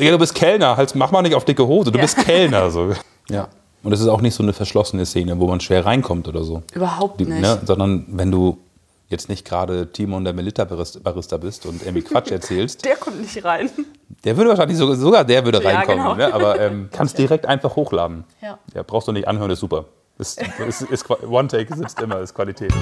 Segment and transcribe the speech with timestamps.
[0.00, 2.70] Digga, du bist Kellner, halt, mach mal nicht auf dicke Hose, du bist Kellner.
[2.70, 2.92] So.
[3.28, 3.48] Ja.
[3.84, 6.62] Und es ist auch nicht so eine verschlossene Szene, wo man schwer reinkommt oder so.
[6.74, 7.40] Überhaupt Die- nicht.
[7.40, 7.60] Ne?
[7.64, 8.58] Sondern wenn du
[9.08, 13.70] jetzt nicht gerade Timon der Melita-Barista bist und irgendwie Quatsch erzählst, Der kommt nicht rein.
[14.24, 15.98] der würde wahrscheinlich sogar, sogar der würde Ja, reinkommen.
[16.04, 16.14] genau.
[16.16, 16.34] Ne?
[16.34, 18.24] Aber ähm, kannst direkt einfach hochladen.
[18.42, 18.58] Ja.
[18.74, 19.84] Ja, brauchst du nicht anhören, ist super.
[20.18, 22.72] Ist, ist, ist, Qua- One Take sitzt immer, ist Qualität.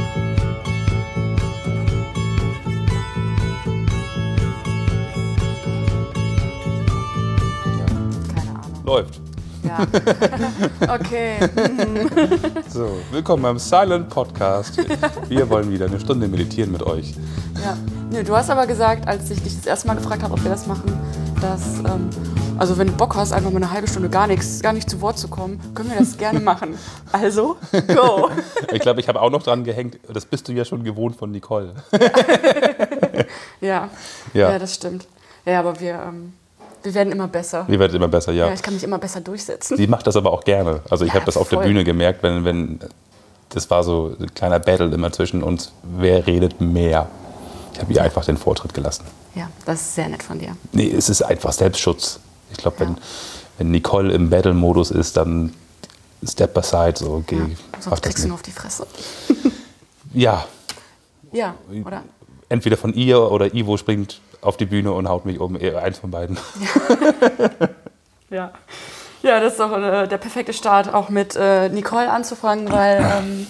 [8.88, 9.20] Läuft.
[9.64, 9.86] Ja.
[10.94, 11.36] okay.
[12.70, 14.78] So, willkommen beim Silent Podcast.
[15.28, 17.12] Wir wollen wieder eine Stunde meditieren mit euch.
[17.62, 17.76] Ja.
[18.10, 20.50] Nee, du hast aber gesagt, als ich dich das erste Mal gefragt habe, ob wir
[20.50, 20.98] das machen,
[21.42, 22.08] dass, ähm,
[22.56, 25.02] also wenn du Bock hast, einfach mal eine halbe Stunde gar nichts, gar nicht zu
[25.02, 26.78] Wort zu kommen, können wir das gerne machen.
[27.12, 27.58] Also,
[27.94, 28.30] go.
[28.72, 31.30] Ich glaube, ich habe auch noch dran gehängt, das bist du ja schon gewohnt von
[31.30, 31.74] Nicole.
[33.60, 33.90] Ja.
[34.32, 34.50] Ja.
[34.52, 35.06] Ja, das stimmt.
[35.44, 36.32] Ja, aber wir, ähm,
[36.82, 37.66] wir werden immer besser.
[37.68, 38.46] Die wird immer besser, ja.
[38.48, 39.76] Ja, ich kann mich immer besser durchsetzen.
[39.76, 40.80] Sie macht das aber auch gerne.
[40.90, 41.58] Also ich Ja, habe das auf der.
[41.58, 42.80] Bühne gemerkt, wenn, wenn
[43.50, 47.08] das war so ein kleiner Battle immer zwischen uns, wer redet mehr.
[47.72, 49.04] Ich habe ihr einfach den Vortritt gelassen.
[49.34, 50.56] Ja, das ist sehr nett von dir.
[50.72, 52.18] Nee, es ist einfach Selbstschutz.
[52.50, 52.96] Ich glaube, wenn, Ja.
[53.58, 55.54] wenn Nicole im Battle-Modus ist, dann
[56.26, 57.44] step aside, so, geh, Ja,
[57.80, 58.86] sonst kriegst du nur auf die Fresse.
[60.12, 60.44] Ja,
[61.32, 62.02] Ja, oder?
[62.48, 65.98] entweder von ihr oder Ivo springt auf die Bühne und haut mich um, eher eins
[65.98, 66.38] von beiden.
[68.30, 68.52] Ja.
[69.22, 73.46] Ja, das ist doch äh, der perfekte Start, auch mit äh, Nicole anzufangen, weil ähm,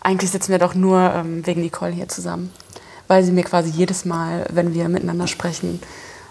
[0.00, 2.52] eigentlich sitzen wir doch nur ähm, wegen Nicole hier zusammen.
[3.08, 5.82] Weil sie mir quasi jedes Mal, wenn wir miteinander sprechen,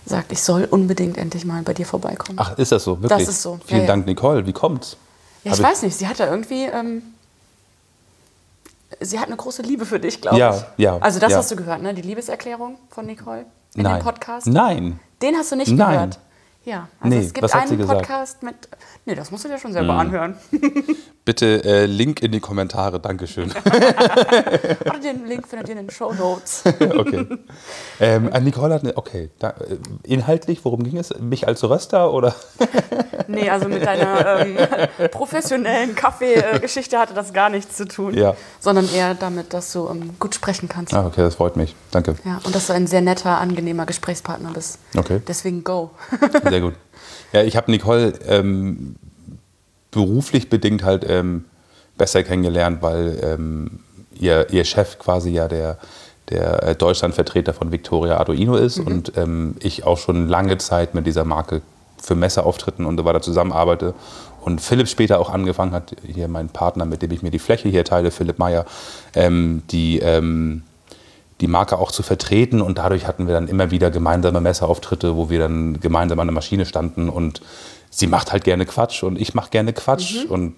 [0.06, 2.40] sagt, ich soll unbedingt endlich mal bei dir vorbeikommen.
[2.42, 3.02] Ach, ist das so?
[3.02, 3.20] Wirklich?
[3.26, 3.88] Das ist so, Vielen ja, ja.
[3.88, 4.46] Dank, Nicole.
[4.48, 4.98] Wie kommt's?
[5.44, 6.64] ja, ich hab weiß nicht, sie hat da irgendwie.
[6.64, 7.04] Ähm,
[9.02, 10.84] sie hat eine große Liebe für dich, glaube Ja, ich.
[10.84, 11.38] ja, Also, das ja.
[11.38, 11.94] hast du gehört, ne?
[11.94, 14.00] Die Liebeserklärung von Nicole in Nein.
[14.00, 14.48] dem Podcast.
[14.48, 15.00] Nein.
[15.22, 15.92] Den hast du nicht Nein.
[15.94, 16.20] gehört.
[16.66, 17.86] Ja, also Nee, es gibt einen.
[17.86, 18.56] Podcast mit.
[19.06, 20.38] Nee, das musst du dir schon selber anhören.
[21.26, 23.00] Bitte äh, Link in die Kommentare.
[23.00, 23.50] Dankeschön.
[23.66, 26.64] Oder den Link findet ihr in den Show Notes.
[26.80, 27.26] okay.
[28.02, 29.30] Ähm, äh, Nicole hat eine, okay.
[29.40, 31.18] Da, äh, inhaltlich, worum ging es?
[31.20, 32.36] Mich als Röster oder?
[33.28, 34.58] Nee, also mit deiner ähm,
[35.12, 38.14] professionellen Kaffeegeschichte hatte das gar nichts zu tun.
[38.16, 38.36] Ja.
[38.60, 40.94] Sondern eher damit, dass du ähm, gut sprechen kannst.
[40.94, 41.74] Ah, okay, das freut mich.
[41.92, 42.16] Danke.
[42.26, 44.78] Ja, und dass du ein sehr netter, angenehmer Gesprächspartner bist.
[44.98, 45.22] Okay.
[45.26, 45.92] Deswegen go.
[46.50, 46.74] Sehr gut.
[47.32, 48.96] Ja, ich habe Nicole ähm,
[49.94, 51.46] beruflich bedingt halt ähm,
[51.98, 53.80] besser kennengelernt, weil ähm,
[54.14, 55.78] ihr, ihr Chef quasi ja der,
[56.30, 61.06] der äh, Deutschlandvertreter von Victoria Arduino ist und ähm, ich auch schon lange Zeit mit
[61.08, 61.62] dieser Marke
[62.02, 63.94] für Messeauftritten und so weiter zusammenarbeite.
[64.42, 67.70] Und Philipp später auch angefangen hat, hier mein Partner, mit dem ich mir die Fläche
[67.70, 68.66] hier teile, Philipp Meyer,
[69.16, 70.64] ähm, die ähm,
[71.42, 75.30] die Marke auch zu vertreten und dadurch hatten wir dann immer wieder gemeinsame Messeauftritte, wo
[75.30, 77.42] wir dann gemeinsam an der Maschine standen und
[77.94, 80.56] sie macht halt gerne Quatsch und ich mache gerne Quatsch und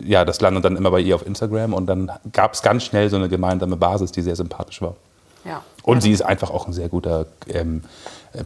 [0.00, 3.08] ja, das landet dann immer bei ihr auf Instagram und dann gab es ganz schnell
[3.10, 4.96] so eine gemeinsame Basis, die sehr sympathisch war.
[5.44, 5.62] Ja.
[5.82, 7.82] Und ja, sie ist einfach auch ein sehr guter ähm,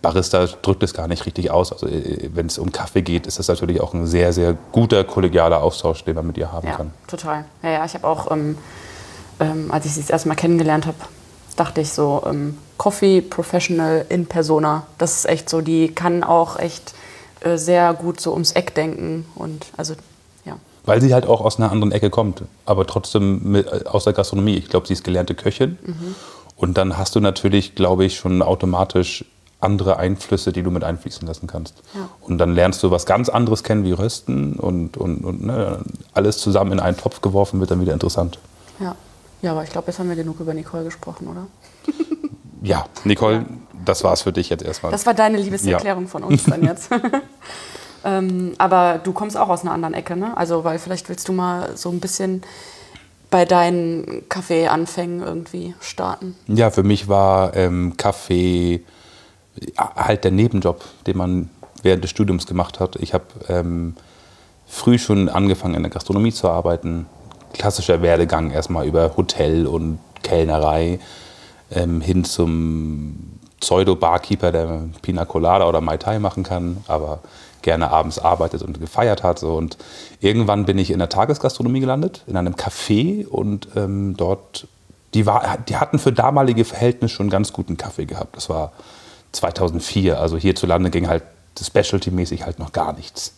[0.03, 1.73] Barista, drückt es gar nicht richtig aus.
[1.73, 5.05] Also äh, wenn es um Kaffee geht, ist das natürlich auch ein sehr, sehr guter
[5.05, 6.91] kollegialer Austausch, den man mit ihr haben Ja, kann.
[7.07, 7.45] total.
[7.63, 8.59] Ja, ja, ich habe auch, ähm,
[9.41, 10.97] ähm, als ich sie das erste Mal kennengelernt habe,
[11.57, 14.87] dachte ich so, ähm, Coffee Professional in Persona.
[14.99, 16.95] Das ist echt so, die kann auch echt
[17.45, 19.95] äh, sehr gut so ums Eck denken und also,
[20.45, 20.57] ja.
[20.85, 24.13] Weil sie halt auch aus einer anderen Ecke kommt, aber trotzdem mit, äh, aus der
[24.13, 24.57] Gastronomie.
[24.57, 25.79] Ich glaube, sie ist gelernte Köchin.
[26.57, 29.25] Und dann hast du natürlich, glaube ich, schon automatisch
[29.61, 31.83] andere Einflüsse, die du mit einfließen lassen kannst.
[31.95, 32.09] Ja.
[32.21, 35.81] Und dann lernst du was ganz anderes kennen wie Rösten und, und, und ne,
[36.13, 38.39] alles zusammen in einen Topf geworfen wird dann wieder interessant.
[38.79, 38.95] Ja,
[39.43, 41.47] ja aber ich glaube, jetzt haben wir genug über Nicole gesprochen, oder?
[42.63, 43.45] Ja, Nicole,
[43.85, 44.93] das war's für dich jetzt erstmal.
[44.93, 46.91] Das war deine Liebeserklärung von uns dann jetzt.
[48.05, 50.37] ähm, aber du kommst auch aus einer anderen Ecke, ne?
[50.37, 52.43] Also, weil vielleicht willst du mal so ein bisschen
[53.31, 56.37] bei deinen Kaffeeanfängen irgendwie starten.
[56.47, 58.85] Ja, für mich war ähm, Kaffee
[59.77, 61.51] ja, halt der Nebenjob, den man
[61.83, 62.97] während des Studiums gemacht hat.
[62.97, 63.97] Ich habe ähm,
[64.67, 67.07] früh schon angefangen in der Gastronomie zu arbeiten.
[67.53, 70.99] Klassischer Werdegang erstmal über Hotel und Kellnerei
[71.71, 77.21] ähm, hin zum Pseudo-Barkeeper, der Pina Colada oder Mai Tai machen kann, aber
[77.63, 79.39] gerne abends arbeitet und gefeiert hat.
[79.39, 79.55] So.
[79.55, 79.79] Und
[80.21, 84.69] irgendwann bin ich in der Tagesgastronomie gelandet, in einem Café und ähm, dort,
[85.15, 88.37] die, war, die hatten für damalige Verhältnisse schon ganz guten Kaffee gehabt.
[88.37, 88.73] Das war
[89.33, 91.23] 2004, also hierzulande ging halt
[91.59, 93.33] Specialty-mäßig halt noch gar nichts.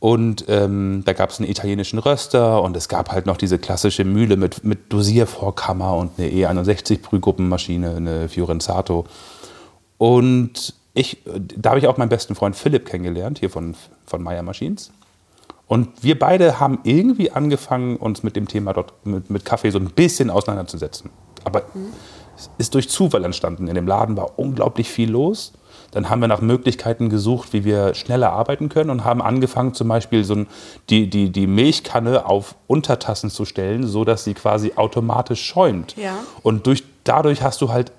[0.00, 4.04] Und ähm, da gab es einen italienischen Röster und es gab halt noch diese klassische
[4.04, 9.04] Mühle mit, mit Dosiervorkammer und eine E61-Brühgruppenmaschine, eine Fiorenzato.
[9.98, 11.18] Und ich,
[11.56, 13.76] da habe ich auch meinen besten Freund Philipp kennengelernt, hier von,
[14.06, 14.90] von Meyer Machines.
[15.66, 19.78] Und wir beide haben irgendwie angefangen, uns mit dem Thema dort mit, mit Kaffee so
[19.78, 21.10] ein bisschen auseinanderzusetzen.
[21.44, 21.92] Aber mhm.
[22.36, 23.68] es ist durch Zufall entstanden.
[23.68, 25.52] In dem Laden war unglaublich viel los.
[25.90, 29.88] Dann haben wir nach Möglichkeiten gesucht, wie wir schneller arbeiten können und haben angefangen, zum
[29.88, 30.46] Beispiel so ein,
[30.88, 35.96] die, die, die Milchkanne auf Untertassen zu stellen, sodass sie quasi automatisch schäumt.
[35.96, 36.18] Ja.
[36.42, 37.92] Und durch, dadurch hast du halt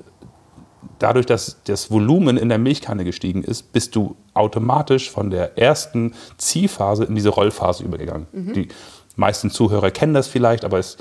[1.00, 6.14] dadurch, dass das Volumen in der Milchkanne gestiegen ist, bist du automatisch von der ersten
[6.38, 8.28] Ziehphase in diese Rollphase übergegangen.
[8.32, 8.54] Mhm.
[8.54, 8.68] Die
[9.16, 10.98] meisten Zuhörer kennen das vielleicht, aber es,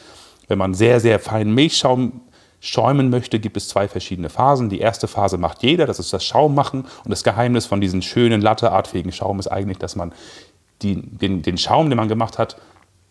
[0.48, 2.22] wenn man sehr, sehr feinen Milchschaum
[2.60, 4.68] schäumen möchte, gibt es zwei verschiedene Phasen.
[4.68, 6.82] Die erste Phase macht jeder, das ist das Schaummachen.
[6.82, 10.12] Und das Geheimnis von diesem schönen, latteartfähigen Schaum ist eigentlich, dass man
[10.82, 12.56] die, den, den Schaum, den man gemacht hat,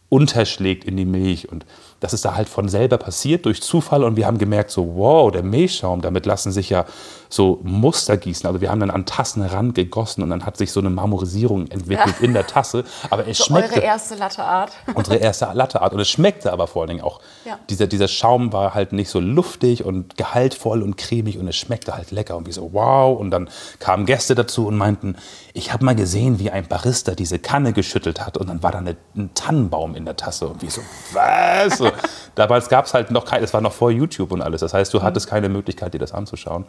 [0.09, 1.51] unterschlägt in die Milch.
[1.51, 1.65] Und
[1.99, 5.31] das ist da halt von selber passiert durch Zufall und wir haben gemerkt, so wow,
[5.31, 6.85] der Milchschaum, damit lassen sich ja
[7.29, 8.47] so Muster gießen.
[8.47, 12.15] Also wir haben dann an Tassenrand gegossen und dann hat sich so eine Marmorisierung entwickelt
[12.19, 12.21] ja.
[12.25, 12.83] in der Tasse.
[13.11, 13.75] Aber es so schmeckte.
[13.75, 14.71] Eure erste Latteart.
[14.95, 15.93] Unsere erste Latteart.
[15.93, 17.19] Und es schmeckte aber vor allen Dingen auch.
[17.45, 17.59] Ja.
[17.69, 21.95] Dieser, dieser Schaum war halt nicht so luftig und gehaltvoll und cremig und es schmeckte
[21.95, 22.35] halt lecker.
[22.35, 23.17] Und wir so, wow.
[23.17, 25.15] Und dann kamen Gäste dazu und meinten,
[25.53, 28.79] ich habe mal gesehen, wie ein Barista diese Kanne geschüttelt hat und dann war da
[28.79, 30.47] eine, ein Tannenbaum in der Tasse.
[30.47, 30.81] Und wir so,
[31.13, 31.79] was?
[32.35, 34.61] Damals gab es halt noch kein, es war noch vor YouTube und alles.
[34.61, 36.65] Das heißt, du hattest keine Möglichkeit, dir das anzuschauen.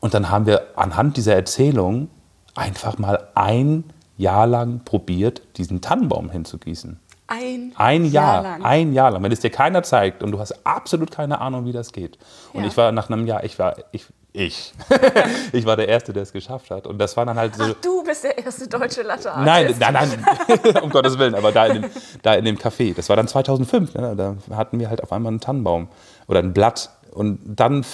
[0.00, 2.08] Und dann haben wir anhand dieser Erzählung
[2.54, 3.84] einfach mal ein
[4.16, 7.00] Jahr lang probiert, diesen Tannenbaum hinzugießen.
[7.26, 8.64] Ein, ein Jahr, Jahr lang.
[8.64, 9.22] Ein Jahr lang.
[9.22, 12.18] Wenn es dir keiner zeigt und du hast absolut keine Ahnung, wie das geht.
[12.52, 12.68] Und ja.
[12.68, 14.74] ich war nach einem Jahr, ich war, ich, ich.
[15.52, 16.86] ich war der Erste, der es geschafft hat.
[16.86, 17.62] Und das war dann halt so.
[17.64, 19.44] Ach, du bist der erste deutsche latte -Artist.
[19.44, 21.90] Nein, nein, nein, um Gottes Willen, aber da in, dem,
[22.22, 22.94] da in dem Café.
[22.94, 23.94] Das war dann 2005.
[23.94, 24.14] Ne?
[24.16, 25.88] Da hatten wir halt auf einmal einen Tannenbaum
[26.26, 26.90] oder ein Blatt.
[27.12, 27.86] Und dann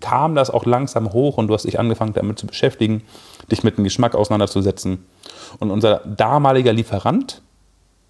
[0.00, 3.02] kam das auch langsam hoch und du hast dich angefangen damit zu beschäftigen,
[3.50, 5.06] dich mit dem Geschmack auseinanderzusetzen.
[5.58, 7.40] Und unser damaliger Lieferant,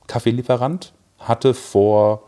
[0.08, 2.24] Kaffeelieferant, hatte vor,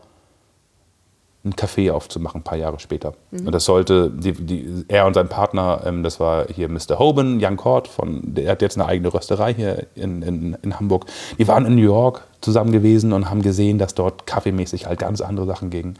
[1.43, 3.13] einen Café aufzumachen, ein paar Jahre später.
[3.31, 3.47] Mhm.
[3.47, 6.99] Und das sollte, die, die, er und sein Partner, ähm, das war hier Mr.
[6.99, 11.05] Hoban, Jan Kort, von, der hat jetzt eine eigene Rösterei hier in, in, in Hamburg.
[11.37, 15.21] Die waren in New York zusammen gewesen und haben gesehen, dass dort kaffeemäßig halt ganz
[15.21, 15.97] andere Sachen gingen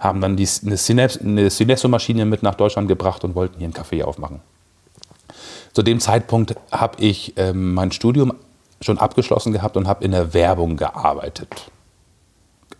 [0.00, 4.40] haben dann die, eine Cinesso-Maschine mit nach Deutschland gebracht und wollten hier einen Café aufmachen.
[5.72, 8.34] Zu dem Zeitpunkt habe ich ähm, mein Studium
[8.80, 11.70] schon abgeschlossen gehabt und habe in der Werbung gearbeitet.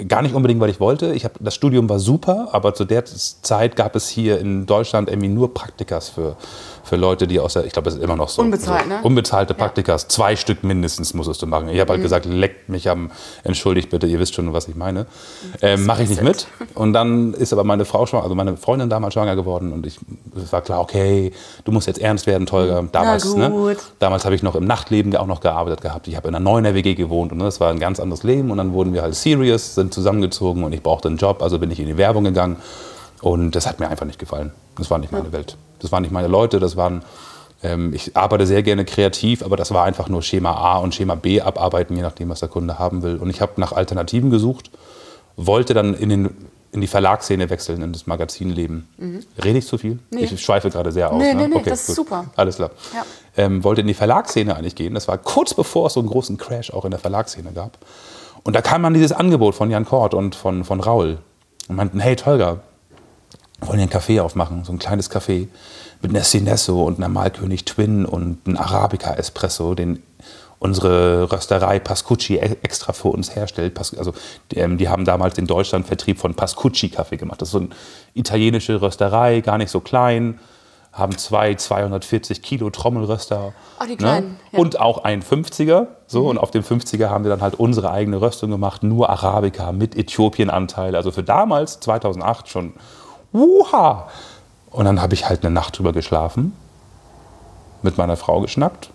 [0.09, 1.15] Gar nicht unbedingt, weil ich wollte.
[1.15, 5.09] Ich hab, das Studium war super, aber zu der Zeit gab es hier in Deutschland
[5.09, 6.37] irgendwie nur Praktikas für
[6.85, 8.43] für Leute, die aus der, ich glaube, das ist immer noch so.
[8.43, 9.01] Unbezahlt, so, ne?
[9.03, 10.03] Unbezahlte Praktikas.
[10.03, 10.09] Ja.
[10.09, 11.69] Zwei Stück mindestens musstest du machen.
[11.69, 12.05] Ich habe halt mhm.
[12.05, 13.11] gesagt, leckt mich am,
[13.43, 15.07] entschuldigt bitte, ihr wisst schon, was ich meine.
[15.63, 16.47] Ähm, Mache ich nicht mit.
[16.75, 19.99] Und dann ist aber meine Frau schwanger, also meine Freundin damals schwanger geworden und ich,
[20.37, 21.33] es war klar, okay,
[21.65, 22.85] du musst jetzt ernst werden, Tolga.
[22.93, 23.77] Damals, ne?
[23.99, 26.07] Damals habe ich noch im Nachtleben auch noch gearbeitet gehabt.
[26.09, 28.51] Ich habe in einer neuen WG gewohnt und ne, das war ein ganz anderes Leben.
[28.51, 31.71] Und dann wurden wir halt serious, sind zusammengezogen und ich brauchte einen Job, also bin
[31.71, 32.57] ich in die Werbung gegangen.
[33.21, 34.53] Und das hat mir einfach nicht gefallen.
[34.77, 35.33] Das war nicht meine ja.
[35.33, 35.57] Welt.
[35.85, 36.59] Das waren nicht meine Leute.
[36.59, 37.03] Das waren,
[37.63, 41.15] ähm, ich arbeite sehr gerne kreativ, aber das war einfach nur Schema A und Schema
[41.15, 43.17] B abarbeiten, je nachdem, was der Kunde haben will.
[43.17, 44.71] Und ich habe nach Alternativen gesucht,
[45.37, 46.31] wollte dann in, den,
[46.73, 48.89] in die Verlagsszene wechseln, in das Magazinleben.
[48.97, 49.21] Mhm.
[49.43, 49.99] Rede ich zu viel?
[50.11, 50.25] Nee.
[50.25, 51.23] Ich schweife gerade sehr aus.
[51.23, 51.43] Nee, ne?
[51.43, 52.27] nee, nee, okay, das ist super.
[52.37, 52.71] Alles klar.
[52.95, 53.05] Ja.
[53.37, 54.95] Ähm, wollte in die Verlagsszene eigentlich gehen.
[54.95, 57.79] Das war kurz bevor es so einen großen Crash auch in der Verlagsszene gab.
[58.43, 61.19] Und da kam dann dieses Angebot von Jan Kort und von, von Raul.
[61.69, 62.61] Und meinten, hey Tolga,
[63.61, 65.49] wollen hier einen Café aufmachen, so ein kleines Café
[66.03, 70.03] mit einer Cinesso und einer Malkönig Twin und einem Arabica Espresso, den
[70.59, 73.79] unsere Rösterei Pascucci e- extra für uns herstellt.
[73.79, 74.15] Also
[74.51, 77.43] die, ähm, die haben damals den Deutschlandvertrieb von Pascucci Kaffee gemacht.
[77.43, 77.69] Das ist so eine
[78.15, 80.39] italienische Rösterei, gar nicht so klein,
[80.91, 83.53] haben zwei 240 Kilo Trommelröster.
[83.81, 84.29] Oh, die kleinen.
[84.29, 84.37] Ne?
[84.53, 84.59] Ja.
[84.61, 85.89] Und auch ein 50er.
[86.07, 86.29] So, mhm.
[86.29, 89.97] Und auf dem 50er haben wir dann halt unsere eigene Röstung gemacht, nur Arabica mit
[89.97, 90.95] Äthiopien-Anteil.
[90.95, 92.75] Also für damals, 2008, schon
[93.35, 94.09] Wuha!
[94.71, 96.57] Und dann habe ich halt eine Nacht drüber geschlafen,
[97.83, 98.91] mit meiner Frau geschnackt,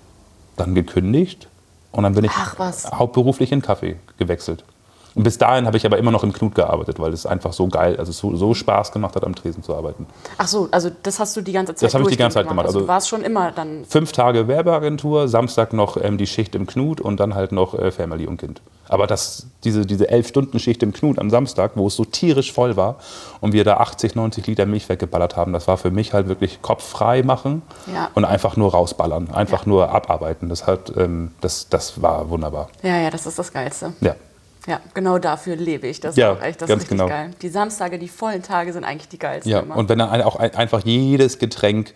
[0.55, 1.47] dann gekündigt
[1.91, 4.63] und dann bin ich hauptberuflich in Kaffee gewechselt.
[5.23, 7.97] Bis dahin habe ich aber immer noch im Knut gearbeitet, weil es einfach so geil,
[7.97, 10.07] also so, so Spaß gemacht hat, am Tresen zu arbeiten.
[10.37, 12.47] Ach so, also das hast du die ganze Zeit Das habe ich die ganze Zeit
[12.47, 12.67] gemacht.
[12.67, 13.83] Also, also du warst schon immer dann.
[13.85, 17.91] Fünf Tage Werbeagentur, Samstag noch ähm, die Schicht im Knut und dann halt noch äh,
[17.91, 18.61] Family und Kind.
[18.87, 22.53] Aber das, diese, diese elf Stunden Schicht im Knut am Samstag, wo es so tierisch
[22.53, 22.95] voll war
[23.41, 26.61] und wir da 80, 90 Liter Milch weggeballert haben, das war für mich halt wirklich
[26.61, 27.61] Kopf frei machen
[27.93, 28.09] ja.
[28.15, 29.69] und einfach nur rausballern, einfach ja.
[29.69, 30.49] nur abarbeiten.
[30.49, 32.69] Das, hat, ähm, das, das war wunderbar.
[32.83, 33.93] Ja, ja, das ist das Geilste.
[34.01, 34.15] Ja.
[34.69, 35.99] Ja, genau dafür lebe ich.
[35.99, 37.09] Das ja, ist echt, das ganz ist richtig genau.
[37.09, 37.31] geil.
[37.41, 39.51] Die Samstage, die vollen Tage sind eigentlich die geilsten.
[39.51, 39.75] Ja, immer.
[39.75, 41.93] und wenn dann auch einfach jedes Getränk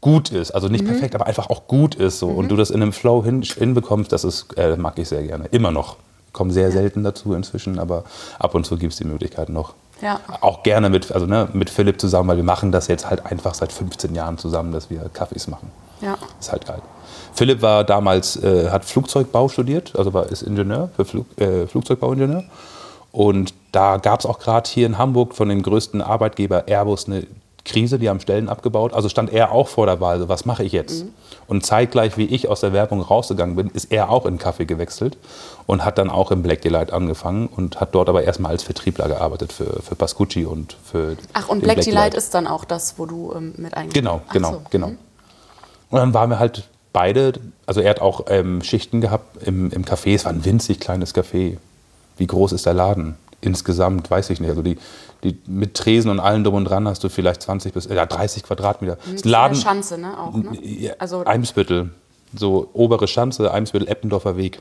[0.00, 0.50] gut ist.
[0.50, 2.18] Also nicht perfekt, aber einfach auch gut ist.
[2.18, 2.28] So.
[2.28, 5.46] Und du das in einem Flow hin, hinbekommst, das ist, äh, mag ich sehr gerne.
[5.50, 5.96] Immer noch.
[6.32, 8.04] Kommen sehr selten dazu inzwischen, aber
[8.38, 9.74] ab und zu gibt es die Möglichkeit noch.
[10.00, 10.20] Ja.
[10.40, 13.54] Auch gerne mit, also ne, mit Philipp zusammen, weil wir machen das jetzt halt einfach
[13.54, 15.70] seit 15 Jahren zusammen, dass wir Kaffees machen.
[16.00, 16.16] Ja.
[16.38, 16.80] Ist halt geil.
[17.34, 22.44] Philipp war damals, äh, hat Flugzeugbau studiert, also war, ist Ingenieur, für Flug, äh, Flugzeugbauingenieur.
[23.12, 27.26] Und da gab es auch gerade hier in Hamburg von dem größten Arbeitgeber Airbus eine
[27.64, 28.94] Krise, die haben Stellen abgebaut.
[28.94, 31.04] Also stand er auch vor der Wahl, so, was mache ich jetzt?
[31.46, 35.18] Und zeitgleich, wie ich aus der Werbung rausgegangen bin, ist er auch in Kaffee gewechselt
[35.66, 39.08] und hat dann auch im Black Delight angefangen und hat dort aber erstmal als Vertriebler
[39.08, 42.98] gearbeitet für, für Pascucci und für Ach, und den Black Delight ist dann auch das,
[42.98, 44.62] wo du ähm, mit eingegangen Genau, Ach genau, so.
[44.70, 44.88] genau.
[44.88, 44.98] Mhm.
[45.90, 47.32] Und dann waren wir halt beide,
[47.66, 51.14] also er hat auch ähm, Schichten gehabt im, im Café, es war ein winzig kleines
[51.14, 51.56] Café.
[52.16, 53.16] Wie groß ist der Laden?
[53.40, 54.50] Insgesamt, weiß ich nicht.
[54.50, 54.76] Also die,
[55.24, 58.42] die, mit Tresen und allem drum und dran hast du vielleicht 20 bis äh, 30
[58.42, 58.96] Quadratmeter.
[58.96, 60.18] Das Das ist eine Schanze, ne?
[60.18, 60.94] Auch, ne?
[60.98, 61.90] Also- Eimsbüttel,
[62.34, 64.60] so obere Schanze, Eimsbüttel, Eppendorfer Weg.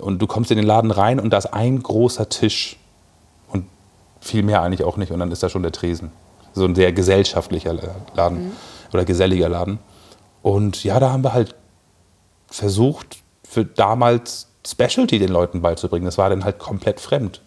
[0.00, 2.78] Und du kommst in den Laden rein und da ist ein großer Tisch
[3.48, 3.66] und
[4.20, 5.10] viel mehr eigentlich auch nicht.
[5.12, 6.12] Und dann ist da schon der Tresen.
[6.54, 7.74] So ein sehr gesellschaftlicher
[8.14, 8.52] Laden
[8.92, 9.78] oder geselliger Laden.
[10.42, 11.54] Und ja, da haben wir halt
[12.48, 13.18] versucht,
[13.48, 16.04] für damals Specialty den Leuten beizubringen.
[16.04, 17.40] Das war dann halt komplett fremd.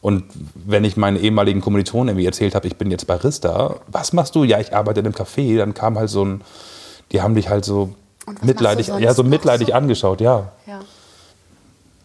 [0.00, 0.24] Und
[0.54, 4.44] wenn ich meinen ehemaligen Kommilitonen irgendwie erzählt habe, ich bin jetzt Barista, was machst du?
[4.44, 5.56] Ja, ich arbeite in einem Café.
[5.58, 6.40] Dann kam halt so ein,
[7.12, 7.94] die haben dich halt so
[8.42, 9.72] mitleidig, ja, so mitleidig so?
[9.74, 10.52] angeschaut, ja.
[10.66, 10.80] Ja.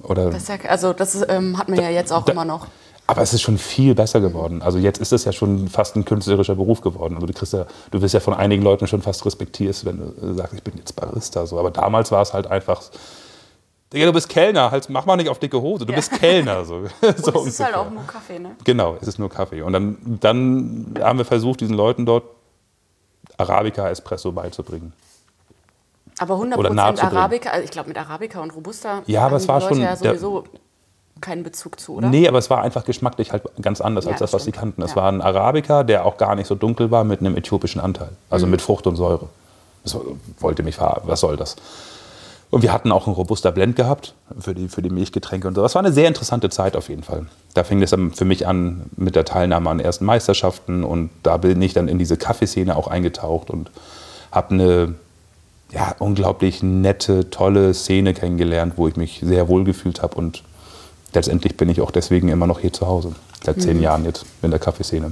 [0.04, 2.68] Oder, Das ja, also das ist, ähm, hat man ja jetzt auch Da- immer noch.
[3.08, 4.62] Aber es ist schon viel besser geworden.
[4.62, 7.16] Also jetzt ist es ja schon fast ein künstlerischer Beruf geworden.
[7.16, 10.34] Also du kriegst ja, du wirst ja von einigen Leuten schon fast respektiert, wenn du
[10.34, 11.46] sagst, ich bin jetzt Barista.
[11.46, 11.58] So.
[11.58, 12.82] Aber damals war es halt einfach,
[13.94, 16.66] Digga, du bist Kellner, halt, mach mal nicht auf dicke Hose, du bist Kellner.
[16.66, 16.84] So,
[17.18, 18.58] so es ist halt auch nur Kaffee, ne?
[18.66, 19.62] Genau, es ist nur Kaffee.
[19.62, 22.26] Und dann, dann haben wir versucht, diesen Leuten dort
[23.38, 24.92] Arabica Espresso beizubringen.
[26.20, 27.18] Aber 100% Oder nahezubringen.
[27.18, 29.96] Arabica, also ich glaube mit Arabica und Robusta Ja, aber es war Leute schon ja
[29.96, 30.44] der- sowieso
[31.22, 32.10] keinen Bezug zu, oder?
[32.10, 34.82] Nee, aber es war einfach geschmacklich halt ganz anders Ja, als das, was sie kannten.
[34.82, 34.96] Es Ja.
[34.98, 38.10] war ein Arabica, der auch gar nicht so dunkel war, mit einem äthiopischen Anteil.
[38.30, 38.52] Also Mhm.
[38.52, 39.28] mit Frucht und Säure.
[39.84, 39.98] Das
[40.40, 41.10] wollte mich verarbeiten.
[41.10, 41.56] Was soll das?
[42.50, 45.62] Und wir hatten auch einen robuster Blend gehabt für die, für die Milchgetränke und so.
[45.62, 47.26] Das war eine sehr interessante Zeit auf jeden Fall.
[47.54, 51.36] Da fing es dann für mich an mit der Teilnahme an ersten Meisterschaften und da
[51.38, 53.70] bin ich dann in diese Kaffeeszene auch eingetaucht und
[54.32, 54.96] habe eine
[55.74, 60.44] ja, unglaublich nette, tolle Szene kennengelernt, wo ich mich sehr wohl gefühlt habe und
[61.18, 63.16] letztendlich bin ich auch deswegen immer noch hier zu Hause.
[63.44, 63.62] Seit Mhm.
[63.62, 65.12] zehn Jahren jetzt in der Kaffeeszene.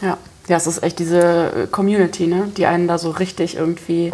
[0.00, 0.16] Ja.
[0.48, 2.48] ja, es ist echt diese äh, Community, ne?
[2.56, 4.12] die einen da so richtig irgendwie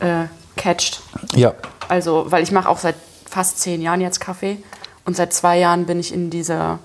[0.00, 0.24] äh,
[0.56, 1.00] catcht.
[1.34, 1.54] Ja,
[1.88, 2.94] Also, weil ich mache auch seit
[3.28, 4.58] fast zehn Jahren jetzt Kaffee
[5.04, 6.78] und seit zwei Jahren bin ich in dieser,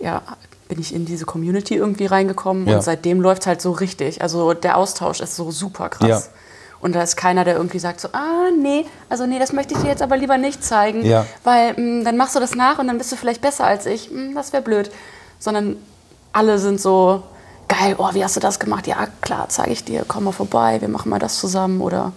[0.00, 0.22] ja,
[0.68, 2.76] bin ich in diese Community irgendwie reingekommen Ja.
[2.76, 4.20] und seitdem läuft es halt so richtig.
[4.22, 6.08] Also der Austausch ist so super krass.
[6.08, 6.22] Ja.
[6.80, 9.80] Und da ist keiner, der irgendwie sagt so, ah nee, also nee, das möchte ich
[9.80, 11.26] dir jetzt aber lieber nicht zeigen, Ja.
[11.44, 14.10] weil mh, dann machst du das nach und dann bist du vielleicht besser als ich.
[14.12, 14.90] Mh, das wäre blöd.
[15.40, 15.76] Sondern
[16.32, 17.22] alle sind so,
[17.66, 18.86] geil, oh, wie hast du das gemacht?
[18.86, 22.12] Ja, klar, zeige ich dir, komm mal vorbei, wir machen mal das zusammen oder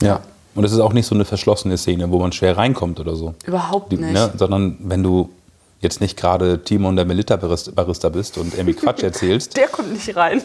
[0.00, 0.20] ja.
[0.54, 3.34] Und es ist auch nicht so eine verschlossene Szene, wo man schwer reinkommt oder so.
[3.44, 4.12] überhaupt Die, nicht.
[4.14, 5.28] ne, sondern wenn du
[5.80, 9.92] jetzt nicht gerade Timon der Melita Barista Barista bist und irgendwie Quatsch erzählst, Der kommt
[9.92, 10.42] nicht rein.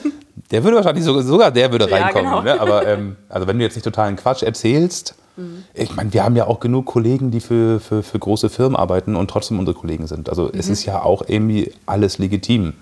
[0.52, 2.32] der würde wahrscheinlich sogar, sogar der würde Ja, reinkommen.
[2.32, 2.42] genau.
[2.42, 2.60] Ne?
[2.60, 5.16] Aber ähm, also wenn du jetzt nicht totalen Quatsch erzählst,
[5.74, 9.16] ich meine, wir haben ja auch genug Kollegen, die für, für, für große Firmen arbeiten
[9.16, 10.30] und trotzdem unsere Kollegen sind.
[10.30, 12.74] Also es ist ja auch irgendwie alles legitim.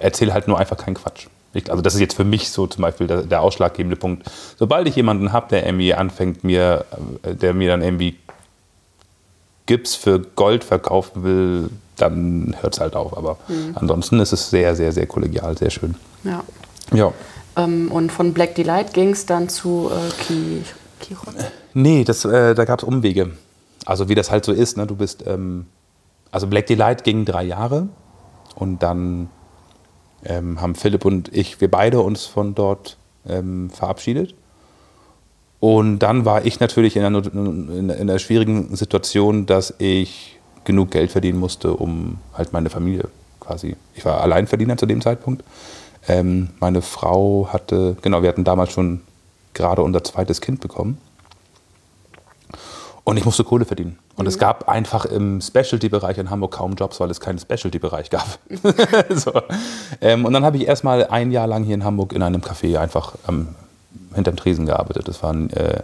[0.00, 1.28] Erzähl halt nur einfach keinen Quatsch.
[1.54, 4.28] Ich, also das ist jetzt für mich so zum Beispiel der, der ausschlaggebende Punkt.
[4.58, 6.84] Sobald ich jemanden habe, der irgendwie anfängt, mir,
[7.22, 8.16] äh, der mir dann irgendwie
[9.70, 13.16] Gips für Gold verkaufen will, dann hört es halt auf.
[13.16, 13.38] Aber
[13.76, 15.94] ansonsten ist es sehr, sehr, sehr kollegial, sehr schön.
[16.24, 16.42] Ja.
[16.92, 17.12] Ja.
[17.56, 20.64] Ähm, und von Black Delight ging es dann zu äh, Ki
[20.98, 21.36] Kiron.
[21.72, 23.30] Nee, das, äh, da gab es Umwege.
[23.86, 24.88] Also wie das halt so ist, ne?
[24.88, 25.66] du bist, ähm,
[26.32, 27.86] also Black Delight ging drei Jahre
[28.56, 29.30] und dann
[30.24, 34.34] ähm, haben Philipp und ich, wir beide uns von dort ähm, verabschiedet.
[35.60, 41.12] Und dann war ich natürlich in einer, in einer schwierigen Situation, dass ich genug Geld
[41.12, 43.08] verdienen musste, um halt meine Familie
[43.40, 43.76] quasi.
[43.94, 45.44] Ich war Alleinverdiener zu dem Zeitpunkt.
[46.08, 49.02] Ähm, meine Frau hatte, genau, wir hatten damals schon
[49.52, 50.98] gerade unser zweites Kind bekommen.
[53.04, 53.98] Und ich musste Kohle verdienen.
[54.16, 58.38] Und es gab einfach im Specialty-Bereich in Hamburg kaum Jobs, weil es keinen Specialty-Bereich gab.
[59.10, 59.32] so.
[60.00, 62.78] ähm, und dann habe ich erstmal ein Jahr lang hier in Hamburg in einem Café
[62.78, 63.48] einfach ähm,
[64.14, 65.08] hinterm Tresen gearbeitet.
[65.08, 65.82] Das war ein, äh,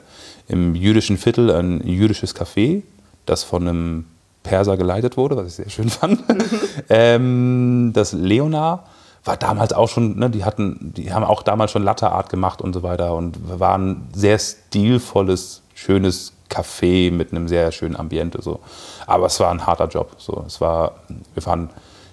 [0.49, 2.83] im jüdischen Viertel ein jüdisches Café,
[3.25, 4.05] das von einem
[4.43, 6.23] Perser geleitet wurde, was ich sehr schön fand.
[6.89, 8.87] ähm, das Leonard
[9.25, 12.63] war damals auch schon, ne, die hatten, die haben auch damals schon Latte Art gemacht
[12.63, 18.41] und so weiter und waren ein sehr stilvolles, schönes Café mit einem sehr schönen Ambiente.
[18.41, 18.61] So.
[19.07, 20.13] Aber es war ein harter Job.
[20.19, 20.45] So.
[20.47, 21.01] Es war,
[21.35, 21.71] wir waren,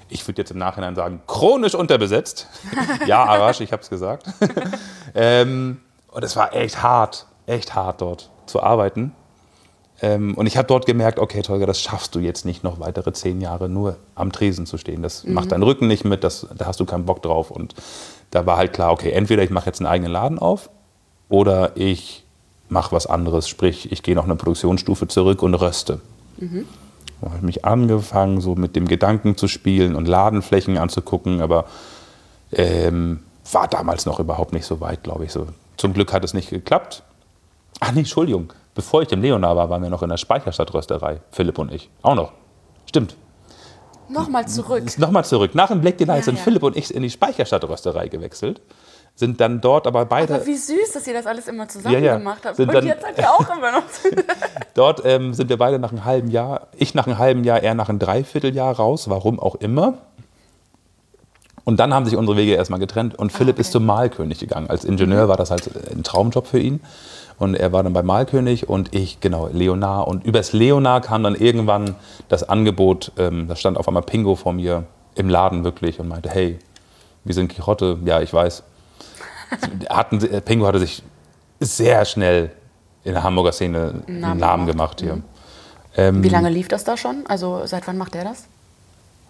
[0.09, 2.47] ich würde jetzt im Nachhinein sagen, chronisch unterbesetzt.
[3.05, 4.25] ja, Arash, ich habe es gesagt.
[5.15, 5.79] ähm,
[6.13, 9.13] und es war echt hart, echt hart dort zu arbeiten.
[10.01, 13.13] Ähm, und ich habe dort gemerkt, okay, Tolga, das schaffst du jetzt nicht noch weitere
[13.13, 15.01] zehn Jahre nur am Tresen zu stehen.
[15.01, 15.33] Das mhm.
[15.33, 17.51] macht deinen Rücken nicht mit, das, da hast du keinen Bock drauf.
[17.51, 17.73] Und
[18.31, 20.69] da war halt klar, okay, entweder ich mache jetzt einen eigenen Laden auf
[21.29, 22.23] oder ich
[22.69, 26.01] mache was anderes, sprich, ich gehe noch eine Produktionsstufe zurück und röste.
[26.37, 26.65] Mhm.
[27.21, 31.65] Da habe ich mich angefangen, so mit dem Gedanken zu spielen und Ladenflächen anzugucken, aber
[32.51, 33.19] ähm,
[33.51, 35.31] war damals noch überhaupt nicht so weit, glaube ich.
[35.31, 35.47] So.
[35.77, 37.03] Zum Glück hat es nicht geklappt.
[37.79, 38.53] Ach nee, Entschuldigung.
[38.75, 41.89] Bevor ich im Leonard war, waren wir noch in der Speicherstadtrösterei, Philipp und ich.
[42.01, 42.31] Auch noch.
[42.87, 43.15] Stimmt.
[44.09, 44.97] Nochmal zurück.
[44.97, 45.55] Nochmal zurück.
[45.55, 46.43] Nach dem Black Delight ja, sind ja.
[46.43, 48.61] Philipp und ich in die Speicherstadtrösterei gewechselt.
[49.15, 50.33] Sind dann dort aber beide.
[50.33, 52.17] Aber wie süß, dass ihr das alles immer zusammen ja, ja.
[52.17, 52.55] gemacht habt.
[52.55, 53.83] Sind und dann, jetzt seid ihr auch immer noch.
[54.73, 57.75] dort ähm, sind wir beide nach einem halben Jahr, ich nach einem halben Jahr, er
[57.75, 59.99] nach einem Dreivierteljahr raus, warum auch immer.
[61.65, 63.61] Und dann haben sich unsere Wege erstmal getrennt und Philipp ah, okay.
[63.61, 64.69] ist zum Malkönig gegangen.
[64.69, 66.81] Als Ingenieur war das halt ein Traumjob für ihn.
[67.39, 70.07] Und er war dann bei Malkönig und ich, genau, Leonard.
[70.07, 71.95] Und übers Leonard kam dann irgendwann
[72.29, 74.83] das Angebot, ähm, da stand auf einmal Pingo vor mir
[75.15, 76.59] im Laden wirklich und meinte, hey,
[77.23, 77.99] wir sind Quixote.
[78.05, 78.63] Ja, ich weiß.
[79.89, 81.03] Hatten, äh, Pingo hatte sich
[81.59, 82.51] sehr schnell
[83.03, 85.17] in der Hamburger Szene einen Namen, Namen gemacht hier.
[85.17, 85.23] Mhm.
[85.95, 87.23] Ähm, Wie lange lief das da schon?
[87.27, 88.45] Also seit wann macht er das?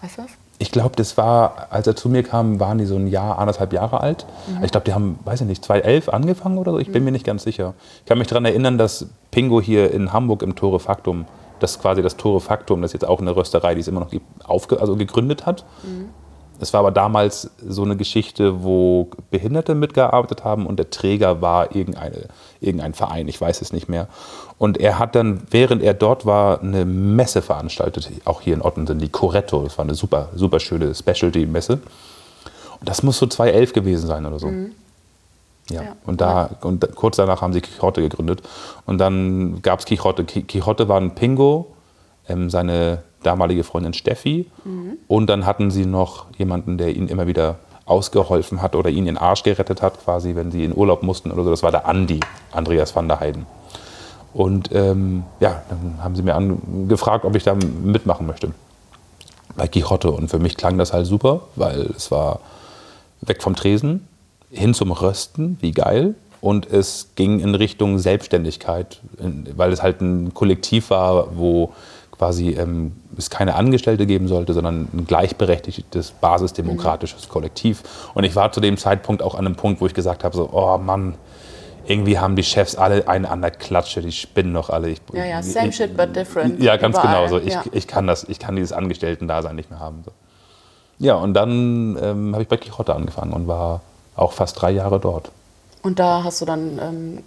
[0.02, 0.32] Weißt du das?
[0.64, 3.74] Ich glaube, das war, als er zu mir kam, waren die so ein Jahr, anderthalb
[3.74, 4.26] Jahre alt.
[4.48, 4.64] Mhm.
[4.64, 6.80] Ich glaube, die haben, weiß ich nicht, 2011 angefangen oder so.
[6.80, 7.08] Ich bin mhm.
[7.08, 7.74] mir nicht ganz sicher.
[8.00, 11.26] Ich kann mich daran erinnern, dass Pingo hier in Hamburg im Tore Faktum,
[11.60, 14.12] das quasi das Tore Faktum, das ist jetzt auch eine Rösterei, die es immer noch
[14.46, 15.66] aufge also gegründet hat.
[15.84, 16.12] Mhm.
[16.62, 21.76] Es war aber damals so eine Geschichte, wo Behinderte mitgearbeitet haben und der Träger war
[21.76, 22.30] irgendeine,
[22.62, 24.08] irgendein Verein, ich weiß es nicht mehr.
[24.64, 28.98] Und er hat dann, während er dort war, eine Messe veranstaltet, auch hier in Ottensen,
[28.98, 29.62] die Coretto.
[29.62, 31.74] Das war eine super, super schöne Specialty-Messe.
[31.74, 34.48] Und das muss so 2011 gewesen sein oder so.
[34.48, 34.72] Mhm.
[35.70, 35.82] Ja.
[35.84, 35.96] ja.
[36.06, 38.42] Und, da, und kurz danach haben sie Quixote gegründet.
[38.86, 40.24] Und dann gab es Quixote.
[40.24, 41.74] Quixote war ein Pingo,
[42.30, 44.50] ähm, seine damalige Freundin Steffi.
[44.64, 44.94] Mhm.
[45.10, 49.18] Und dann hatten sie noch jemanden, der ihnen immer wieder ausgeholfen hat oder ihnen den
[49.18, 51.50] Arsch gerettet hat, quasi, wenn sie in Urlaub mussten oder so.
[51.50, 52.22] Das war der Andi,
[52.54, 53.46] Andreas van der Heiden.
[54.34, 58.52] Und ähm, ja, dann haben sie mir angefragt, ob ich da mitmachen möchte.
[59.56, 60.12] Bei Quixote.
[60.12, 62.40] Und für mich klang das halt super, weil es war
[63.22, 64.08] weg vom Tresen,
[64.50, 66.16] hin zum Rösten, wie geil.
[66.42, 69.00] Und es ging in Richtung Selbstständigkeit,
[69.56, 71.72] weil es halt ein Kollektiv war, wo
[72.12, 77.32] quasi ähm, es keine Angestellte geben sollte, sondern ein gleichberechtigtes, basisdemokratisches mhm.
[77.32, 77.84] Kollektiv.
[78.14, 80.50] Und ich war zu dem Zeitpunkt auch an einem Punkt, wo ich gesagt habe, so,
[80.52, 81.16] oh Mann,
[81.86, 84.90] irgendwie haben die Chefs alle eine an der Klatsche, die spinnen doch alle.
[84.90, 86.62] Ich, ja, ja, same ich, shit but different.
[86.62, 87.26] Ja, ganz Überall.
[87.26, 87.46] genau so.
[87.46, 87.64] Ich, ja.
[87.72, 90.04] ich kann das, ich kann dieses Angestellten-Dasein nicht mehr haben.
[90.06, 90.12] So.
[91.00, 93.82] Ja, und dann ähm, habe ich bei Quixote angefangen und war
[94.16, 95.32] auch fast drei Jahre dort.
[95.82, 97.24] Und da hast du dann ähm,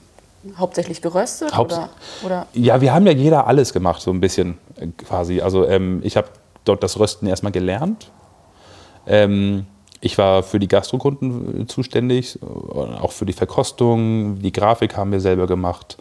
[0.57, 1.55] hauptsächlich geröstet?
[1.55, 1.89] Haupt oder,
[2.25, 2.47] oder?
[2.55, 5.41] Ja, wir haben ja jeder alles gemacht, so ein bisschen äh, quasi.
[5.41, 6.29] Also ähm, ich habe
[6.65, 8.11] dort das Rösten erstmal gelernt.
[9.07, 9.67] Ähm,
[10.01, 14.41] ich war für die Gastrokunden äh, zuständig, äh, auch für die Verkostung.
[14.41, 15.97] Die Grafik haben wir selber gemacht.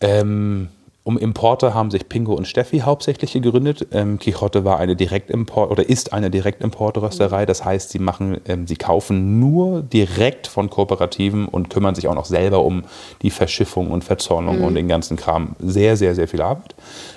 [0.00, 0.68] Ähm,
[1.08, 3.86] um Importe haben sich Pingo und Steffi hauptsächlich gegründet.
[3.92, 7.46] Ähm, Quixote war eine Direktimport oder ist eine Direktimportrösterei.
[7.46, 12.14] Das heißt, sie machen, ähm, sie kaufen nur direkt von Kooperativen und kümmern sich auch
[12.14, 12.84] noch selber um
[13.22, 14.64] die Verschiffung und Verzornung mhm.
[14.64, 15.56] und den ganzen Kram.
[15.60, 16.74] Sehr, sehr, sehr viel Arbeit.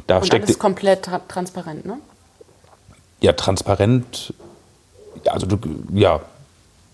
[0.07, 1.97] Da und steckt alles komplett tra transparent, ne?
[3.19, 4.33] Ja, transparent.
[5.25, 5.57] Also du,
[5.93, 6.21] ja,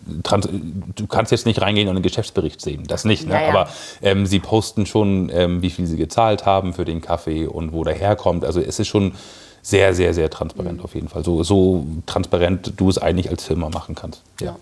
[0.07, 3.27] du kannst jetzt nicht reingehen und einen Geschäftsbericht sehen, das nicht.
[3.27, 3.33] Ne?
[3.33, 3.49] Ja, ja.
[3.49, 3.69] Aber
[4.01, 7.83] ähm, sie posten schon, ähm, wie viel sie gezahlt haben für den Kaffee und wo
[7.83, 8.45] der herkommt.
[8.45, 9.13] Also es ist schon
[9.61, 10.83] sehr, sehr, sehr transparent mhm.
[10.83, 11.23] auf jeden Fall.
[11.23, 14.23] So, so transparent du es eigentlich als Firma machen kannst.
[14.39, 14.55] Ja.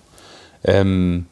[0.64, 1.28] Ähm,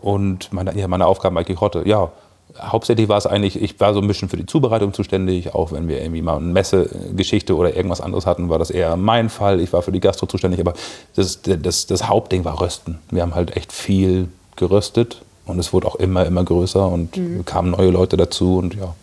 [0.00, 2.10] und meine, ja, meine Aufgaben bei Quixote, ja,
[2.60, 5.88] hauptsächlich war es eigentlich, ich war so ein bisschen für die Zubereitung zuständig, auch wenn
[5.88, 9.60] wir irgendwie mal eine Messegeschichte oder irgendwas anderes hatten, war das eher mein Fall.
[9.60, 10.74] Ich war für die Gastro zuständig, aber
[11.14, 12.98] das, das, das Hauptding war Rösten.
[13.10, 17.44] Wir haben halt echt viel geröstet und es wurde auch immer, immer größer und mhm.
[17.44, 18.94] kamen neue Leute dazu und ja.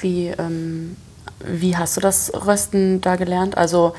[0.00, 0.96] Wie, ähm,
[1.44, 3.56] wie hast du das Rösten da gelernt?
[3.56, 3.94] Also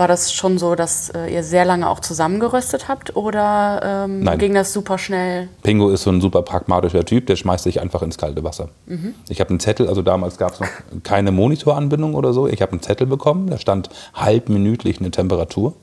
[0.00, 4.54] war das schon so, dass äh, ihr sehr lange auch zusammengeröstet habt oder ähm, ging
[4.54, 5.48] das super schnell?
[5.62, 8.70] Pingo ist so ein super pragmatischer Typ, der schmeißt sich einfach ins kalte Wasser.
[8.86, 9.14] Mhm.
[9.28, 10.68] Ich habe einen Zettel, also damals gab es noch
[11.02, 12.48] keine Monitoranbindung oder so.
[12.48, 15.74] Ich habe einen Zettel bekommen, da stand halbminütlich eine Temperatur.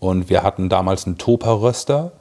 [0.00, 2.12] Und wir hatten damals einen Topa-Röster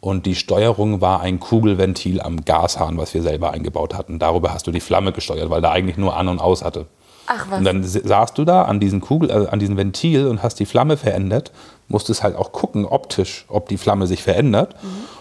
[0.00, 4.18] und die Steuerung war ein Kugelventil am Gashahn, was wir selber eingebaut hatten.
[4.18, 6.86] Darüber hast du die Flamme gesteuert, weil da eigentlich nur an und aus hatte.
[7.26, 7.58] Ach was.
[7.58, 10.66] Und dann saßt du da an diesem Kugel, äh, an diesem Ventil und hast die
[10.66, 11.52] Flamme verändert,
[11.88, 14.74] musstest halt auch gucken optisch, ob die Flamme sich verändert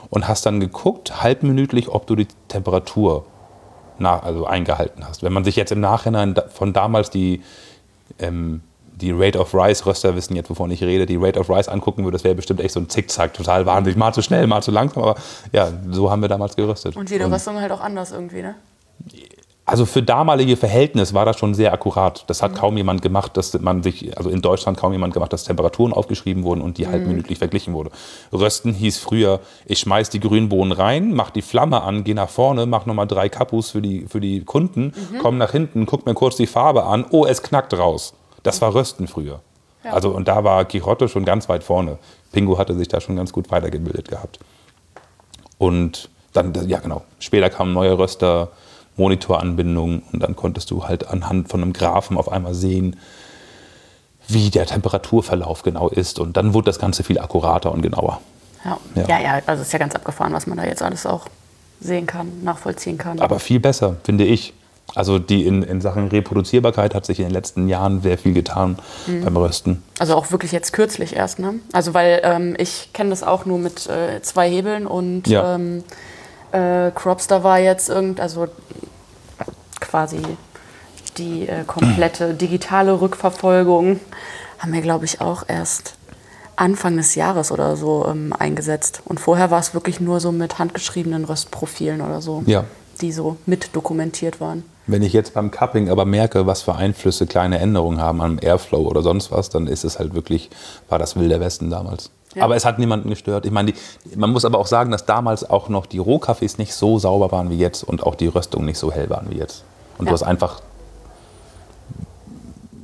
[0.10, 3.26] und hast dann geguckt halbminütlich, ob du die Temperatur
[4.00, 5.24] na, also eingehalten hast.
[5.24, 7.42] Wenn man sich jetzt im Nachhinein von damals die
[8.20, 8.62] ähm,
[8.96, 12.04] die Rate of Rise, Röster wissen jetzt, wovon ich rede, die Rate of Rise angucken
[12.04, 14.72] würde, das wäre bestimmt echt so ein Zickzack, total wahnsinnig, mal zu schnell, mal zu
[14.72, 15.16] langsam, aber
[15.52, 16.96] ja, so haben wir damals geröstet.
[16.96, 18.56] Und jede Röstung halt auch anders irgendwie, ne?
[19.66, 22.26] Also für damalige Verhältnis war das schon sehr akkurat.
[22.28, 25.46] Das hat kaum jemand gemacht, dass man sich, also in Deutschland kaum jemand gemacht, dass
[25.46, 27.90] Temperaturen aufgeschrieben wurden und die halbminütlich verglichen wurde.
[28.34, 32.66] Rösten hieß früher, ich schmeiß die Grünbohnen rein, mach die Flamme an, geh nach vorne,
[32.66, 36.36] mach nochmal drei Kapus für die, für die Kunden, komm nach hinten, guck mir kurz
[36.36, 38.16] die Farbe an, oh, es knackt raus.
[38.44, 39.40] Das war Rösten früher.
[39.86, 39.94] Ja.
[39.94, 42.00] Also und da war Quixote schon ganz weit vorne.
[42.34, 44.40] Pingo hatte sich da schon ganz gut weitergebildet gehabt.
[45.58, 48.50] Und dann, ja genau, später kamen neue Röster,
[48.98, 52.96] Monitoranbindungen und dann konntest du halt anhand von einem Graphen auf einmal sehen,
[54.28, 56.20] wie der Temperaturverlauf genau ist.
[56.20, 58.22] Und dann wurde das Ganze viel akkurater und genauer.
[58.64, 58.78] Ja.
[58.96, 59.08] Ja.
[59.08, 61.28] ja, ja, also ist ja ganz abgefahren, was man da jetzt alles auch
[61.82, 63.20] sehen kann, nachvollziehen kann.
[63.20, 64.54] Aber viel besser, finde ich.
[64.96, 68.78] Also die in, in Sachen Reproduzierbarkeit hat sich in den letzten Jahren sehr viel getan
[69.08, 69.82] beim Rösten.
[69.98, 71.56] Also auch wirklich jetzt kürzlich erst, ne?
[71.72, 75.56] Also weil ähm, ich kenne das auch nur mit äh, zwei Hebeln und Ja.
[75.56, 75.84] ähm,
[76.54, 78.48] äh, Cropster war jetzt irgend, also
[79.80, 80.22] quasi
[81.18, 84.00] die äh, komplette digitale Rückverfolgung
[84.60, 85.96] haben wir, glaube ich, auch erst
[86.56, 89.02] Anfang des Jahres oder so ähm, eingesetzt.
[89.06, 92.64] Und vorher war es wirklich nur so mit handgeschriebenen Röstprofilen oder so, Ja.
[93.02, 94.64] die so mit dokumentiert waren.
[94.86, 98.82] Wenn ich jetzt beim Cupping aber merke, was für Einflüsse kleine Änderungen haben am Airflow
[98.86, 100.50] oder sonst was, dann ist es halt wirklich,
[100.90, 102.10] war das Wilder Westen damals.
[102.36, 102.44] Ja.
[102.44, 103.46] Aber es hat niemanden gestört.
[103.46, 106.74] Ich meine, die, man muss aber auch sagen, dass damals auch noch die Rohkaffees nicht
[106.74, 109.64] so sauber waren wie jetzt und auch die Röstungen nicht so hell waren wie jetzt.
[110.00, 110.10] Und Ja.
[110.10, 110.62] du hast einfach,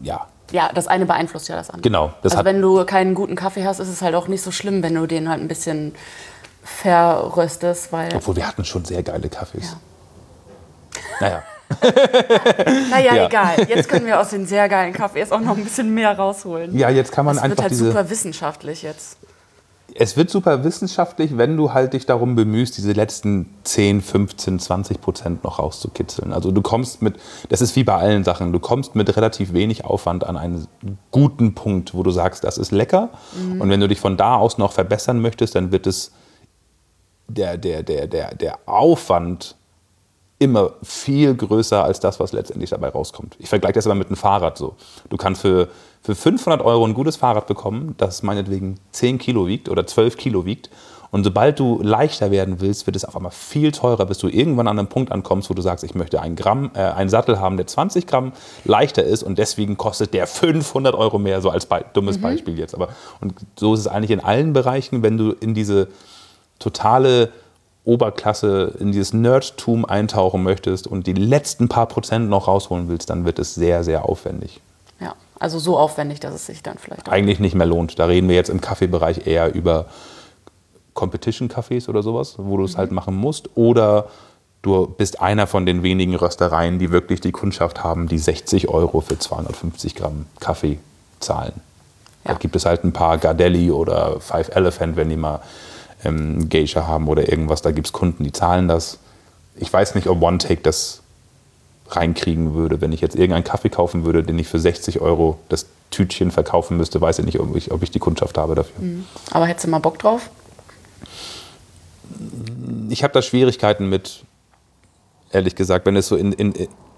[0.03, 1.81] ja, Ja, das eine beeinflusst ja das andere.
[1.81, 2.11] genau.
[2.21, 4.81] Das also wenn du keinen guten Kaffee hast, ist es halt auch nicht so schlimm,
[4.83, 5.93] wenn du den halt ein bisschen
[6.63, 9.71] verröstest, weil, obwohl wir hatten schon sehr geile Kaffees.
[9.71, 10.99] Ja.
[11.27, 11.43] Naja.
[12.91, 13.25] Naja, Ja.
[13.27, 13.65] egal.
[13.67, 16.75] Jetzt können wir aus den sehr geilen Kaffees auch noch ein bisschen mehr rausholen.
[16.77, 17.85] Ja, jetzt kann man Es wird einfach halt diese.
[17.87, 19.17] super wissenschaftlich jetzt.
[19.95, 25.01] Es wird super wissenschaftlich, wenn du halt dich darum bemühst, diese letzten 10, 15, 20
[25.01, 26.31] Prozent noch rauszukitzeln.
[26.31, 27.15] Also du kommst mit,
[27.49, 30.67] das ist wie bei allen Sachen, du kommst mit relativ wenig Aufwand an einen
[31.09, 33.09] guten Punkt, wo du sagst, das ist lecker.
[33.57, 36.11] Und wenn du dich von da aus noch verbessern möchtest, dann wird es
[37.27, 39.55] der, der, der, der, der Aufwand
[40.39, 43.35] immer viel größer als das, was letztendlich dabei rauskommt.
[43.39, 44.75] Ich vergleiche das aber mit einem Fahrrad so.
[45.09, 45.67] Du kannst für,
[46.01, 50.45] für 500 Euro ein gutes Fahrrad bekommen, das meinetwegen 10 Kilo wiegt oder 12 Kilo
[50.45, 50.69] wiegt.
[51.11, 54.67] Und sobald du leichter werden willst, wird es auf einmal viel teurer, bis du irgendwann
[54.67, 57.57] an einem Punkt ankommst, wo du sagst, ich möchte einen, Gramm, äh, einen Sattel haben,
[57.57, 58.31] der 20 Gramm
[58.63, 62.75] leichter ist und deswegen kostet der 500 Euro mehr, so als Be dummes Beispiel jetzt.
[62.75, 62.89] Aber,
[63.21, 65.87] und so ist es eigentlich in allen Bereichen, wenn du in diese
[66.59, 67.31] totale
[67.85, 73.25] Oberklasse, in dieses Nerdtum eintauchen möchtest und die letzten paar Prozent noch rausholen willst, dann
[73.25, 74.61] wird es sehr, sehr aufwendig.
[74.99, 77.11] Ja, also so aufwendig, dass es sich dann vielleicht auch.
[77.11, 77.97] Eigentlich nicht mehr lohnt.
[77.97, 79.85] Da reden wir jetzt im Kaffeebereich eher über
[80.93, 83.49] Competition-Cafés oder sowas, wo du es halt machen musst.
[83.55, 84.07] Oder
[84.61, 88.99] du bist einer von den wenigen Röstereien, die wirklich die Kundschaft haben, die 60 Euro
[88.99, 90.79] für 250 Gramm Kaffee
[91.21, 91.53] zahlen.
[92.25, 92.33] Ja.
[92.33, 95.39] Da gibt es halt ein paar Gardelli oder Five Elephant, wenn die mal
[96.03, 97.61] ähm, Geisha haben oder irgendwas.
[97.61, 98.99] Da gibt es Kunden, die zahlen das.
[99.55, 101.01] Ich weiß nicht, ob One Take das
[101.89, 102.81] reinkriegen würde.
[102.81, 106.77] Wenn ich jetzt irgendeinen Kaffee kaufen würde, den ich für 60 Euro das Tütchen verkaufen
[106.77, 108.83] müsste, weiß ich nicht, ob ich, ob ich die Kundschaft habe dafür.
[109.31, 110.29] Aber hättest du mal Bock drauf?
[112.89, 114.23] Ich habe da Schwierigkeiten mit,
[115.31, 116.53] ehrlich gesagt, wenn es so in, in,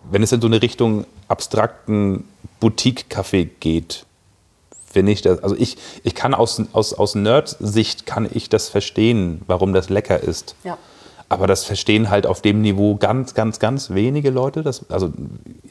[0.10, 2.26] wenn es in so eine Richtung abstrakten
[2.60, 4.06] Boutique-Kaffee geht.
[4.93, 9.41] Wenn ich das, also ich, ich kann aus, aus, aus Nerd-Sicht kann ich das verstehen,
[9.47, 10.56] warum das lecker ist.
[10.63, 10.77] Ja.
[11.30, 14.63] Aber das verstehen halt auf dem Niveau ganz, ganz, ganz wenige Leute.
[14.63, 15.10] Das, also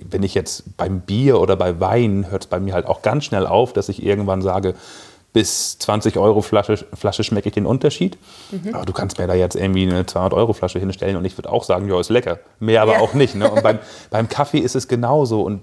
[0.09, 3.25] wenn ich jetzt beim Bier oder bei Wein, hört es bei mir halt auch ganz
[3.27, 4.75] schnell auf, dass ich irgendwann sage,
[5.35, 8.17] bis 20 Euro Flasche, Flasche schmecke ich den Unterschied.
[8.73, 11.53] Aber du kannst mir da jetzt irgendwie eine 200 Euro Flasche hinstellen und ich würde
[11.53, 12.39] auch sagen, ja, ist lecker.
[12.59, 13.01] Mehr aber Ja.
[13.01, 13.35] auch nicht.
[13.37, 13.49] Ne?
[13.51, 13.79] Und beim,
[14.11, 15.43] beim Kaffee ist es genauso.
[15.43, 15.61] Und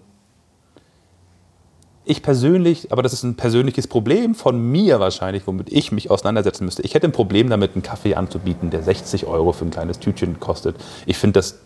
[2.09, 6.65] ich persönlich, aber das ist ein persönliches Problem von mir wahrscheinlich, womit ich mich auseinandersetzen
[6.65, 6.81] müsste.
[6.83, 10.39] Ich hätte ein Problem damit, einen Kaffee anzubieten, der 60 Euro für ein kleines Tütchen
[10.39, 10.75] kostet.
[11.05, 11.59] Ich finde das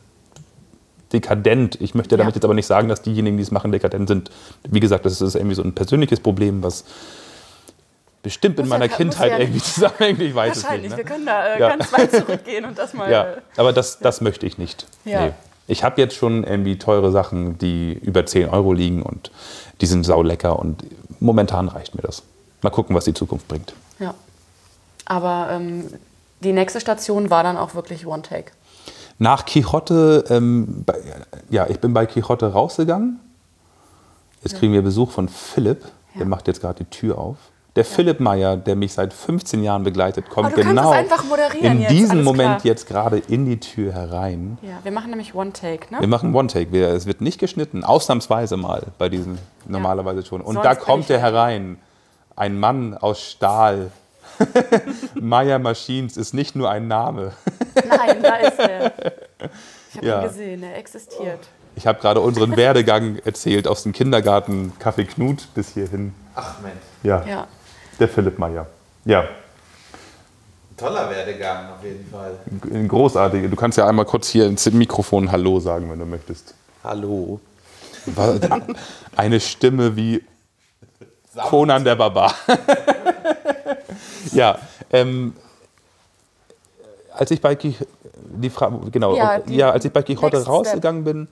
[1.14, 1.80] dekadent.
[1.82, 2.38] Ich möchte damit Ja.
[2.38, 4.32] jetzt aber nicht sagen, dass diejenigen, die es machen, dekadent sind.
[4.70, 6.86] Wie gesagt, das ist irgendwie so ein persönliches Problem, was
[8.24, 10.22] bestimmt in Muss meiner ja- Kindheit ja- irgendwie zusammenhängen.
[10.22, 10.90] Ich weiß es Wahrscheinlich.
[10.92, 10.98] nicht.
[10.98, 11.10] Wir Ne?
[11.10, 11.70] können da äh, Ja.
[11.70, 13.12] ganz weit zurückgehen und das mal.
[13.12, 13.28] Ja,
[13.58, 14.86] aber das, das möchte ich nicht.
[15.06, 15.26] Ja.
[15.28, 15.32] Nee.
[15.72, 19.32] Ich habe jetzt schon irgendwie teure Sachen, die über 10 Euro liegen und
[19.80, 20.84] die sind saulecker und
[21.22, 22.24] momentan reicht mir das.
[22.62, 23.74] Mal gucken, was die Zukunft bringt.
[24.00, 24.14] ja.
[25.06, 25.86] Aber ähm,
[26.42, 28.52] die nächste Station war dann auch wirklich One Take.
[29.18, 30.96] Nach Quixote, ähm, bei,
[31.50, 33.20] ja, ich bin bei Quixote rausgegangen.
[34.44, 35.84] Jetzt kriegen wir Besuch von Philipp,
[36.16, 36.28] der Ja.
[36.28, 37.38] macht jetzt gerade die Tür auf.
[37.78, 41.82] Der Philipp Meyer, der mich seit 15 Jahren begleitet, kommt genau es einfach moderieren in
[41.82, 42.66] jetzt, diesem alles Moment klar.
[42.66, 44.58] jetzt gerade in die Tür herein.
[44.62, 46.02] Ja, wir machen nämlich One Take, ne?
[46.02, 46.74] Wir machen One-Take.
[46.74, 50.42] Wir- Es wird nicht geschnitten, ausnahmsweise mal bei diesen, normalerweise schon.
[50.42, 51.78] Und Sonst da kommt er herein.
[52.36, 53.92] Ein Mann aus Stahl.
[55.16, 57.32] Meyer Machines ist nicht nur ein Name.
[57.88, 58.92] Nein, da ist er.
[59.92, 60.22] Ich habe Ja.
[60.22, 61.40] ihn gesehen, er existiert.
[61.78, 66.14] Ich habe gerade unseren Werdegang erzählt aus dem Kindergarten Kaffee Knut bis hierhin.
[66.36, 67.48] Ach Mensch, Ja, Ja.
[68.02, 68.66] Der Philipp Meyer.
[69.06, 69.24] Ja,
[70.76, 72.34] toller Werdegang auf jeden Fall.
[72.74, 73.48] ein großartiger.
[73.48, 76.56] Du kannst ja einmal kurz hier ins Mikrofon Hallo sagen, wenn du möchtest.
[76.84, 77.40] Hallo.
[79.16, 80.24] Eine Stimme wie
[81.50, 82.34] Conan der Barbar.
[84.34, 84.58] ja,
[84.92, 85.36] ähm,
[87.14, 87.86] als ich bei Quix-
[88.16, 91.28] die Frage, genau, Ja, ja, die als ich bei Quixote rausgegangen bin,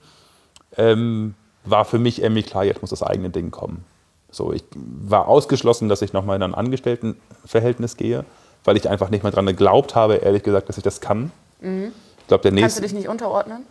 [0.76, 3.84] ähm, war für mich irgendwie klar, jetzt muss das eigene Ding kommen.
[4.30, 8.24] So, ich war ausgeschlossen, dass ich nochmal in ein Angestelltenverhältnis gehe,
[8.64, 11.32] weil ich einfach nicht mehr daran geglaubt habe, ehrlich gesagt, dass ich das kann.
[11.60, 13.64] Ich glaube, der Kannst du dich nicht unterordnen?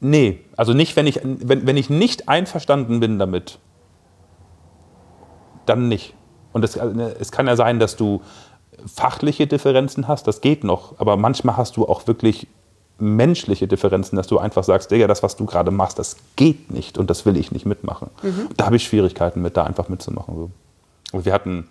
[0.00, 3.58] Nee, also nicht, wenn ich, wenn, wenn ich nicht einverstanden bin damit,
[5.66, 6.14] dann nicht.
[6.52, 8.22] Und es, also, es kann ja sein, dass du
[8.86, 12.46] fachliche Differenzen hast, das geht noch, aber manchmal hast du auch wirklich
[13.00, 16.98] menschliche Differenzen, dass du einfach sagst, Digga, das, was du gerade machst, das geht nicht
[16.98, 18.10] und das will ich nicht mitmachen.
[18.56, 20.34] Da habe ich Schwierigkeiten mit, da einfach mitzumachen.
[20.34, 20.50] So.
[21.12, 21.68] Und wir hatten,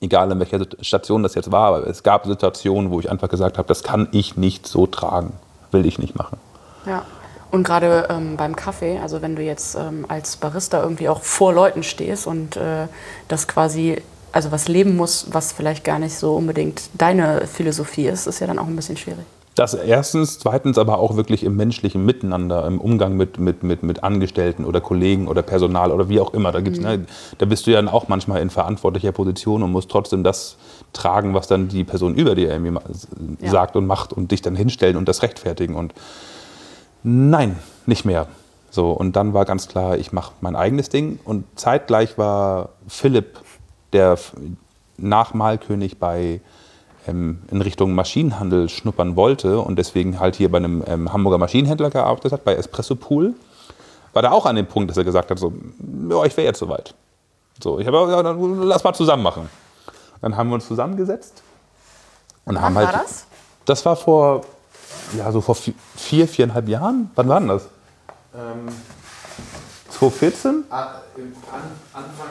[0.00, 3.58] egal in welcher Station das jetzt war, aber es gab Situationen, wo ich einfach gesagt
[3.58, 5.32] habe, das kann ich nicht so tragen,
[5.70, 6.38] will ich nicht machen.
[6.86, 7.04] Ja.
[7.50, 11.52] Und gerade ähm, beim Kaffee, also wenn du jetzt ähm, als Barista irgendwie auch vor
[11.52, 12.88] Leuten stehst und äh,
[13.28, 18.26] das quasi, also was leben muss, was vielleicht gar nicht so unbedingt deine Philosophie ist,
[18.26, 19.24] ist ja dann auch ein bisschen schwierig.
[19.54, 24.02] Das erstens, zweitens aber auch wirklich im menschlichen Miteinander, im Umgang mit, mit, mit, mit
[24.02, 26.50] Angestellten oder Kollegen oder Personal oder wie auch immer.
[26.50, 27.06] Da, gibt's, ne,
[27.38, 30.56] da bist du ja dann auch manchmal in verantwortlicher Position und musst trotzdem das
[30.92, 32.76] tragen, was dann die Person über dir irgendwie
[33.40, 33.50] Ja.
[33.50, 35.76] sagt und macht und dich dann hinstellen und das rechtfertigen.
[35.76, 35.94] Und
[37.04, 38.26] nein, nicht mehr.
[38.70, 41.20] So, und dann war ganz klar, ich mache mein eigenes Ding.
[41.24, 43.38] Und zeitgleich war Philipp,
[43.92, 44.18] der
[44.96, 46.40] Nachmalkönig bei
[47.06, 52.32] in Richtung Maschinenhandel schnuppern wollte und deswegen halt hier bei einem ähm, Hamburger Maschinenhändler gearbeitet
[52.32, 53.34] hat, bei Espresso Pool,
[54.12, 55.52] war da auch an dem Punkt, dass er gesagt hat, so,
[56.08, 56.94] ja, ich wäre jetzt soweit.
[57.62, 59.48] So, ich habe ja, dann lass mal zusammen machen.
[60.20, 61.42] Dann haben wir uns zusammengesetzt
[62.46, 62.94] und haben Wann halt.
[62.96, 63.26] war das?
[63.66, 64.42] Das war vor,
[65.16, 67.10] ja, so vor vi- vier, viereinhalb Jahren.
[67.14, 67.68] Wann war denn das?
[68.34, 68.68] Ähm,
[69.90, 70.64] 2014?
[70.70, 70.86] a-
[71.16, 71.60] im An
[71.92, 72.28] Anfang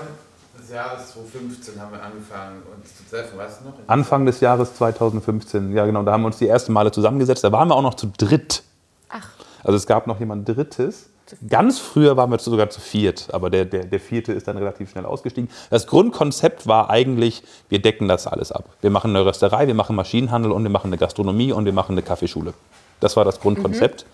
[0.73, 3.73] Jahres 2015 haben wir angefangen uns zu treffen, weißt du noch?
[3.87, 5.73] Anfang des Jahres 2015.
[5.73, 6.03] Ja, genau.
[6.03, 7.43] Da haben wir uns die ersten Male zusammengesetzt.
[7.43, 8.63] Da waren wir auch noch zu dritt.
[9.09, 9.29] Ach,
[9.63, 11.09] Also es gab noch jemand Drittes.
[11.47, 14.91] Ganz früher waren wir sogar zu viert, aber der, der, der vierte ist dann relativ
[14.91, 15.49] schnell ausgestiegen.
[15.69, 18.65] Das Grundkonzept war eigentlich, wir decken das alles ab.
[18.81, 21.93] Wir machen eine Rösterei, wir machen Maschinenhandel und wir machen eine Gastronomie und wir machen
[21.93, 22.53] eine Kaffeeschule.
[22.99, 24.05] Das war das Grundkonzept.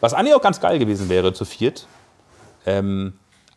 [0.00, 1.86] Was eigentlich auch ganz geil gewesen wäre, zu viert.
[2.66, 3.14] Ähm,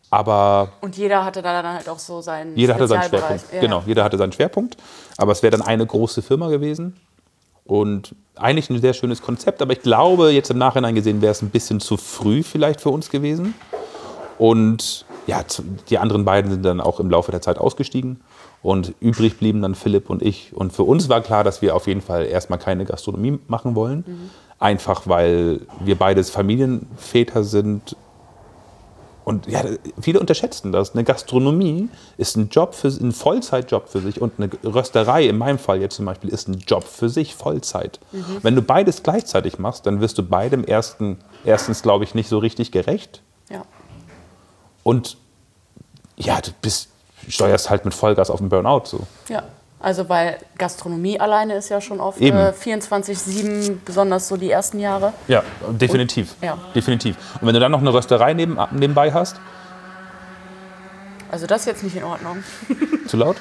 [0.10, 3.10] aber und jeder hatte da dann halt auch so seinen jeder hatte seinen.
[3.10, 3.46] Schwerpunkt.
[3.60, 4.78] Genau, jeder hatte seinen Schwerpunkt.
[5.18, 6.96] Aber es wäre dann eine große Firma gewesen.
[7.65, 11.41] Und eigentlich ein sehr schönes Konzept, aber ich glaube, jetzt im Nachhinein gesehen wäre es
[11.41, 13.56] ein bisschen zu früh vielleicht für uns gewesen.
[14.38, 15.44] Und ja,
[15.89, 18.22] die anderen beiden sind dann auch im Laufe der Zeit ausgestiegen.
[18.62, 20.52] Und übrig blieben dann Philipp und ich.
[20.56, 24.30] Und für uns war klar, dass wir auf jeden Fall erstmal keine Gastronomie machen wollen.
[24.60, 27.96] Einfach weil wir beides Familienväter sind
[29.26, 29.64] und ja,
[30.00, 30.94] viele unterschätzen das.
[30.94, 35.58] Eine Gastronomie ist ein Job für ein Vollzeitjob für sich und eine Rösterei, in meinem
[35.58, 38.00] Fall jetzt zum Beispiel, ist ein Job für sich, Vollzeit.
[38.44, 42.38] Wenn du beides gleichzeitig machst, dann wirst du beidem ersten, erstens, glaube ich, nicht so
[42.38, 43.24] richtig gerecht.
[43.50, 43.64] Ja.
[44.84, 45.18] Und
[46.18, 46.90] ja, du bist,
[47.28, 49.08] steuerst halt mit Vollgas auf den Burnout so.
[49.28, 49.44] ja.
[49.86, 52.36] Also weil Gastronomie alleine ist ja schon oft Eben.
[52.36, 55.13] äh, 24-7, besonders so die ersten Jahre.
[55.28, 56.34] Ja, definitiv.
[56.41, 56.58] ja.
[56.74, 57.15] Definitiv.
[57.39, 59.39] Und wenn du dann noch eine Rösterei neben, nebenbei hast,
[61.30, 62.43] Also das ist jetzt nicht in Ordnung.
[63.08, 63.36] zu laut,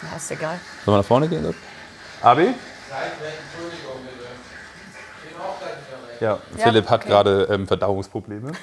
[0.00, 0.58] Ja, ist egal.
[0.86, 1.54] sollen wir nach vorne gehen?
[2.22, 2.54] Abi?
[6.20, 7.10] Ja, Philipp hat okay.
[7.10, 8.52] gerade ähm, Verdauungsprobleme.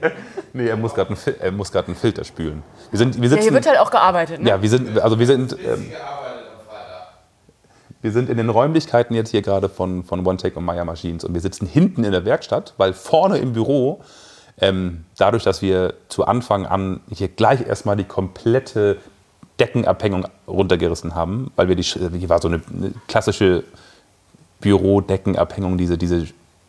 [0.58, 2.64] Nee, er muss gerade einen, einen Filter spülen.
[2.90, 4.48] Wir sind, wir Ja, sitzen, hier wird halt auch gearbeitet, ne?
[4.48, 5.92] ja, wir sind, also wir sind, ähm,
[8.02, 11.32] wir sind in den Räumlichkeiten jetzt hier gerade von, von OneTech und Meyer Machines und
[11.32, 14.00] wir sitzen hinten in der Werkstatt, weil vorne im Büro,
[14.60, 18.96] ähm, dadurch, dass wir zu Anfang an hier gleich erstmal die komplette
[19.60, 23.62] Deckenabhängung runtergerissen haben, weil wir die, hier war so eine, eine klassische
[24.60, 26.26] Bürodeckenabhängung, diese, diese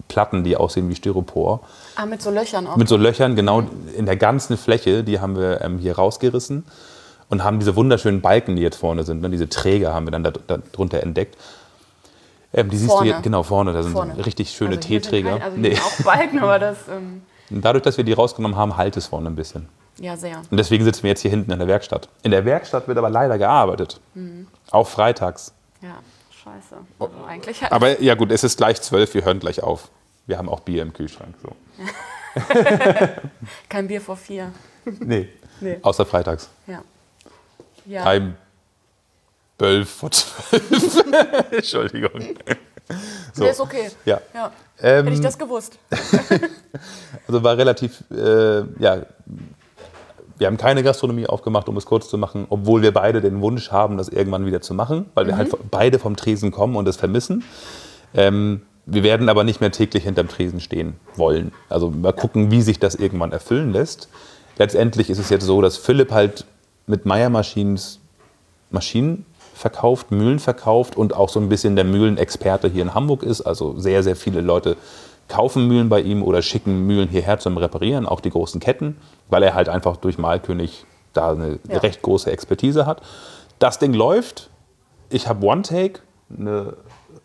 [0.08, 1.62] Platten, die aussehen wie Styropor.
[1.96, 2.76] Ah, mit so Löchern auch.
[2.78, 3.64] Mit so Löchern, genau
[3.96, 6.66] in der ganzen Fläche, die haben wir ähm, hier rausgerissen
[7.30, 10.24] und haben diese wunderschönen Balken, die jetzt vorne sind, ne, diese Träger haben wir dann
[10.24, 11.38] da, darunter entdeckt.
[12.54, 13.12] Ähm, die siehst du Vorne.
[13.14, 14.16] hier, genau vorne, da sind Vorne.
[14.16, 15.34] so richtig schöne Also T-Träger.
[15.34, 15.78] kein- Also Nee.
[15.78, 19.36] auch Balken, aber das, ähm, Dadurch, dass wir die rausgenommen haben, halt es vorne ein
[19.36, 19.68] bisschen.
[20.00, 20.38] ja, sehr.
[20.50, 22.08] Und deswegen sitzen wir jetzt hier hinten in der Werkstatt.
[22.24, 24.00] In der Werkstatt wird aber leider gearbeitet.
[24.16, 24.48] Mhm.
[24.72, 25.54] Auch freitags.
[25.82, 25.90] Ja,
[26.54, 26.76] scheiße.
[27.00, 27.72] Also eigentlich halt.
[27.72, 29.90] Aber ja gut, es ist gleich zwölf, wir hören gleich auf.
[30.26, 31.36] Wir haben auch Bier im Kühlschrank.
[31.42, 31.56] So.
[33.70, 34.52] Kein Bier vor vier.
[34.86, 35.30] Nee,
[35.62, 35.80] Nee.
[35.82, 36.50] außer freitags.
[36.68, 36.84] Ja.
[37.86, 38.04] Ja.
[38.04, 38.38] Kein
[39.58, 41.04] Bölf vor zwölf.
[41.52, 42.36] Entschuldigung.
[43.34, 43.44] So.
[43.44, 43.90] Nee, ist okay.
[44.06, 44.22] Ja.
[44.34, 44.52] Ja.
[44.82, 45.78] Ähm, Hätte ich das gewusst.
[47.28, 49.04] Also war relativ, äh, ja,
[50.40, 53.72] wir haben keine Gastronomie aufgemacht, um es kurz zu machen, obwohl wir beide den Wunsch
[53.72, 56.96] haben, das irgendwann wieder zu machen, weil wir halt beide vom Tresen kommen und es
[56.96, 57.44] vermissen.
[58.16, 61.52] Ähm, wir werden aber nicht mehr täglich hinterm Tresen stehen wollen.
[61.68, 64.08] Also mal gucken, wie sich das irgendwann erfüllen lässt.
[64.58, 66.46] Letztendlich ist es jetzt so, dass Philipp halt
[66.88, 68.00] mit Meyer Maschines
[68.72, 73.42] Maschinen verkauft, Mühlen verkauft und auch so ein bisschen der Mühlenexperte hier in Hamburg ist.
[73.42, 74.78] Also sehr, sehr viele Leute
[75.30, 78.98] kaufen Mühlen bei ihm oder schicken Mühlen hierher zum Reparieren, auch die großen Ketten,
[79.30, 81.78] weil er halt einfach durch Malkönig da eine Ja.
[81.80, 83.02] recht große Expertise hat.
[83.60, 84.50] Das Ding läuft.
[85.10, 86.02] Ich habe One Take,
[86.38, 86.74] eine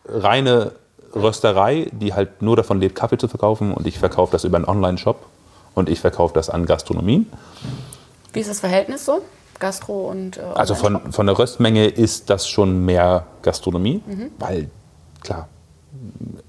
[0.07, 0.73] reine
[1.15, 4.67] Rösterei, die halt nur davon lebt, Kaffee zu verkaufen und ich verkaufe das über einen
[4.67, 5.25] Online-Shop
[5.75, 7.31] und ich verkaufe das an Gastronomien.
[8.33, 9.23] Wie ist das Verhältnis so?
[9.61, 10.39] Gastro und.
[10.39, 14.03] Äh, Also von, von der Röstmenge ist das schon mehr Gastronomie,
[14.39, 14.69] weil
[15.23, 15.49] klar,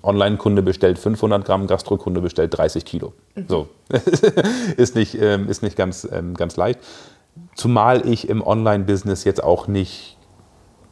[0.04, 3.14] Online-Kunde bestellt 500 Gramm, Gastrokunde bestellt 30 Kilo.
[3.48, 3.68] So,
[4.78, 6.80] ist nicht, ähm, ist nicht ganz, ähm, ganz leicht.
[7.56, 10.18] Zumal ich im Online-Business jetzt auch nicht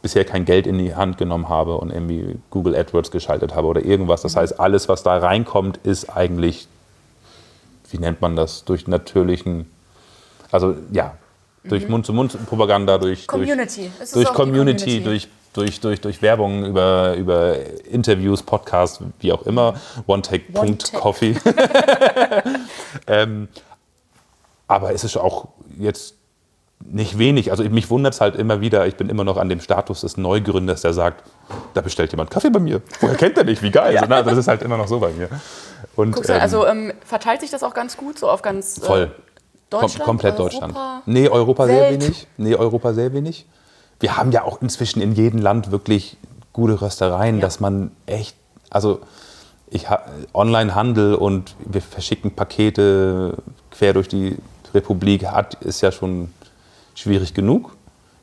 [0.02, 3.86] bisher kein Geld in die Hand genommen habe und irgendwie Google AdWords geschaltet habe oder
[3.86, 4.22] irgendwas.
[4.22, 6.68] Das heißt, alles, was da reinkommt, ist eigentlich,
[7.90, 9.72] wie nennt man das, durch natürlichen,
[10.52, 11.16] also ja,
[11.64, 13.92] durch Mund-zu-Mund-Propaganda, durch, durch, Community.
[14.14, 15.04] Durch die Community, Community.
[15.04, 17.56] durch, durch, durch, durch Werbung, über, über
[17.90, 19.76] Interviews, Podcasts, wie auch immer.
[20.08, 21.36] OneTake.coffee.
[23.08, 23.48] ähm,
[24.68, 26.16] aber es ist auch jetzt
[26.86, 27.52] nicht wenig.
[27.52, 28.88] Also mich wundert es halt immer wieder.
[28.88, 31.24] Ich bin immer noch an dem Status des Neugründers, der sagt,
[31.74, 32.82] da bestellt jemand Kaffee bei mir.
[33.00, 33.62] Woher kennt er nicht?
[33.62, 33.98] Wie geil.
[34.04, 35.30] So, na, also das ist halt immer noch so bei mir.
[35.96, 38.82] Und, Guckst du, ähm, also ähm, verteilt sich das auch ganz gut so auf ganz.
[38.84, 39.08] Äh,
[39.74, 39.80] Voll.
[39.82, 40.06] Kom Deutschland?
[40.06, 40.44] komplett Europa?
[40.68, 41.02] Deutschland.
[41.08, 42.02] Nee, Europa sehr Welt?
[42.02, 42.28] wenig.
[42.38, 43.46] Nee, Europa sehr wenig.
[44.00, 46.18] Wir haben ja auch inzwischen in jedem Land wirklich
[46.52, 47.42] gute Röstereien, Ja.
[47.42, 48.36] dass man echt,
[48.70, 49.00] also
[49.70, 53.38] ich ha- Online-Handel und wir verschicken Pakete
[53.72, 54.38] quer durch die
[54.74, 56.30] Republik hat, ist ja schon
[56.96, 57.76] schwierig genug.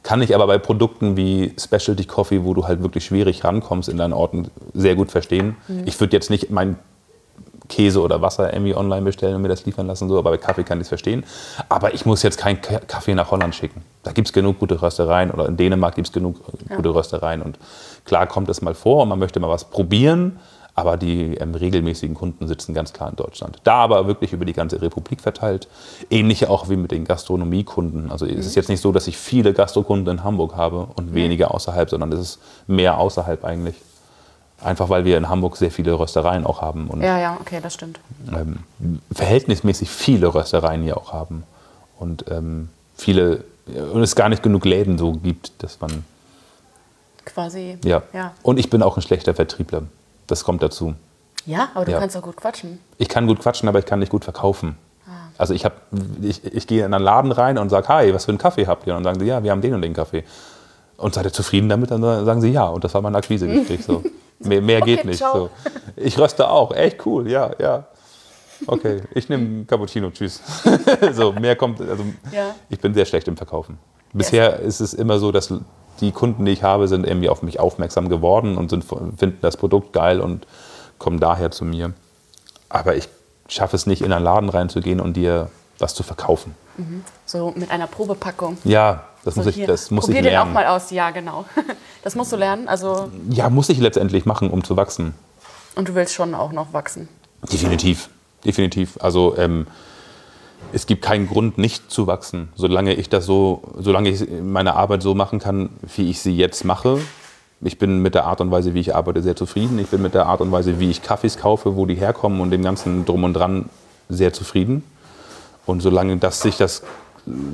[0.02, 3.96] Kann ich aber bei Produkten wie Specialty Coffee, wo du halt wirklich schwierig rankommst in
[3.98, 5.56] deinen Orten, sehr gut verstehen.
[5.68, 5.82] Mhm.
[5.86, 6.76] Ich würde jetzt nicht mein
[7.70, 10.64] Käse oder Wasser irgendwie online bestellen und mir das liefern lassen, so, aber bei Kaffee
[10.64, 11.24] kann ich es verstehen.
[11.70, 13.82] Aber ich muss jetzt keinen Kaffee nach Holland schicken.
[14.02, 16.36] Da gibt es genug gute Röstereien oder in Dänemark gibt es genug
[16.68, 17.40] äh, gute Röstereien.
[17.40, 17.58] Und
[18.04, 20.38] klar kommt es mal vor und man möchte mal was probieren,
[20.74, 23.58] aber die ähm, regelmäßigen Kunden sitzen ganz klar in Deutschland.
[23.64, 25.68] Da aber wirklich über die ganze Republik verteilt.
[26.10, 28.10] Ähnlich auch wie mit den Gastronomiekunden.
[28.10, 31.50] Also es ist jetzt nicht so, dass ich viele Gastrokunden in Hamburg habe und wenige
[31.50, 33.76] außerhalb, sondern es ist mehr außerhalb eigentlich.
[34.62, 37.74] Einfach weil wir in Hamburg sehr viele Röstereien auch haben und Ja, ja, okay, das
[37.74, 37.98] stimmt.
[38.34, 38.58] ähm,
[39.10, 41.44] verhältnismäßig viele Röstereien hier auch haben.
[41.98, 43.44] Und ähm, viele,
[43.92, 46.04] und es gar nicht genug Läden so gibt, dass man,
[47.24, 47.78] Quasi.
[47.84, 48.02] ja.
[48.12, 49.82] Ja, Und ich bin auch ein schlechter Vertriebler.
[50.26, 50.94] Das kommt dazu.
[51.46, 51.98] ja aber du Ja.
[51.98, 52.78] kannst auch gut quatschen.
[52.98, 54.76] Ich kann gut quatschen, aber ich kann nicht gut verkaufen.
[55.06, 55.10] Ah.
[55.38, 55.72] Also ich, hab,
[56.20, 58.86] ich, ich gehe in einen Laden rein und sage, hi, was für einen Kaffee habt
[58.86, 58.94] ihr?
[58.96, 60.24] Und dann sagen sie, ja, wir haben den und den Kaffee.
[60.96, 61.90] Und seid ihr zufrieden damit?
[61.90, 62.66] Dann sagen sie ja.
[62.66, 63.84] Und das war mein Akquisegespräch.
[63.84, 64.02] So.
[64.40, 65.18] Mehr, mehr geht Okay, nicht.
[65.18, 65.34] ciao.
[65.34, 65.50] So.
[65.96, 66.72] Ich röste auch.
[66.72, 67.84] Echt cool, ja, ja.
[68.66, 70.40] Okay, ich nehme Cappuccino, tschüss.
[71.12, 72.54] so, mehr kommt, also Ja.
[72.68, 73.78] ich bin sehr schlecht im Verkaufen.
[74.12, 75.52] Bisher ist es immer so, dass
[76.00, 79.56] die Kunden, die ich habe, sind irgendwie auf mich aufmerksam geworden und sind, finden das
[79.56, 80.46] Produkt geil und
[80.98, 81.92] kommen daher zu mir.
[82.68, 83.08] Aber ich
[83.48, 86.54] schaffe es nicht, in einen Laden reinzugehen und dir was zu verkaufen.
[87.26, 88.58] So mit einer Probepackung.
[88.64, 90.52] Ja, das So muss ich, das muss ich probier den auch lernen.
[90.54, 90.90] mal aus.
[90.90, 91.44] Ja, genau.
[92.02, 92.66] Das musst du lernen.
[92.66, 95.12] Also, Ja, muss ich letztendlich machen, um zu wachsen.
[95.76, 97.08] und du willst schon auch noch wachsen.
[97.52, 98.08] Definitiv,
[98.44, 98.96] definitiv.
[99.00, 99.66] Also ähm,
[100.72, 102.48] es gibt keinen Grund, nicht zu wachsen.
[102.56, 106.64] Solange ich das so, solange ich meine Arbeit so machen kann, wie ich sie jetzt
[106.64, 106.98] mache.
[107.60, 109.78] Ich bin mit der Art und Weise, wie ich arbeite, sehr zufrieden.
[109.78, 112.50] Ich bin mit der Art und Weise, wie ich Kaffees kaufe, wo die herkommen und
[112.50, 113.68] dem ganzen Drum und Dran
[114.08, 114.82] sehr zufrieden.
[115.66, 116.82] Und solange das sich das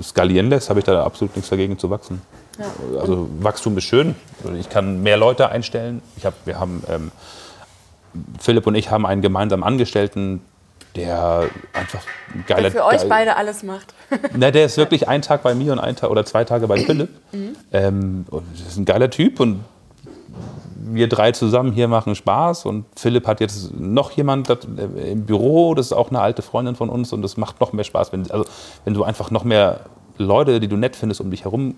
[0.03, 2.23] skalieren lässt, habe ich da absolut nichts dagegen zu wachsen.
[2.59, 3.01] Ja.
[3.01, 4.15] Also Wachstum ist schön.
[4.59, 6.03] Ich kann mehr Leute einstellen.
[6.17, 7.11] Ich hab, wir haben, ähm,
[8.41, 10.41] Philipp und ich haben einen gemeinsamen Angestellten,
[10.95, 12.01] der einfach
[12.47, 12.63] geiler.
[12.63, 13.95] Der für euch geil, beide alles macht.
[14.35, 16.79] Na, der ist wirklich ein Tag bei mir und ein Tag oder zwei Tage bei
[16.79, 17.11] Philipp.
[17.33, 17.57] Mhm.
[17.73, 19.63] Ähm, das ist ein geiler Typ und
[20.87, 25.75] wir drei zusammen hier machen Spaß und Philipp hat jetzt noch jemand äh, im Büro,
[25.75, 28.31] das ist auch eine alte Freundin von uns und das macht noch mehr Spaß, wenn,
[28.31, 28.45] also,
[28.85, 29.81] wenn du einfach noch mehr
[30.19, 31.77] Leute, die du nett findest, um dich herum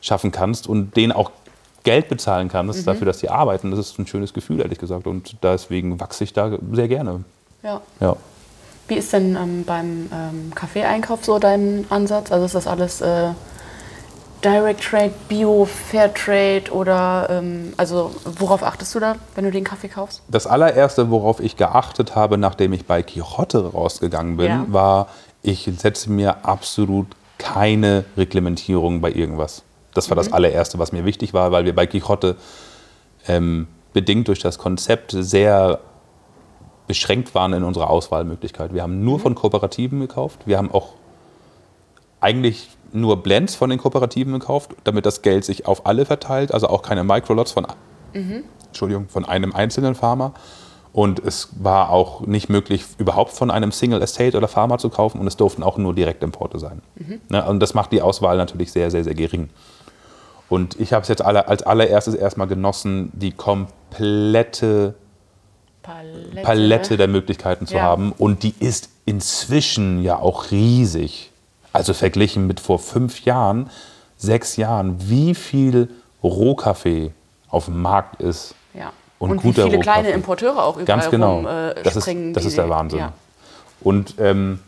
[0.00, 1.30] schaffen kannst und denen auch
[1.82, 2.84] Geld bezahlen kannst mhm.
[2.84, 3.70] dafür, dass sie arbeiten.
[3.70, 5.06] Das ist ein schönes Gefühl, ehrlich gesagt.
[5.06, 7.24] Und deswegen wachse ich da sehr gerne.
[7.62, 7.80] Ja.
[8.00, 8.16] ja.
[8.88, 12.32] Wie ist denn ähm, beim ähm, Kaffeeeinkauf so dein Ansatz?
[12.32, 13.30] Also ist das alles äh,
[14.44, 19.64] Direct Trade, Bio, Fair Trade oder ähm, also worauf achtest du da, wenn du den
[19.64, 20.22] Kaffee kaufst?
[20.28, 24.66] Das allererste, worauf ich geachtet habe, nachdem ich bei Quixote rausgegangen bin, ja.
[24.68, 25.08] war,
[25.42, 27.06] ich setze mir absolut
[27.38, 29.62] keine Reglementierung bei irgendwas.
[29.94, 30.20] Das war mhm.
[30.20, 32.36] das allererste, was mir wichtig war, weil wir bei Quixote
[33.26, 35.80] ähm, bedingt durch das Konzept sehr
[36.86, 38.74] beschränkt waren in unserer Auswahlmöglichkeit.
[38.74, 39.22] Wir haben nur mhm.
[39.22, 40.40] von Kooperativen gekauft.
[40.44, 40.90] Wir haben auch
[42.20, 46.68] eigentlich nur Blends von den Kooperativen gekauft, damit das Geld sich auf alle verteilt, also
[46.68, 47.66] auch keine Microlots von,
[48.12, 48.44] mhm.
[48.68, 50.32] Entschuldigung, von einem einzelnen Farmer.
[50.92, 55.18] Und es war auch nicht möglich, überhaupt von einem Single Estate oder Farmer zu kaufen
[55.18, 56.82] und es durften auch nur Direktimporte sein.
[56.94, 57.20] Mhm.
[57.30, 59.50] Ne, und das macht die Auswahl natürlich sehr, sehr, sehr gering.
[60.48, 64.94] Und ich habe es jetzt alle, als allererstes erstmal genossen, die komplette
[65.82, 67.82] Palette, Palette der Möglichkeiten zu ja.
[67.82, 68.12] haben.
[68.12, 71.32] Und die ist inzwischen ja auch riesig.
[71.74, 73.68] Also verglichen mit vor fünf Jahren,
[74.16, 75.90] sechs Jahren, wie viel
[76.22, 77.10] Rohkaffee
[77.48, 78.54] auf dem Markt ist.
[78.74, 78.92] Ja.
[79.18, 81.38] Und, und guter wie viele kleine Importeure auch überall Ganz genau.
[81.38, 82.28] rum, äh, das springen.
[82.28, 83.00] Ist, das ist der Wahnsinn.
[83.00, 83.12] Ja.
[83.80, 84.60] Und ähm,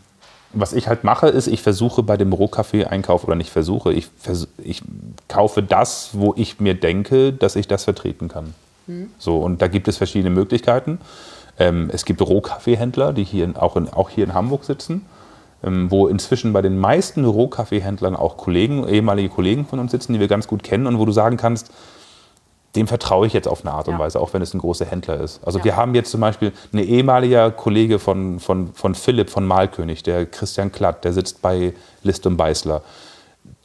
[0.51, 4.49] was ich halt mache, ist, ich versuche bei dem Rohkaffee-Einkauf, oder nicht versuche, ich, vers
[4.57, 4.81] ich
[5.29, 8.53] kaufe das, wo ich mir denke, dass ich das vertreten kann.
[8.87, 9.11] Mhm.
[9.17, 10.99] So, und da gibt es verschiedene Möglichkeiten.
[11.57, 15.05] Ähm, es gibt Rohkaffeehändler, die hier auch, in, auch hier in Hamburg sitzen,
[15.61, 20.27] wo inzwischen bei den meisten Rohkaffeehändlern auch Kollegen, ehemalige Kollegen von uns sitzen, die wir
[20.27, 21.71] ganz gut kennen und wo du sagen kannst,
[22.75, 23.99] dem vertraue ich jetzt auf eine Art und ja.
[23.99, 25.43] Weise, auch wenn es ein großer Händler ist.
[25.43, 25.65] Also ja.
[25.65, 30.25] wir haben jetzt zum Beispiel einen ehemaliger Kollege von, von, von Philipp von Malkönig, der
[30.27, 32.83] Christian Klatt, der sitzt bei List und Beißler.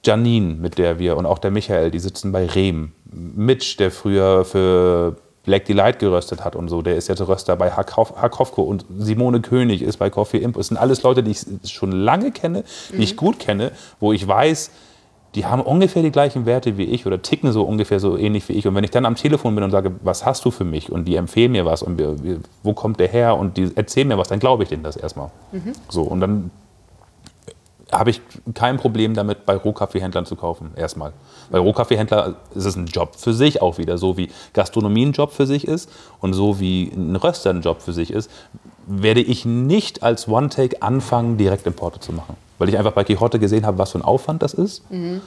[0.05, 2.93] Janine, mit der wir, und auch der Michael, die sitzen bei Rehm.
[3.05, 7.70] Mitch, der früher für Black Delight geröstet hat und so, der ist jetzt Röster bei
[7.70, 10.57] Hakowko und Simone König ist bei Coffee Imp.
[10.57, 13.03] Das sind alles Leute, die ich schon lange kenne, die mhm.
[13.03, 14.70] ich gut kenne, wo ich weiß,
[15.34, 18.53] die haben ungefähr die gleichen Werte wie ich oder ticken so ungefähr so ähnlich wie
[18.53, 18.66] ich.
[18.66, 20.93] Und wenn ich dann am Telefon bin und sage, was hast du für mich?
[20.93, 22.01] Und die empfehlen mir was und
[22.62, 23.36] wo kommt der her?
[23.36, 25.30] Und die erzählen mir was, dann glaube ich denen das erstmal.
[25.53, 25.72] Mhm.
[25.88, 26.51] So, und dann
[27.93, 28.20] habe ich
[28.55, 31.12] kein Problem damit, bei Rohkaffeehändlern zu kaufen, erstmal.
[31.51, 35.32] Bei Rohkaffeehändler ist es ein Job für sich auch wieder, so wie Gastronomie ein Job
[35.32, 35.90] für sich ist
[36.20, 38.30] und so wie ein Röster ein Job für sich ist,
[38.86, 42.36] werde ich nicht als One-Take anfangen, Direktimporte zu machen.
[42.59, 44.90] Weil ich einfach bei Quixote gesehen habe, was für ein Aufwand das ist.
[44.90, 45.20] Mhm.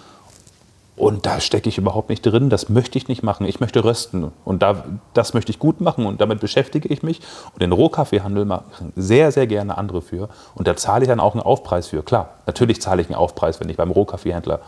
[0.98, 2.50] Und da stecke ich überhaupt nicht drin.
[2.50, 3.46] Das möchte ich nicht machen.
[3.46, 4.32] Ich möchte rösten.
[4.46, 6.06] Und da, das möchte ich gut machen.
[6.06, 7.20] Und damit beschäftige ich mich.
[7.54, 10.30] Und den Rohkaffeehandel machen sehr, sehr gerne andere für.
[10.56, 12.02] Und da zahle ich dann auch einen Aufpreis für.
[12.02, 14.60] Klar, natürlich zahle ich einen Aufpreis, wenn ich beim Rohkaffeehändler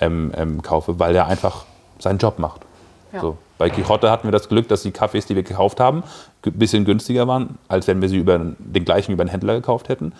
[0.00, 1.64] ähm, ähm, kaufe, weil der einfach
[1.98, 2.62] seinen Job macht.
[3.12, 3.20] Ja.
[3.20, 3.36] So.
[3.58, 6.04] Bei Quixote hatten wir das Glück, dass die Kaffees, die wir gekauft haben,
[6.46, 9.88] ein bisschen günstiger waren, als wenn wir sie über den gleichen über einen Händler gekauft
[9.88, 10.12] hätten.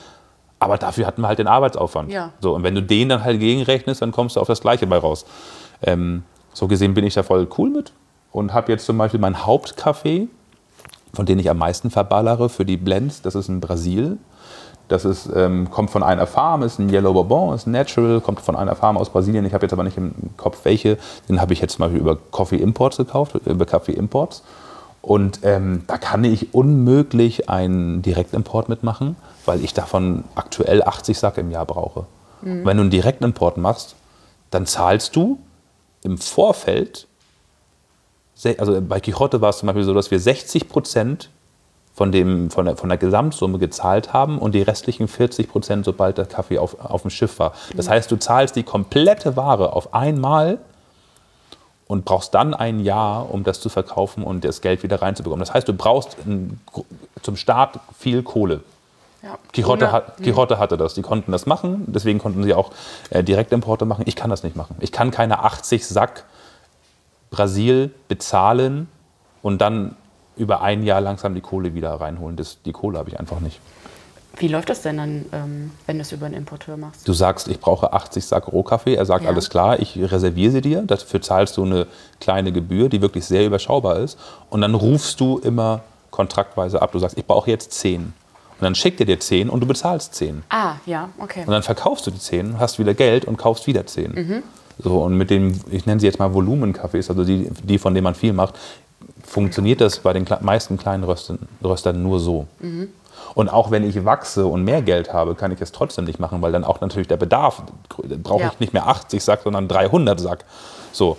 [0.58, 2.10] Aber dafür hatten wir halt den Arbeitsaufwand.
[2.10, 2.32] Ja.
[2.40, 4.98] So, und wenn du den dann halt gegenrechnest, dann kommst du auf das Gleiche bei
[4.98, 5.24] raus.
[5.82, 7.92] Ähm, so gesehen bin ich da voll cool mit
[8.32, 10.26] und habe jetzt zum Beispiel mein Hauptcafé,
[11.14, 13.22] von dem ich am meisten verballere für die Blends.
[13.22, 14.18] Das ist in Brasil.
[14.88, 18.56] Das ist, ähm, kommt von einer Farm, ist ein Yellow Bourbon, ist natural, kommt von
[18.56, 19.44] einer Farm aus Brasilien.
[19.44, 20.96] Ich habe jetzt aber nicht im Kopf welche.
[21.28, 24.42] Den habe ich jetzt zum Beispiel über Coffee Imports gekauft, über Kaffee Imports.
[25.02, 29.16] Und ähm, da kann ich unmöglich einen Direktimport mitmachen
[29.48, 32.04] weil ich davon aktuell 80 Sack im Jahr brauche.
[32.42, 32.66] Mhm.
[32.66, 33.96] Wenn du einen Direktimport machst,
[34.50, 35.38] dann zahlst du
[36.04, 37.08] im Vorfeld,
[38.58, 41.30] also bei Quixote war es zum Beispiel so, dass wir 60 Prozent
[41.94, 46.18] von, dem, von, der, von der Gesamtsumme gezahlt haben und die restlichen 40 Prozent, sobald
[46.18, 47.54] der Kaffee auf, auf dem Schiff war.
[47.74, 47.92] Das mhm.
[47.92, 50.58] heißt, du zahlst die komplette Ware auf einmal
[51.86, 55.40] und brauchst dann ein Jahr, um das zu verkaufen und das Geld wieder reinzubekommen.
[55.40, 56.18] Das heißt, du brauchst
[57.22, 58.60] zum Start viel Kohle.
[59.22, 59.36] Ja.
[59.52, 60.94] Quixote, Ohne- hat, hatte das.
[60.94, 62.70] Die konnten das machen, deswegen konnten sie auch
[63.10, 64.04] äh, Direktimporte machen.
[64.06, 64.76] Ich kann das nicht machen.
[64.80, 66.24] Ich kann keine 80 Sack
[67.30, 68.88] Brasil bezahlen
[69.42, 69.96] und dann
[70.36, 72.36] über ein Jahr langsam die Kohle wieder reinholen.
[72.36, 73.60] Das, die Kohle habe ich einfach nicht.
[74.36, 77.08] Wie läuft das denn dann, ähm, wenn du es über einen Importeur machst?
[77.08, 78.94] Du sagst, ich brauche 80 Sack Rohkaffee.
[78.94, 79.30] Er sagt, Ja.
[79.30, 80.82] alles klar, ich reserviere sie dir.
[80.82, 81.88] Dafür zahlst du eine
[82.20, 84.16] kleine Gebühr, die wirklich sehr überschaubar ist.
[84.48, 85.80] Und dann rufst du immer
[86.12, 86.92] kontraktweise ab.
[86.92, 88.12] Du sagst, ich brauche jetzt 10.
[88.60, 90.42] Und dann schickt er dir 10 und du bezahlst 10.
[90.48, 91.40] Ah, ja, okay.
[91.46, 94.42] Und dann verkaufst du die 10, hast wieder Geld und kaufst wieder 10.
[94.82, 98.04] So, und mit den, ich nenne sie jetzt mal Volumenkaffees, also die, die, von denen
[98.04, 98.54] man viel macht,
[99.24, 102.46] funktioniert das bei den meisten kleinen Röstern, Röstern nur so.
[103.34, 106.42] Und auch wenn ich wachse und mehr Geld habe, kann ich es trotzdem nicht machen,
[106.42, 107.62] weil dann auch natürlich der Bedarf,
[108.04, 108.50] da brauche Ja.
[108.52, 110.44] ich nicht mehr 80 Sack, sondern 300 Sack.
[110.92, 111.16] So,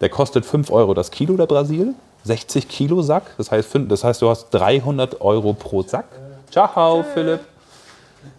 [0.00, 4.22] der kostet 5 Euro das Kilo, der Brasil, 60 Kilo Sack, das heißt, das heißt
[4.22, 6.06] du hast 300 Euro pro Sack.
[6.50, 7.40] Ciao, Philipp.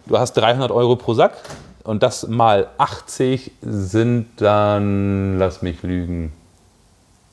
[0.06, 1.32] Du hast 300 Euro pro Sack
[1.84, 6.32] und das mal 80 sind dann, lass mich lügen,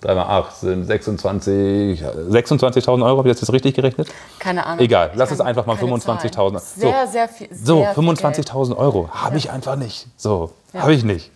[0.01, 4.07] 3 mal 8 sind 26 26.000 Euro, habe ich das jetzt richtig gerechnet?
[4.39, 4.79] Keine Ahnung.
[4.83, 6.31] Egal, lass es einfach mal keine 25.000.
[6.31, 6.53] Zahlen.
[6.59, 6.79] So.
[6.79, 7.49] Sehr, sehr viel.
[7.53, 8.19] So, sehr Geld.
[8.19, 10.07] 25.000 Euro habe ich einfach nicht.
[10.15, 10.81] So, Ja.
[10.81, 11.31] habe ich nicht.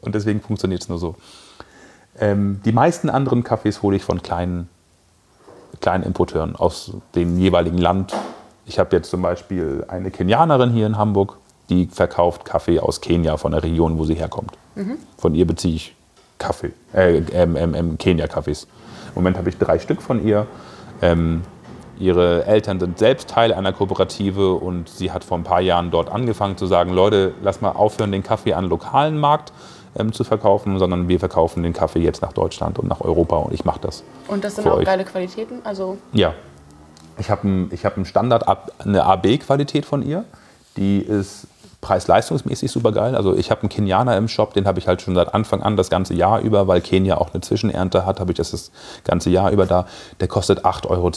[0.00, 1.16] Und deswegen funktioniert es nur so.
[2.18, 4.68] Ähm, die meisten anderen Kaffees hole ich von kleinen,
[5.80, 8.14] kleinen Importeuren aus dem jeweiligen Land.
[8.66, 11.38] Ich habe jetzt zum Beispiel eine Kenianerin hier in Hamburg,
[11.68, 14.52] die verkauft Kaffee aus Kenia, von der Region, wo sie herkommt.
[15.16, 15.94] Von ihr beziehe ich
[16.38, 18.64] Kaffee, äh, ähm, ähm, ähm, Kenia-Kaffees.
[18.64, 20.46] Im Moment habe ich drei Stück von ihr.
[21.00, 21.42] Ähm,
[21.98, 26.10] ihre Eltern sind selbst Teil einer Kooperative und sie hat vor ein paar Jahren dort
[26.10, 29.52] angefangen zu sagen, Leute, lass mal aufhören, den Kaffee an lokalen Markt
[29.98, 33.54] ähm, zu verkaufen, sondern wir verkaufen den Kaffee jetzt nach Deutschland und nach Europa und
[33.54, 34.02] ich mache das.
[34.28, 34.84] Und das sind auch euch.
[34.84, 35.60] geile Qualitäten.
[35.64, 36.34] Also, Ja.
[37.18, 38.44] Ich habe ein, ich hab ein Standard,
[38.78, 40.24] eine AB-Qualität von ihr.
[40.76, 41.46] Die ist
[41.80, 43.14] preis-leistungsmäßig super geil.
[43.14, 45.76] Also ich habe einen Kenianer im Shop, den habe ich halt schon seit Anfang an
[45.76, 48.70] das ganze Jahr über, weil Kenia auch eine Zwischenernte hat, habe ich das das
[49.04, 49.86] ganze Jahr über da.
[50.20, 51.12] Der kostet 8,20 Euro.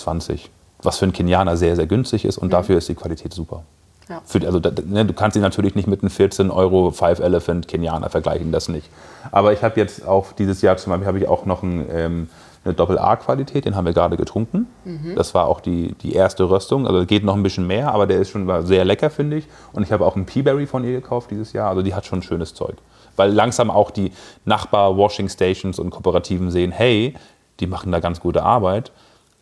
[0.82, 3.64] Was für einen Kenianer sehr, sehr günstig ist und dafür ist die Qualität super.
[4.10, 4.22] ja.
[4.26, 8.10] Für, also, ne, du kannst ihn natürlich nicht mit einem 14 Euro Five Elephant Kenianer
[8.10, 8.90] vergleichen, das nicht.
[9.32, 12.30] Aber ich habe jetzt auch dieses Jahr zum Beispiel habe ich auch noch ein, ähm,
[12.70, 14.68] eine Doppel-A-Qualität, den haben wir gerade getrunken.
[15.16, 16.88] Das war auch die, die erste Röstung.
[16.88, 19.48] Also geht noch ein bisschen mehr, aber der ist schon war sehr lecker, finde ich.
[19.74, 21.70] Und ich habe auch einen Peaberry von ihr gekauft dieses Jahr.
[21.70, 22.76] Also die hat schon schönes Zeug.
[23.16, 24.12] Weil langsam auch die
[24.46, 27.16] Nachbar-Washing-Stations und Kooperativen sehen, hey,
[27.60, 28.92] die machen da ganz gute Arbeit.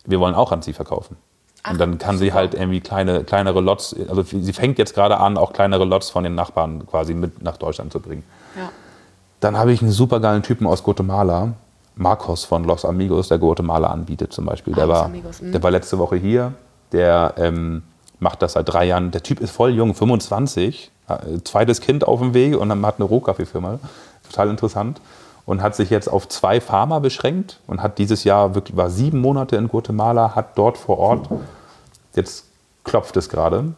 [0.05, 1.17] Wir wollen auch an sie verkaufen.
[1.69, 5.37] Und dann kann sie halt irgendwie kleine, kleinere Lots, also sie fängt jetzt gerade an,
[5.37, 8.23] auch kleinere Lots von den Nachbarn quasi mit nach Deutschland zu bringen.
[8.55, 8.69] ja.
[9.39, 11.53] Dann habe ich einen super geilen Typen aus Guatemala,
[11.97, 14.73] Marcos von Los Amigos, der Guatemala anbietet zum Beispiel.
[14.73, 15.51] Der, Ah, war, Amigos, mhm.
[15.51, 16.53] der war letzte Woche hier,
[16.91, 17.83] der ähm,
[18.19, 19.11] macht das seit drei Jahren.
[19.11, 23.05] Der Typ ist voll jung, 25, äh, zweites Kind auf dem Weg und hat eine
[23.05, 23.79] Rohkaffeefirma.
[24.29, 25.01] Total interessant.
[25.45, 29.21] Und hat sich jetzt auf zwei Farmer beschränkt und hat dieses Jahr wirklich, war sieben
[29.21, 31.29] Monate in Guatemala, hat dort vor Ort,
[32.15, 32.45] jetzt
[32.83, 33.73] klopft es gerade.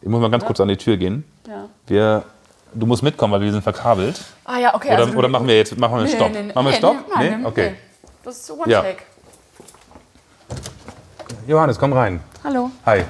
[0.00, 1.24] Ich muss mal ganz kurz an die Tür gehen.
[1.46, 1.66] ja.
[1.86, 2.22] Wir,
[2.74, 4.20] du musst mitkommen, weil wir sind verkabelt.
[4.44, 4.88] Ah ja, okay.
[4.94, 6.32] Oder, also oder machen wir jetzt machen wir einen Nee, Stopp?
[6.32, 6.52] nee, nee.
[6.52, 6.96] Machen wir Nee, Stopp?
[7.18, 7.70] nee, nein, nee, Okay.
[7.70, 7.76] nee.
[8.24, 8.80] Das ist Ja.
[8.80, 9.02] One-Take.
[11.46, 12.20] Johannes, komm rein.
[12.44, 12.70] Hallo.
[12.86, 13.04] Hi.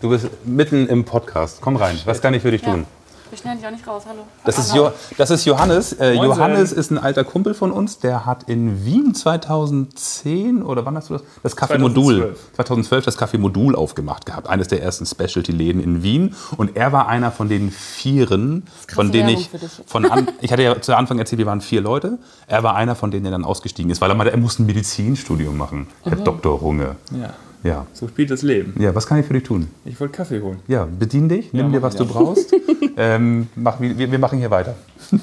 [0.00, 1.60] Du bist mitten im Podcast.
[1.60, 1.98] Komm rein.
[2.04, 2.72] Was kann ich für dich Ja.
[2.72, 2.86] tun?
[3.30, 4.04] Wir schneiden dich auch nicht raus.
[4.08, 4.20] Hallo.
[4.44, 5.92] Das ist, jo das ist Johannes.
[5.94, 7.98] Äh, Johannes ist ein alter Kumpel von uns.
[7.98, 11.22] Der hat in Wien 2010 oder wann hast du das?
[11.42, 12.34] Das Café Modul.
[12.54, 12.54] 2012.
[12.54, 14.48] 2012 das Café Modul aufgemacht gehabt.
[14.48, 16.36] Eines der ersten Specialty-Läden in Wien.
[16.56, 19.50] Und er war einer von den Vieren, von denen ich.
[19.86, 22.18] Von an, ich hatte ja zu Anfang erzählt, wir waren vier Leute.
[22.46, 24.66] Er war einer von denen, der dann ausgestiegen ist, weil er meinte, er muss ein
[24.66, 25.88] Medizinstudium machen.
[26.04, 26.58] Herr Dr.
[26.58, 26.96] Runge.
[27.10, 27.34] Ja,
[27.66, 27.86] Ja.
[27.92, 28.74] so spielt das Leben.
[28.80, 29.68] Ja, was kann ich für dich tun?
[29.84, 30.60] Ich wollte Kaffee holen.
[30.68, 32.08] Ja, bedien dich, nimm dir, mach was ich du auch.
[32.12, 32.54] brauchst.
[32.96, 34.74] ähm, mach, wir, wir machen hier weiter.
[35.08, 35.20] Viel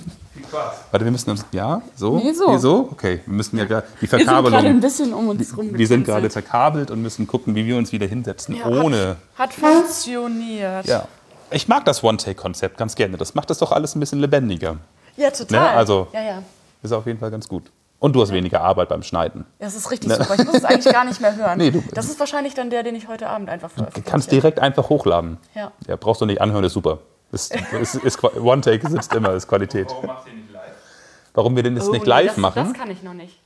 [0.47, 0.73] Spaß.
[0.91, 1.45] Warte, wir müssen uns.
[1.51, 2.17] Ja, so?
[2.17, 2.49] Nee, so.
[2.49, 2.89] Hier so?
[2.91, 3.87] Okay, wir müssen ja gerade.
[4.01, 4.81] Die Wir sind gerade ein Verkabelung.
[4.81, 5.69] bisschen um uns rum.
[5.77, 9.15] Wir sind gerade verkabelt und müssen gucken, wie wir uns wieder hinsetzen, Ja, ohne.
[9.35, 10.85] Hat, hat funktioniert.
[10.87, 11.07] Ja.
[11.51, 13.17] Ich mag das One-Take-Konzept ganz gerne.
[13.17, 14.77] Das macht das doch alles ein bisschen lebendiger.
[15.17, 15.59] Ja, total.
[15.61, 16.43] Ne, also- Ja, ja.
[16.81, 17.71] Ist auf jeden Fall ganz gut.
[18.03, 19.45] Und du hast weniger Arbeit beim Schneiden.
[19.59, 20.35] Das ist richtig super.
[20.37, 21.57] Ich muss es eigentlich gar nicht mehr hören.
[21.57, 24.09] Nee, du- das ist wahrscheinlich dann der, den ich heute Abend einfach Du veröffentliche.
[24.11, 25.37] kannst direkt einfach hochladen.
[25.55, 25.71] Ja.
[25.87, 26.99] Ja, brauchst du nicht anhören, ist super.
[27.31, 29.87] Ist, ist, ist, Qua- One-Take sitzt immer, ist Qualität.
[29.89, 30.61] Warum macht ihr nicht live?
[31.33, 32.65] Warum wir denn das Oh, nicht nee, live das, machen?
[32.65, 33.39] Das kann ich noch nicht.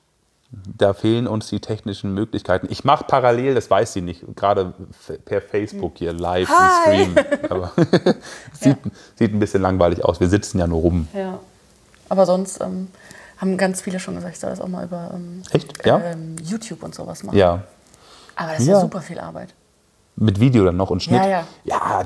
[0.52, 2.68] da fehlen uns die technischen Möglichkeiten.
[2.72, 4.74] Ich mache parallel, das weiß sie nicht, gerade
[5.26, 7.04] per Facebook hier live Hi.
[7.06, 7.16] Stream.
[7.52, 7.74] Aber
[8.60, 8.78] sieht,
[9.16, 10.20] sieht ein bisschen langweilig aus.
[10.20, 11.08] Wir sitzen ja nur rum.
[11.14, 11.38] Ja.
[12.10, 12.88] Aber sonst ähm,
[13.38, 15.44] haben ganz viele schon gesagt, ich soll das auch mal über ähm?
[15.86, 16.00] Ja?
[16.00, 17.38] ähm, YouTube und sowas machen.
[17.38, 17.62] Ja.
[18.36, 18.74] Aber das ist ja.
[18.76, 18.82] Ja.
[18.82, 19.54] super viel Arbeit.
[20.16, 21.22] Mit Video dann noch und Schnitt.
[21.22, 21.44] Ja, ja.
[21.64, 22.04] Ja,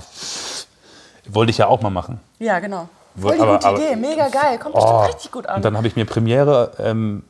[1.29, 2.19] wollte ich ja auch mal machen.
[2.39, 2.89] Ja, genau.
[3.19, 4.57] Voll die aber- gute aber- Idee, mega geil.
[4.59, 4.79] Kommt Oh.
[4.81, 5.57] bestimmt richtig gut an.
[5.57, 7.23] Und dann habe ich mir Premiere, ähm,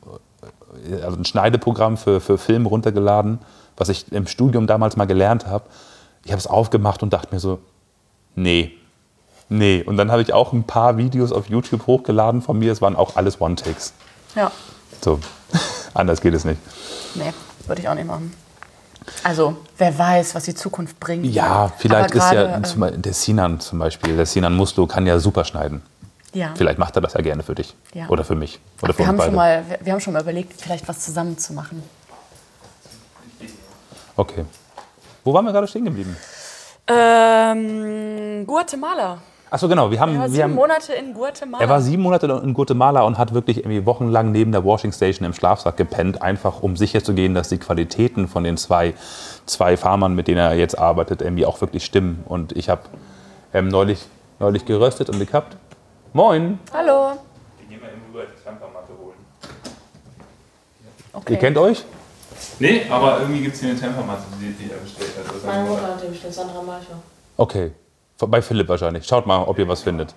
[1.02, 3.38] also ein Schneideprogramm für, für Film runtergeladen,
[3.76, 5.64] was ich im Studium damals mal gelernt habe.
[6.24, 7.58] Ich habe es aufgemacht und dachte mir so,
[8.34, 8.72] nee,
[9.52, 9.82] nee.
[9.84, 12.72] Und dann habe ich auch ein paar Videos auf YouTube hochgeladen von mir.
[12.72, 13.92] Es waren auch alles One-Takes.
[14.34, 14.50] ja,
[15.00, 15.18] So,
[15.94, 16.60] anders geht es nicht.
[17.14, 17.32] nee,
[17.66, 18.32] würde ich auch nicht machen.
[19.24, 21.26] Also, wer weiß, was die Zukunft bringt.
[21.26, 25.06] Ja, vielleicht ist ja gerade, zum Beispiel der Sinan zum Beispiel, der Sinan Muslo kann
[25.06, 25.82] ja super schneiden.
[26.32, 26.50] ja.
[26.56, 27.74] Vielleicht macht er das ja gerne für dich.
[27.94, 28.08] Ja.
[28.08, 28.60] Oder für mich.
[28.80, 29.28] Oder Ach, für wir, uns haben beide.
[29.30, 31.82] schon mal, wir, wir haben schon mal überlegt, vielleicht was zusammen zu machen.
[34.16, 34.44] Okay.
[35.24, 36.16] Wo waren wir gerade stehen geblieben?
[36.86, 39.18] Ähm, Guatemala.
[39.52, 39.90] Achso, genau.
[39.90, 41.62] Wir haben, Er war wir sieben haben, Monate in Guatemala.
[41.62, 45.26] Er war sieben Monate in Guatemala und hat wirklich irgendwie wochenlang neben der Washing Station
[45.26, 48.94] im Schlafsack gepennt, einfach um sicherzugehen, dass die Qualitäten von den zwei,
[49.44, 52.24] zwei Farmern, mit denen er jetzt arbeitet, irgendwie auch wirklich stimmen.
[52.26, 52.80] Und ich habe
[53.52, 54.06] ähm, neulich,
[54.38, 55.58] neulich geröstet und gekappt.
[56.14, 56.58] Moin!
[56.72, 57.12] Hallo.
[57.60, 59.16] Die gehen wir eben rüber die Tempermatte holen.
[61.12, 61.32] Okay.
[61.34, 61.84] Ihr kennt euch?
[62.58, 65.44] Nee, aber irgendwie gibt es hier eine Tempermatte, die, die er bestellt hat.
[65.44, 67.02] Meine Mutter hat die bestellt, Sandra Malcher.
[67.36, 67.72] Okay.
[68.28, 69.06] Bei Philipp wahrscheinlich.
[69.06, 70.14] Schaut mal, ob ihr was findet.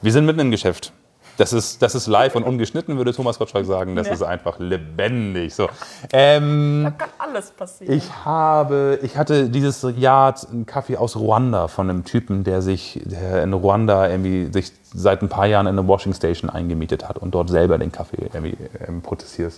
[0.00, 0.92] Wir sind mitten im Geschäft.
[1.38, 3.96] Das ist, das ist live und ungeschnitten, würde Thomas Gottschalk sagen.
[3.96, 4.12] Das Ja.
[4.12, 5.54] ist einfach lebendig.
[5.54, 5.66] So.
[6.12, 7.94] Ähm, Da kann alles passieren.
[7.94, 13.00] Ich habe, ich hatte dieses Jahr einen Kaffee aus Ruanda von einem Typen, der sich
[13.06, 17.16] der in Ruanda irgendwie sich seit ein paar Jahren in eine Washing Station eingemietet hat
[17.16, 18.56] und dort selber den Kaffee irgendwie
[18.86, 19.54] ähm, prozessiert.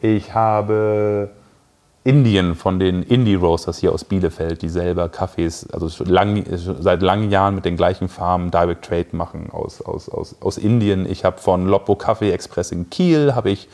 [0.00, 1.30] Ich habe
[2.04, 7.30] Indien von den Indie Roasters hier aus Bielefeld, die selber Kaffees, also lang, seit langen
[7.30, 11.10] Jahren mit den gleichen Farmen Direct Trade machen aus, aus, aus, aus Indien.
[11.10, 13.68] Ich habe von Loppo Kaffee Express in Kiel habe ich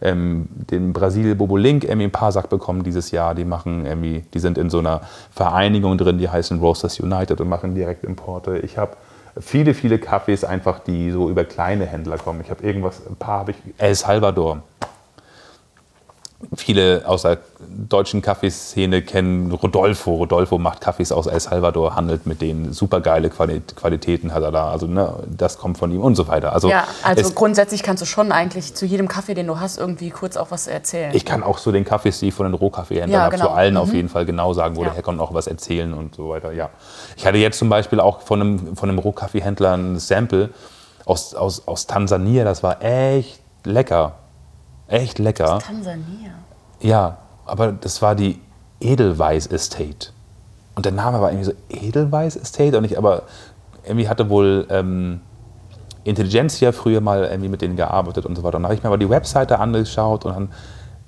[0.00, 3.34] ähm, den Brasil Bobo Link irgendwie ein paar Sack bekommen dieses Jahr.
[3.34, 7.50] Die machen irgendwie, die sind in so einer Vereinigung drin, die heißen Roasters United und
[7.50, 8.58] machen direkt Importe.
[8.60, 8.96] Ich habe
[9.38, 12.40] viele, viele Kaffees einfach, die so über kleine Händler kommen.
[12.40, 14.62] Ich habe irgendwas, ein paar habe ich, El Salvador
[16.56, 17.38] viele aus der
[17.88, 20.14] deutschen Kaffeeszene kennen Rodolfo.
[20.14, 24.70] Rodolfo macht Kaffees aus El Salvador, handelt mit denen supergeile Quali Qualitäten hat er da.
[24.70, 26.52] Also ne, das kommt von ihm und so weiter.
[26.52, 30.10] Also, ja, also grundsätzlich kannst du schon eigentlich zu jedem Kaffee, den du hast, irgendwie
[30.10, 31.14] kurz auch was erzählen.
[31.14, 33.54] ich kann auch zu den Kaffees, die ich von den Rohkaffeehändlern Ja, habe, zu genau.
[33.54, 34.86] allen auf jeden Fall genau sagen, wo Ja.
[34.88, 36.52] der herkommt und auch was erzählen und so weiter.
[36.52, 36.70] Ja.
[37.16, 40.50] Ich hatte jetzt zum Beispiel auch von einem, von einem Rohkaffeehändler ein Sample
[41.04, 42.44] aus, aus, aus Tansania.
[42.44, 44.14] Das war echt lecker.
[44.94, 45.58] Echt lecker.
[45.58, 46.30] Tansania.
[46.80, 48.38] Ja, aber das war die
[48.80, 50.10] Edelweiß Estate.
[50.76, 53.24] Und der Name war irgendwie so Edelweiß Estate und ich aber
[53.84, 55.20] irgendwie hatte wohl ähm,
[56.04, 58.56] Intelligentsia früher mal irgendwie mit denen gearbeitet und so weiter.
[58.56, 60.52] Und dann habe ich mir aber die Webseite angeschaut und dann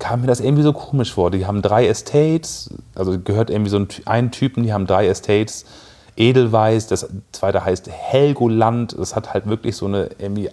[0.01, 1.31] kam mir das irgendwie so komisch vor.
[1.31, 5.65] Die haben drei Estates, also gehört irgendwie so ein, einen Typen, die haben drei Estates.
[6.17, 8.97] Edelweiß, das zweite heißt Helgoland.
[8.99, 10.51] Das hat halt wirklich so eine irgendwie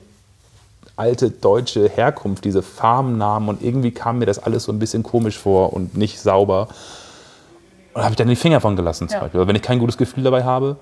[0.96, 5.38] alte deutsche Herkunft, diese Farmnamen und irgendwie kam mir das alles so ein bisschen komisch
[5.38, 6.68] vor und nicht sauber.
[7.94, 9.22] Und da habe ich dann die Finger von gelassen zum Ja.
[9.22, 9.40] Beispiel.
[9.42, 10.78] Aber wenn ich kein gutes Gefühl dabei habe,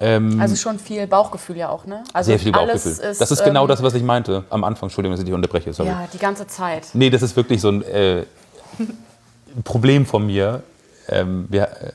[0.00, 2.02] ähm, Also schon viel Bauchgefühl ja auch, ne?
[2.12, 3.10] Also sehr viel alles Bauchgefühl.
[3.10, 4.88] Ist, das ist genau ähm, das, was ich meinte am Anfang.
[4.88, 5.72] Entschuldigung, dass ich dich unterbreche.
[5.72, 5.90] Sorry.
[5.90, 6.88] Ja, die ganze Zeit.
[6.92, 8.24] Nee, das ist wirklich so ein äh,
[9.64, 10.64] Problem von mir.
[11.08, 11.92] Ähm, wir, äh,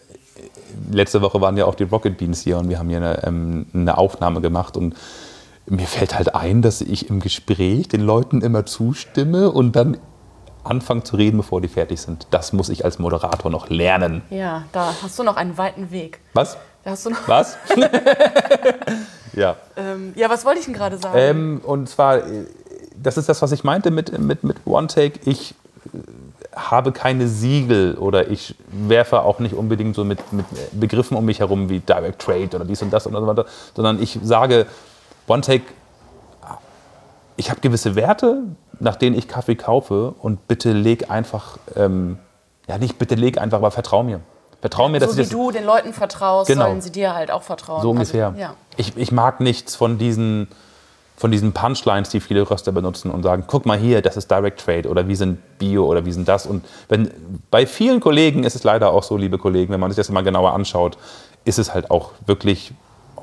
[0.92, 3.66] letzte Woche waren ja auch die Rocket Beans hier und wir haben hier eine, ähm,
[3.74, 4.96] eine Aufnahme gemacht und
[5.70, 9.98] mir fällt halt ein, dass ich im Gespräch den Leuten immer zustimme und dann
[10.64, 12.28] anfange zu reden, bevor die fertig sind.
[12.32, 14.22] Das muss ich als Moderator noch lernen.
[14.30, 16.20] Ja, da hast du noch einen weiten Weg.
[16.34, 16.58] Was?
[16.84, 17.58] Da hast du noch, Was?
[19.34, 19.56] ja.
[19.76, 21.18] ähm, ja, was wollte ich denn gerade sagen?
[21.18, 22.46] Ähm, und zwar, äh,
[23.02, 25.20] das ist das, was ich meinte mit, mit, mit One Take.
[25.26, 25.52] Ich
[25.94, 25.98] äh,
[26.56, 31.40] habe keine Siegel oder ich werfe auch nicht unbedingt so mit, mit Begriffen um mich
[31.40, 33.46] herum wie Direct Trade oder dies und das und so weiter,
[33.76, 34.66] sondern ich sage,
[35.28, 35.64] One Take,
[37.36, 38.44] ich habe gewisse Werte,
[38.80, 42.18] nach denen ich Kaffee kaufe und bitte leg einfach, ähm,
[42.68, 44.22] ja nicht bitte leg einfach, aber vertrau mir.
[44.62, 46.66] Vertrau mir, dass so wie das du den Leuten vertraust, Genau.
[46.66, 47.82] sollen sie dir halt auch vertrauen.
[47.82, 48.28] so ungefähr.
[48.28, 48.54] Also, ja.
[48.76, 50.48] ich, ich mag nichts von diesen,
[51.16, 54.60] von diesen Punchlines, die viele Röster benutzen und sagen, guck mal hier, das ist Direct
[54.66, 56.48] Trade oder wir sind Bio oder wir sind das.
[56.48, 57.12] Und wenn,
[57.52, 60.24] bei vielen Kollegen ist es leider auch so, liebe Kollegen, wenn man sich das mal
[60.24, 60.98] genauer anschaut,
[61.46, 62.74] ist es halt auch wirklich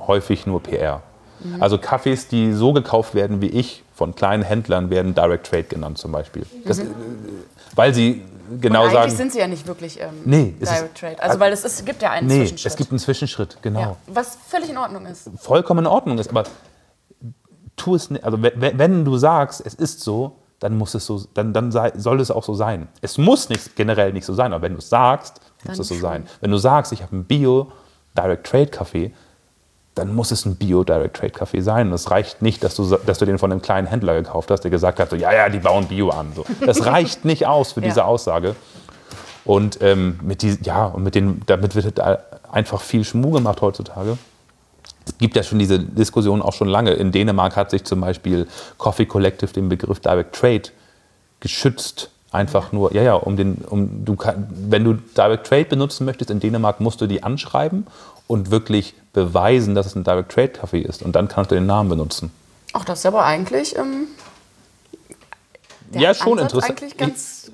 [0.06, 1.02] häufig nur PR.
[1.40, 1.62] Mhm.
[1.62, 5.98] Also Kaffees, die so gekauft werden wie ich, von kleinen Händlern, werden Direct Trade genannt
[5.98, 6.44] zum Beispiel.
[6.64, 6.86] Das, äh,
[7.74, 8.22] weil sie
[8.60, 8.90] genau Mhm.
[8.90, 11.22] Und eigentlich sagen, sind sie ja nicht wirklich ähm, Nee, Direct Trade.
[11.22, 12.72] Also weil es ist, gibt ja einen nee, Zwischenschritt.
[12.72, 13.80] es gibt einen Zwischenschritt, genau.
[13.80, 15.30] ja, was völlig in Ordnung ist.
[15.38, 16.44] vollkommen in Ordnung ist, aber
[17.76, 18.24] tu es nicht.
[18.24, 21.72] Also we- we- wenn du sagst, es ist so, dann muss es so, dann, dann
[21.72, 22.88] sei, soll es auch so sein.
[23.00, 25.88] Es muss nicht generell nicht so sein, aber wenn du es sagst, muss Dann es
[25.88, 26.02] so schon.
[26.02, 26.26] sein.
[26.40, 27.70] Wenn du sagst, ich habe einen Bio
[28.16, 29.12] Direct Trade Kaffee,
[29.94, 31.88] dann muss es ein Bio Direct Trade Kaffee sein.
[31.88, 34.62] Und es reicht nicht, dass du, dass du den von einem kleinen Händler gekauft hast,
[34.62, 36.32] der gesagt hat, so, ja, ja, die bauen Bio an.
[36.34, 36.44] So.
[36.64, 37.86] Das reicht nicht aus für Ja.
[37.88, 38.56] diese Aussage.
[39.44, 42.20] Und ähm, mit die, ja, und mit den, damit wird halt
[42.50, 44.16] einfach viel Schmuh gemacht heutzutage.
[45.06, 46.92] Es gibt ja schon diese Diskussion auch schon lange.
[46.92, 50.62] In Dänemark hat sich zum Beispiel Coffee Collective den Begriff Direct Trade
[51.40, 52.10] geschützt.
[52.32, 56.30] Einfach nur, ja, ja, um den, um du kann, wenn du Direct Trade benutzen möchtest
[56.30, 57.86] in Dänemark, musst du die anschreiben
[58.26, 61.02] und wirklich beweisen, dass es ein Direct Trade Kaffee ist.
[61.02, 62.30] Und dann kannst du den Namen benutzen.
[62.74, 63.76] Ach, das ist aber eigentlich.
[63.78, 64.08] Ähm,
[65.92, 66.80] Ja, schon Ansatz interessant.
[66.82, 67.52] Eigentlich ganz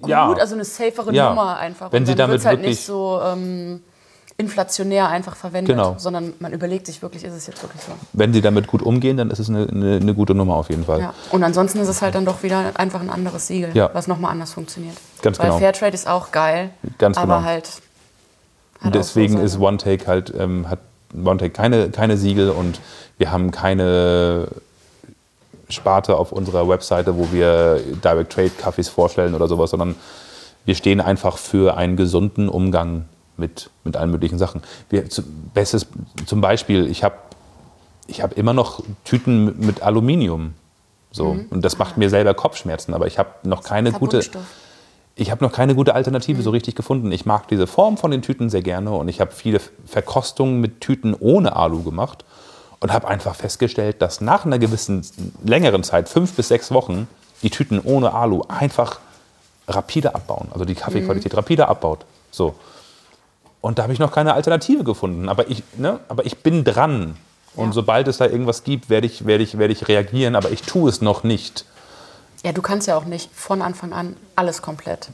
[0.00, 0.30] gut, ja.
[0.32, 1.30] also eine safere Ja.
[1.30, 1.90] Nummer einfach.
[1.92, 3.82] Wenn Und sie damit halt wirklich- nicht so ähm,
[4.36, 5.94] inflationär einfach verwendet, Genau.
[5.96, 7.92] sondern man überlegt sich wirklich, ist es jetzt wirklich so.
[8.12, 10.84] Wenn sie damit gut umgehen, dann ist es eine, eine, eine gute Nummer auf jeden
[10.84, 11.00] Fall.
[11.00, 11.14] Ja.
[11.30, 13.88] Und ansonsten ist es halt dann doch wieder einfach ein anderes Siegel, Ja.
[13.94, 14.96] was nochmal anders funktioniert.
[15.22, 15.58] Ganz Weil genau.
[15.58, 16.68] Fairtrade ist auch geil,
[16.98, 17.46] Ganz aber genau.
[17.48, 17.70] halt.
[18.90, 20.80] Deswegen ist One Take halt, ähm, hat
[21.14, 22.80] One Take keine, keine Siegel und
[23.18, 24.48] wir haben keine
[25.68, 29.94] Sparte auf unserer Webseite, wo wir Direct Trade Kaffees vorstellen oder sowas, sondern
[30.64, 33.06] wir stehen einfach für einen gesunden Umgang
[33.36, 34.62] mit, mit allen möglichen Sachen.
[34.90, 35.22] Wir, zu,
[35.54, 35.86] bestes,
[36.26, 37.16] zum Beispiel, ich habe
[38.06, 40.54] ich hab immer noch Tüten mit, mit Aluminium.
[41.10, 41.34] So.
[41.34, 41.46] Mhm.
[41.50, 44.22] Und das macht mir selber Kopfschmerzen, aber ich habe noch keine gute.
[44.22, 44.65] Verbundstoff.
[45.18, 47.10] Ich habe noch keine gute Alternative so richtig gefunden.
[47.10, 50.82] Ich mag diese Form von den Tüten sehr gerne und ich habe viele Verkostungen mit
[50.82, 52.24] Tüten ohne Alu gemacht
[52.80, 55.04] und habe einfach festgestellt, dass nach einer gewissen
[55.42, 57.08] längeren Zeit, fünf bis sechs Wochen,
[57.42, 59.00] die Tüten ohne Alu einfach
[59.66, 60.48] rapide abbauen.
[60.52, 62.04] Also die Kaffeequalität rapide abbaut.
[62.30, 62.54] So.
[63.62, 65.30] Und da habe ich noch keine Alternative gefunden.
[65.30, 67.16] Aber ich, ne, aber ich bin dran.
[67.56, 67.72] Und Ja.
[67.72, 70.36] sobald es da irgendwas gibt, werde ich, werde ich, werde ich reagieren.
[70.36, 71.64] Aber ich tue es noch nicht.
[72.46, 75.08] Ja, du kannst ja auch nicht von Anfang an alles komplett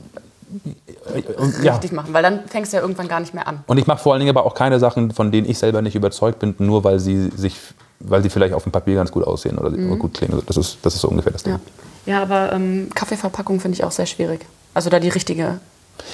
[1.62, 1.72] ja.
[1.72, 3.64] richtig machen, weil dann fängst du ja irgendwann gar nicht mehr an.
[3.66, 5.94] Und ich mache vor allen Dingen aber auch keine Sachen, von denen ich selber nicht
[5.94, 7.56] überzeugt bin, nur weil sie sich,
[8.00, 10.42] weil sie vielleicht auf dem Papier ganz gut aussehen oder, oder gut klingen.
[10.44, 11.58] Das ist, das ist so ungefähr das Ding.
[12.04, 14.44] Ja, ja aber ähm, Kaffeeverpackung finde ich auch sehr schwierig.
[14.74, 15.58] Also da die richtige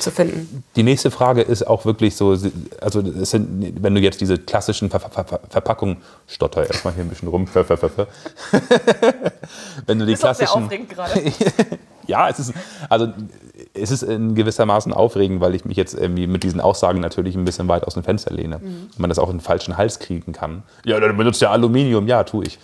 [0.00, 0.64] zu finden.
[0.76, 2.36] Die nächste Frage ist auch wirklich so,
[2.80, 7.08] also sind, wenn du jetzt diese klassischen Ver Ver Ver Verpackungen, stotter erstmal hier ein
[7.08, 7.46] bisschen rum,
[9.86, 11.22] wenn du die Ist auch sehr klassischen, aufregend gerade.
[12.06, 12.52] ja, es ist,
[12.88, 13.08] also
[13.74, 17.44] es ist in gewissermaßen aufregend, weil ich mich jetzt irgendwie mit diesen Aussagen natürlich ein
[17.44, 18.58] bisschen weit aus dem Fenster lehne.
[18.58, 18.88] Mhm.
[18.92, 20.62] Und man das auch in den falschen Hals kriegen kann.
[20.84, 22.06] Ja, dann benutzt ja Aluminium.
[22.06, 22.58] Ja, tue ich.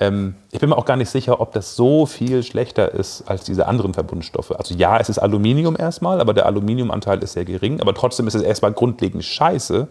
[0.00, 3.44] Ähm, ich bin mir auch gar nicht sicher, ob das so viel schlechter ist als
[3.44, 4.52] diese anderen Verbundstoffe.
[4.52, 7.80] Also ja, es ist Aluminium erstmal, aber der Aluminiumanteil ist sehr gering.
[7.80, 9.88] Aber trotzdem ist es erstmal grundlegend scheiße.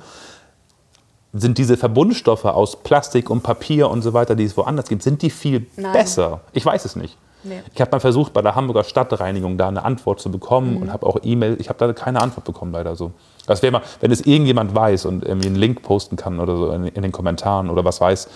[1.34, 5.22] Sind diese Verbundstoffe aus Plastik und Papier und so weiter, die es woanders gibt, sind
[5.22, 5.92] die viel Nein.
[5.92, 6.40] besser?
[6.54, 7.18] Ich weiß es nicht.
[7.44, 7.62] Nee.
[7.74, 10.82] Ich habe mal versucht, bei der Hamburger Stadtreinigung da eine Antwort zu bekommen Mhm.
[10.84, 13.12] und habe auch E-Mail, ich habe da keine Antwort bekommen, leider so.
[13.46, 16.72] Das wäre mal, wenn es irgendjemand weiß und irgendwie einen Link posten kann oder so
[16.72, 18.28] in, in den Kommentaren oder was weiß.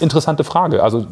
[0.00, 0.82] Interessante Frage.
[0.82, 1.06] Also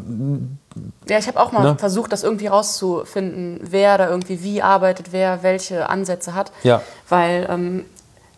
[1.08, 1.76] Ja, ich habe auch mal Ne?
[1.78, 6.52] versucht, das irgendwie rauszufinden, wer da irgendwie wie arbeitet, wer welche Ansätze hat.
[6.62, 6.82] Ja.
[7.08, 7.84] Weil, ähm,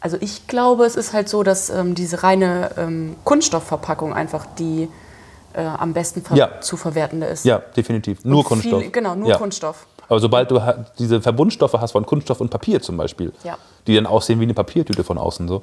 [0.01, 4.89] also ich glaube, es ist halt so, dass ähm, diese reine ähm, Kunststoffverpackung einfach die
[5.55, 6.61] äh, am besten ver Ja.
[6.61, 7.45] zu verwertende ist.
[7.45, 8.25] ja, definitiv.
[8.25, 8.83] Nur Und Kunststoff.
[8.83, 9.39] Viel, genau, nur ja.
[9.39, 9.87] Kunststoff.
[10.09, 10.61] Aber sobald du
[11.01, 13.57] diese Verbundstoffe hast von Kunststoff und Papier zum Beispiel, Ja.
[13.89, 15.63] die dann aussehen wie eine Papiertüte von außen so,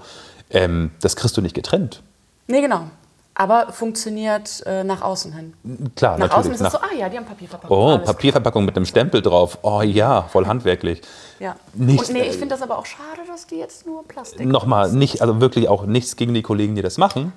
[0.50, 2.02] ähm, das kriegst du nicht getrennt.
[2.48, 2.88] Nee, genau.
[3.36, 5.54] Aber funktioniert äh, nach außen hin.
[5.96, 6.62] Klar, Nach außen natürlich.
[6.62, 7.76] ist es so, ah ja, die haben Papierverpackung.
[7.78, 8.06] oh, Alles.
[8.06, 9.58] Papierverpackung mit einem Stempel drauf.
[9.64, 11.02] Oh ja, voll handwerklich.
[11.40, 11.56] Ja.
[11.74, 14.46] Nicht, Und nee, ich äh, finde das aber auch schade, dass die jetzt nur Plastik
[14.46, 17.34] Nochmal, nicht, also wirklich auch nichts gegen die Kollegen, die das machen.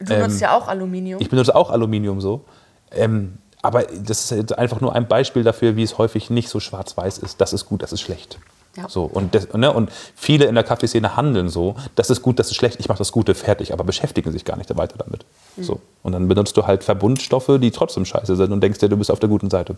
[0.00, 1.20] Du nutzt ja auch Aluminium.
[1.20, 2.44] ähm, Ich benutze auch Aluminium so.
[2.90, 7.18] Ähm, aber das ist einfach nur ein Beispiel dafür, wie es häufig nicht so schwarz-weiß
[7.18, 7.40] ist.
[7.40, 8.38] Das ist gut, das ist schlecht.
[8.76, 8.88] Ja.
[8.88, 12.48] So, und, das, ne, und viele in der Kaffeeszene handeln so, das ist gut, das
[12.48, 15.24] ist schlecht, ich mache das Gute fertig, aber beschäftigen sich gar nicht weiter damit.
[15.56, 15.62] Mhm.
[15.62, 15.80] So.
[16.02, 19.10] Und dann benutzt du halt Verbundstoffe, die trotzdem scheiße sind und denkst dir, du bist
[19.10, 19.76] auf der guten Seite.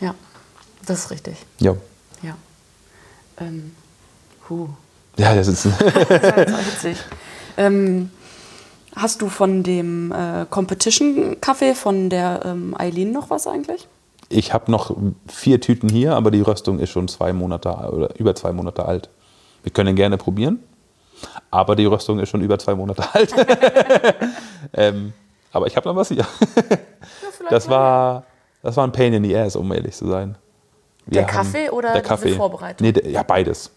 [0.00, 0.14] ja,
[0.86, 1.36] das ist richtig.
[1.60, 1.76] Ja.
[2.22, 2.36] Ja.
[3.38, 3.72] Ähm,
[4.48, 4.68] huh.
[5.18, 5.66] Ja, das ist.
[6.08, 6.96] Das auch witzig.
[7.56, 8.10] Ähm,
[8.96, 13.88] hast du von dem äh, Competition-Kaffee von der ähm, Eileen noch was eigentlich?
[14.32, 14.96] Ich habe noch
[15.28, 19.08] vier Tüten hier, aber die Röstung ist schon zwei Monate oder über zwei Monate alt.
[19.62, 20.60] Wir können gerne probieren,
[21.50, 23.32] aber die Röstung ist schon über zwei Monate alt.
[24.72, 25.12] ähm,
[25.52, 26.26] aber ich habe noch was hier.
[27.50, 28.24] Das war,
[28.62, 30.36] das war ein Pain in the Ass, um ehrlich zu sein.
[31.06, 32.34] Wir Der Kaffee oder der Kaffee.
[32.34, 32.86] Vorbereitung?
[32.86, 33.70] Nee, der, ja, beides.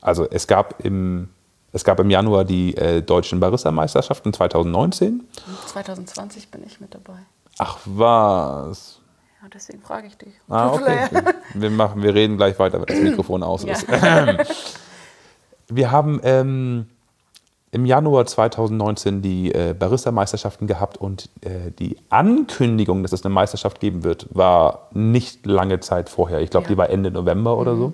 [0.00, 1.28] Also es gab im,
[1.72, 5.22] es gab im Januar die äh, deutschen Barista-Meisterschaften 2019.
[5.66, 7.18] 2020 bin ich mit dabei.
[7.58, 9.00] Ach was.
[9.44, 10.32] Ja, deswegen frage ich dich.
[10.48, 11.08] Ah, okay.
[11.52, 13.72] Wir, machen, wir reden gleich weiter, wenn das Mikrofon aus Ja.
[13.74, 13.86] ist.
[15.68, 16.86] Wir haben ähm,
[17.72, 23.80] im Januar 2019 die äh, Barista-Meisterschaften gehabt und äh, die Ankündigung, dass es eine Meisterschaft
[23.80, 26.40] geben wird, war nicht lange Zeit vorher.
[26.40, 26.70] Ich glaube, Ja.
[26.70, 26.74] Mhm.
[26.74, 27.92] die war Ende November oder so.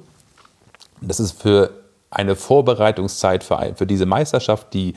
[1.01, 1.71] Das ist für
[2.11, 4.95] eine Vorbereitungszeit für, für diese Meisterschaft, die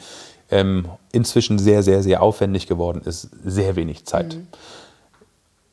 [0.51, 4.38] ähm, inzwischen sehr, sehr, sehr aufwendig geworden ist, sehr wenig Zeit.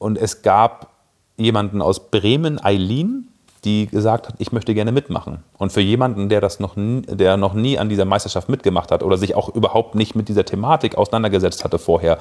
[0.00, 0.88] Und es gab
[1.36, 3.28] jemanden aus Bremen, Eileen,
[3.64, 5.44] die gesagt hat, ich möchte gerne mitmachen.
[5.58, 9.02] Und für jemanden, der das noch nie, der noch nie an dieser Meisterschaft mitgemacht hat
[9.02, 12.18] oder sich auch überhaupt nicht mit dieser Thematik auseinandergesetzt hatte vorher,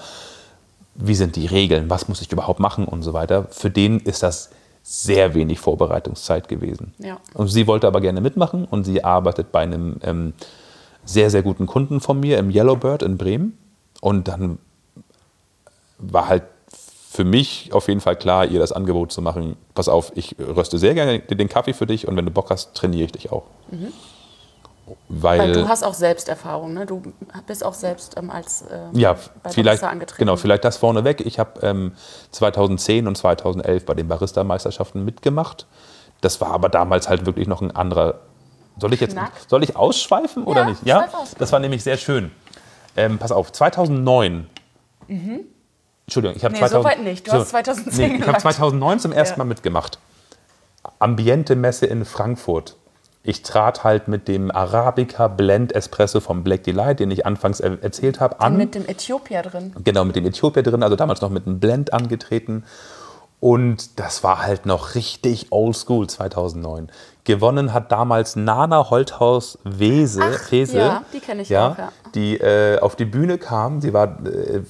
[0.95, 4.23] wie sind die Regeln, was muss ich überhaupt machen und so weiter, für den ist
[4.23, 4.49] das
[4.83, 6.93] sehr wenig Vorbereitungszeit gewesen.
[6.97, 7.17] Ja.
[7.33, 10.33] Und sie wollte aber gerne mitmachen und sie arbeitet bei einem ähm,
[11.05, 13.57] sehr, sehr guten Kunden von mir im Yellowbird in Bremen.
[14.01, 14.57] Und dann
[15.97, 16.43] war halt
[17.11, 20.77] für mich auf jeden Fall klar, ihr das Angebot zu machen, pass auf, ich röste
[20.77, 23.45] sehr gerne den Kaffee für dich und wenn du Bock hast, trainiere ich dich auch.
[25.07, 26.85] Weil, Weil du hast auch Selbsterfahrung, ne?
[26.85, 27.01] Du
[27.47, 30.19] bist auch selbst ähm, als ähm, ja, vielleicht, Barista angetreten.
[30.19, 31.21] genau, vielleicht das vorneweg.
[31.21, 31.93] Ich habe ähm,
[32.31, 35.65] 2010 und 2011 bei den Barista-Meisterschaften mitgemacht.
[36.21, 38.19] Das war aber damals halt wirklich noch ein anderer.
[38.77, 39.31] Soll ich jetzt Knack.
[39.47, 40.85] soll ich ausschweifen oder Ja, nicht?
[40.85, 41.07] Ja,
[41.39, 42.31] das war nämlich sehr schön.
[42.95, 44.47] Ähm, pass auf, 2009.
[46.09, 46.53] Entschuldigung, ich habe.
[46.53, 47.27] Nee, 2000 so weit nicht.
[47.27, 48.41] Du hast 2010 nee, Ich habe gesagt.
[48.41, 49.37] 2009 zum ersten Ja.
[49.45, 49.99] Mal mitgemacht.
[50.97, 52.75] Ambiente-Messe in Frankfurt.
[53.21, 57.83] Ich trat halt mit dem Arabica Blend Espresso vom Black Delight, den ich anfangs er
[57.83, 58.57] erzählt habe, an.
[58.57, 59.75] mit dem Äthiopier drin.
[59.83, 62.63] Genau, mit dem Äthiopier drin, also damals noch mit einem Blend angetreten.
[63.39, 66.89] Und das war halt noch richtig oldschool 2009.
[67.29, 71.91] Gewonnen hat damals Nana Holthaus Wese, Ach, Wese ja, die kenn ich auch, ja.
[72.15, 73.81] Die äh, auf die Bühne kam.
[73.81, 74.61] Sie war äh,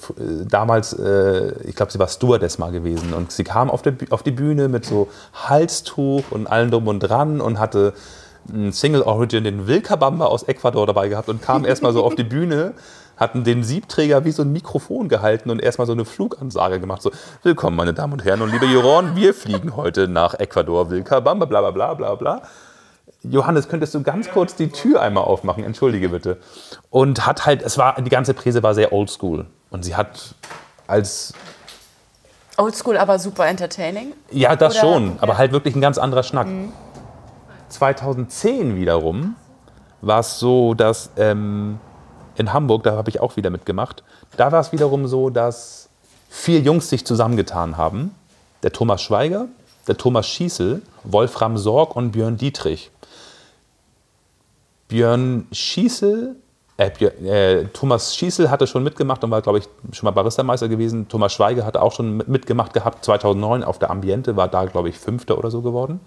[0.45, 3.13] damals, äh, ich glaube, sie war Stewardess mal gewesen.
[3.13, 6.99] Und sie kam auf, der, auf die Bühne mit so Halstuch und allem drum und
[6.99, 7.93] dran und hatte
[8.53, 12.23] einen Single Origin, den Wilkabamba aus Ecuador dabei gehabt und kam erstmal so auf die
[12.35, 12.73] Bühne,
[13.19, 17.01] hatten den Siebträger wie so ein Mikrofon gehalten und erstmal so eine Flugansage gemacht.
[17.01, 17.11] So,
[17.43, 21.59] willkommen, meine Damen und Herren und liebe Juroren, wir fliegen heute nach Ecuador, Wilkabamba, bla
[21.59, 22.41] bla bla bla bla.
[23.23, 25.65] Johannes, könntest du ganz kurz die Tür einmal aufmachen?
[25.65, 26.37] Entschuldige bitte.
[26.89, 29.45] Und hat halt, es war, die ganze Präse war sehr oldschool.
[29.69, 30.35] Und sie hat
[30.87, 31.33] als,
[32.55, 34.13] Oldschool, aber super entertaining.
[34.31, 36.47] ja, das Oder- schon, aber halt wirklich ein ganz anderer Schnack.
[37.67, 39.35] 2010 wiederum
[40.01, 41.79] war es so, dass ähm,
[42.39, 44.03] in Hamburg, da habe ich auch wieder mitgemacht,
[44.37, 45.89] da war es wiederum so, dass
[46.29, 48.15] vier Jungs sich zusammengetan haben.
[48.63, 49.45] Der Thomas Schweiger,
[49.87, 52.91] der Thomas Schießel, Wolfram Sorg und Björn Dietrich.
[54.87, 56.35] Björn Schießel,
[56.77, 60.67] äh, Björn, äh, Thomas Schießel hatte schon mitgemacht und war, glaube ich, schon mal Baristameister
[60.69, 61.07] gewesen.
[61.09, 64.89] Thomas Schweiger hatte auch schon mit- mitgemacht gehabt, 2009 auf der Ambiente, war da, glaube
[64.89, 65.99] ich, Fünfter oder so geworden.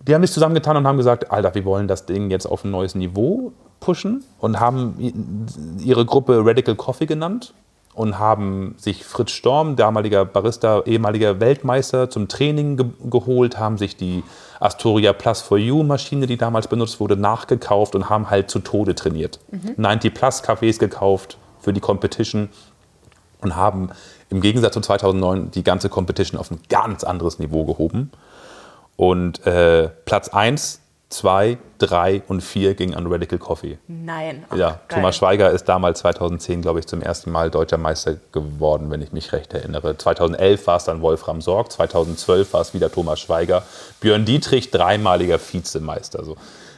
[0.00, 2.70] Die haben sich zusammengetan und haben gesagt, Alter, wir wollen das Ding jetzt auf ein
[2.70, 4.96] neues Niveau pushen und haben
[5.82, 7.54] ihre Gruppe Radical Coffee genannt
[7.94, 13.96] und haben sich Fritz Storm, damaliger Barista, ehemaliger Weltmeister, zum Training ge geholt, haben sich
[13.96, 14.22] die
[14.60, 18.94] Astoria Plus for You Maschine, die damals benutzt wurde, nachgekauft und haben halt zu Tode
[18.94, 19.40] trainiert.
[19.76, 22.48] 90 Plus Cafés gekauft für die Competition
[23.42, 23.90] und haben
[24.28, 28.12] im Gegensatz zu 2009 die ganze Competition auf ein ganz anderes Niveau gehoben.
[29.00, 30.78] Und äh, Platz 1,
[31.08, 33.78] 2, 3 und 4 ging an Radical Coffee.
[33.88, 34.44] Nein.
[34.50, 34.78] Ach, Ja, geil.
[34.90, 39.10] Thomas Schweiger ist damals 2010, glaube ich, zum ersten Mal deutscher Meister geworden, wenn ich
[39.12, 39.96] mich recht erinnere.
[39.96, 43.62] 2011 war es dann Wolfram Sorg, 2012 war es wieder Thomas Schweiger.
[44.00, 46.22] Björn Dietrich, dreimaliger Vizemeister.
[46.22, 46.36] So.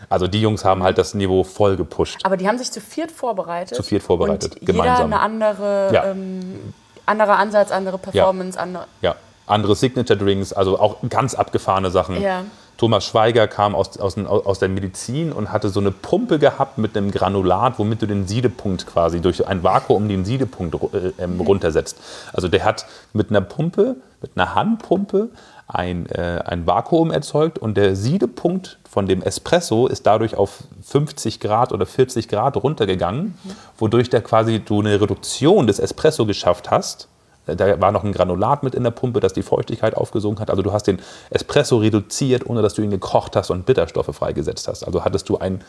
[0.09, 2.21] Also die Jungs haben halt das Niveau voll gepusht.
[2.23, 3.75] Aber die haben sich zu viert vorbereitet.
[3.77, 5.11] Zu viert vorbereitet, Und gemeinsam.
[5.11, 6.05] Jeder eine andere, Ja.
[6.13, 6.73] ähm,
[7.05, 8.87] anderer Ansatz, andere Performance, andere.
[9.01, 9.17] Ja,
[9.53, 12.21] andere Signature Drinks, also auch ganz abgefahrene Sachen.
[12.21, 12.45] Ja.
[12.79, 16.97] Thomas Schweiger kam aus, aus, aus der Medizin und hatte so eine Pumpe gehabt mit
[16.97, 21.99] einem Granulat, womit du den Siedepunkt quasi durch ein Vakuum den Siedepunkt äh, ähm, runtersetzt.
[22.33, 25.29] Also der hat mit einer Pumpe, mit einer Handpumpe
[25.69, 31.41] ein, äh, ein Vakuum erzeugt und der Siedepunkt von dem Espresso ist dadurch auf 50
[31.41, 33.39] Grad oder 40 Grad runtergegangen,
[33.79, 37.09] wodurch der quasi du eine Reduktion des Espresso geschafft hast.
[37.47, 40.51] Da war noch ein Granulat mit in der Pumpe, das die Feuchtigkeit aufgesogen hat.
[40.51, 44.69] Also du hast den Espresso reduziert, ohne dass du ihn gekocht hast und Bitterstoffe freigesetzt
[44.69, 44.85] hast.
[44.85, 45.63] Also hattest du ein,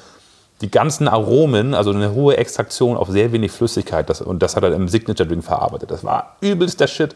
[0.61, 4.09] die ganzen Aromen, also eine hohe Extraktion auf sehr wenig Flüssigkeit.
[4.09, 5.89] Das, und das hat er im Signature Drink verarbeitet.
[5.89, 7.15] Das war übelster Shit.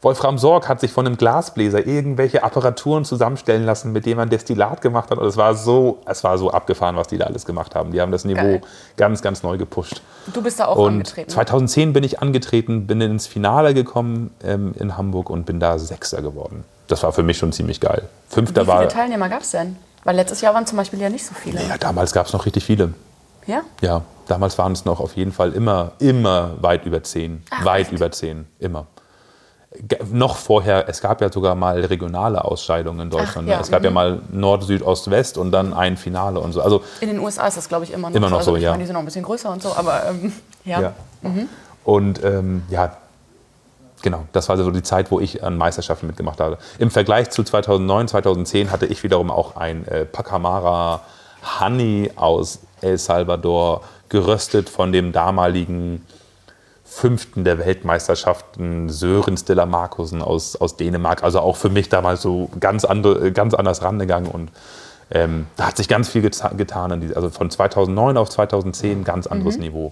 [0.00, 4.80] Wolfram Sorg hat sich von einem Glasbläser irgendwelche Apparaturen zusammenstellen lassen, mit denen man Destillat
[4.80, 5.18] gemacht hat.
[5.18, 7.90] Und es war so, es war so abgefahren, was die da alles gemacht haben.
[7.90, 8.60] Die haben das Niveau Geil.
[8.96, 10.00] ganz, ganz neu gepusht.
[10.32, 11.28] Du bist da auch Und angetreten.
[11.30, 11.34] ne?
[11.34, 16.22] 2010 bin ich angetreten, bin ins Finale gekommen ähm, in Hamburg und bin da Sechster
[16.22, 16.64] geworden.
[16.86, 18.08] Das war für mich schon ziemlich geil.
[18.28, 18.88] Fünfter Wie viele war.
[18.88, 19.76] Teilnehmer gab es denn?
[20.04, 21.60] Weil letztes Jahr waren zum Beispiel ja nicht so viele.
[21.66, 22.94] Ja, damals gab es noch richtig viele.
[23.46, 23.62] Ja?
[23.80, 27.42] Ja, damals waren es noch auf jeden Fall immer, immer weit über zehn.
[27.50, 27.92] Ach, weit echt?
[27.92, 28.86] über zehn, immer.
[30.10, 33.36] Noch vorher, es gab ja sogar mal regionale Ausscheidungen in Deutschland.
[33.36, 33.50] Ach, ne?
[33.52, 33.94] ja, Es gab ja mhm.
[33.94, 36.62] mal Nord, Süd, Ost, West und dann ein Finale und so.
[36.62, 38.62] Also In den USA ist das, glaube ich, immer noch Immer noch also, so, ich
[38.62, 38.70] ja.
[38.70, 40.32] Meine, die sind noch ein bisschen größer und so, aber ähm,
[40.64, 40.80] ja.
[40.80, 40.94] Ja.
[41.84, 42.96] Und ähm, ja,
[44.00, 46.56] genau, das war so die Zeit, wo ich an Meisterschaften mitgemacht habe.
[46.78, 51.02] Im Vergleich zu 2009, 2010 hatte ich wiederum auch ein äh, Pacamara
[51.60, 56.04] Honey aus El Salvador, geröstet von dem damaligen
[56.98, 61.22] Fünften der Weltmeisterschaften, Sören Stella Markusen aus, aus Dänemark.
[61.22, 64.28] Also auch für mich damals so ganz, andere, ganz anders rangegangen.
[64.30, 64.50] Und
[65.10, 66.90] ähm, da hat sich ganz viel geta- getan.
[66.90, 69.90] in die- Also von 2009 auf 2010 ganz anderes Niveau.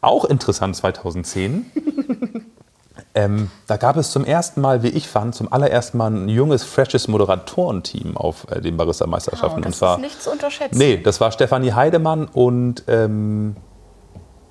[0.00, 1.66] Auch interessant 2010.
[3.14, 6.62] ähm, da gab es zum ersten Mal, wie ich fand, zum allerersten Mal ein junges,
[6.62, 9.56] freshes Moderatorenteam auf äh, den Barista-Meisterschaften.
[9.58, 10.78] und und das zwar ist nicht zu unterschätzen.
[10.78, 13.56] Nee, das war Stefanie Heidemann und ähm,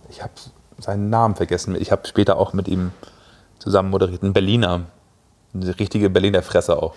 [0.10, 0.34] ich habe
[0.80, 1.76] seinen Namen vergessen.
[1.80, 2.92] Ich habe später auch mit ihm
[3.60, 4.24] zusammen moderiert.
[4.24, 4.82] Ein Berliner.
[5.54, 6.94] Eine richtige Berliner Fresse auch.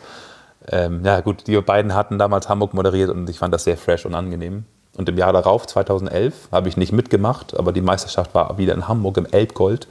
[0.69, 4.05] Ähm, ja, gut, die beiden hatten damals Hamburg moderiert und ich fand das sehr fresh
[4.05, 4.65] und angenehm.
[4.97, 8.87] Und im Jahr darauf, 2011, habe ich nicht mitgemacht, aber die Meisterschaft war wieder in
[8.89, 9.89] Hamburg im Elbgold.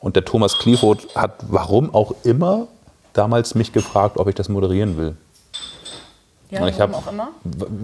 [0.00, 2.66] Und der Thomas Klieroth hat, warum auch immer,
[3.12, 5.16] damals mich gefragt, ob ich das moderieren will.
[6.50, 7.28] Ja, ich warum hab- auch immer.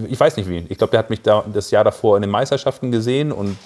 [0.09, 0.65] Ich weiß nicht wie.
[0.69, 3.57] Ich glaube, der hat mich da das Jahr davor in den Meisterschaften gesehen und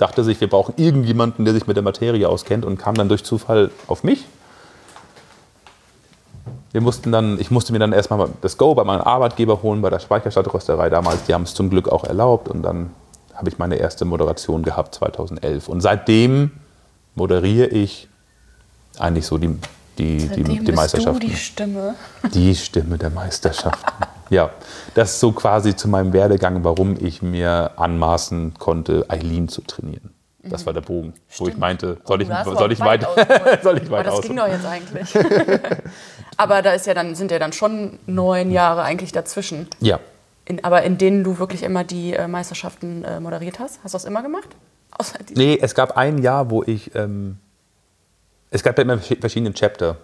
[0.00, 3.24] dachte sich, wir brauchen irgendjemanden, der sich mit der Materie auskennt und kam dann durch
[3.24, 4.24] Zufall auf mich.
[6.72, 9.90] Wir mussten dann, ich musste mir dann erstmal das Go bei meinem Arbeitgeber holen, bei
[9.90, 11.24] der Speicherstadtrösterei damals.
[11.24, 12.90] Die haben es zum Glück auch erlaubt und dann
[13.34, 15.68] habe ich meine erste Moderation gehabt 2011.
[15.68, 16.52] Und seitdem
[17.14, 18.08] moderiere ich
[18.98, 19.48] eigentlich so die,
[19.98, 21.20] die, die, Seitdem die Meisterschaften.
[21.20, 21.94] die Stimme.
[22.34, 24.04] Die Stimme der Meisterschaften.
[24.30, 24.50] ja,
[24.94, 30.14] das ist so quasi zu meinem Werdegang, warum ich mir anmaßen konnte, Eileen zu trainieren.
[30.42, 31.58] Das war der Bogen, wo ich Stimmt.
[31.58, 33.62] meinte, soll ich, Oh, soll ich weit, ausgeholt.
[33.62, 34.22] soll ich Aber weit das aus?
[34.22, 35.14] ging doch jetzt eigentlich.
[36.38, 39.68] aber da ist ja dann, sind ja dann schon neun Jahre eigentlich dazwischen.
[39.80, 40.00] Ja,
[40.46, 43.80] In, aber in denen du wirklich immer die äh, Meisterschaften äh, moderiert hast?
[43.84, 44.48] Hast du das immer gemacht?
[44.98, 47.36] Außer nee, es gab ein Jahr, wo ich, ähm,
[48.50, 49.96] es gab ja immer versch- verschiedene Chapter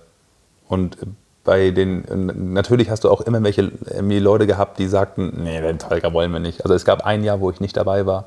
[0.68, 0.98] und
[1.46, 2.04] bei den,
[2.52, 6.30] natürlich hast du auch immer welche irgendwie Leute gehabt, die sagten, nee, den Tolga wollen
[6.32, 6.62] wir nicht.
[6.62, 8.26] Also es gab ein Jahr, wo ich nicht dabei war.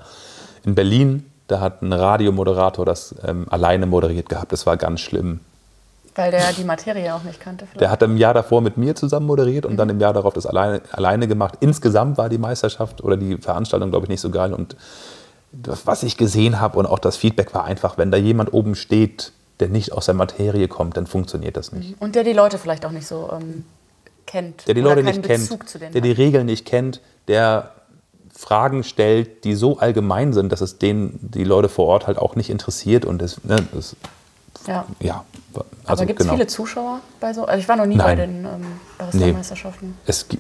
[0.66, 4.52] In Berlin, da hat ein Radiomoderator das ähm, alleine moderiert gehabt.
[4.52, 5.42] Das war ganz schlimm.
[6.16, 7.66] Weil der die Materie auch nicht kannte.
[7.66, 7.82] Vielleicht.
[7.82, 10.46] Der hat im Jahr davor mit mir zusammen moderiert und dann im Jahr darauf das
[10.46, 11.56] alleine, alleine gemacht.
[11.60, 14.54] Insgesamt war die Meisterschaft oder die Veranstaltung, glaube ich, nicht so geil.
[14.54, 14.76] Und
[15.52, 18.76] das, was ich gesehen habe und auch das Feedback war einfach, wenn da jemand oben
[18.76, 21.96] steht, der nicht aus der Materie kommt, dann funktioniert das nicht.
[22.02, 23.66] Und der die Leute vielleicht auch nicht so ähm,
[24.26, 24.68] kennt.
[24.68, 26.12] Der die Leute nicht kennt, Bezug zu denen der die.
[26.12, 27.72] Regeln nicht kennt, der
[28.34, 32.36] Fragen stellt, die so allgemein sind, dass es den, die Leute vor Ort halt auch
[32.36, 33.04] nicht interessiert.
[33.04, 33.96] Und das, ne, das
[34.66, 34.86] Ja.
[35.02, 36.36] ja, Aber also gibt es genau.
[36.38, 37.44] viele Zuschauer bei so?
[37.46, 38.44] Also ich war noch nie bei Nein.
[38.44, 38.66] den ähm,
[38.98, 39.98] Barista-Meisterschaften.
[40.06, 40.40] Es, gi-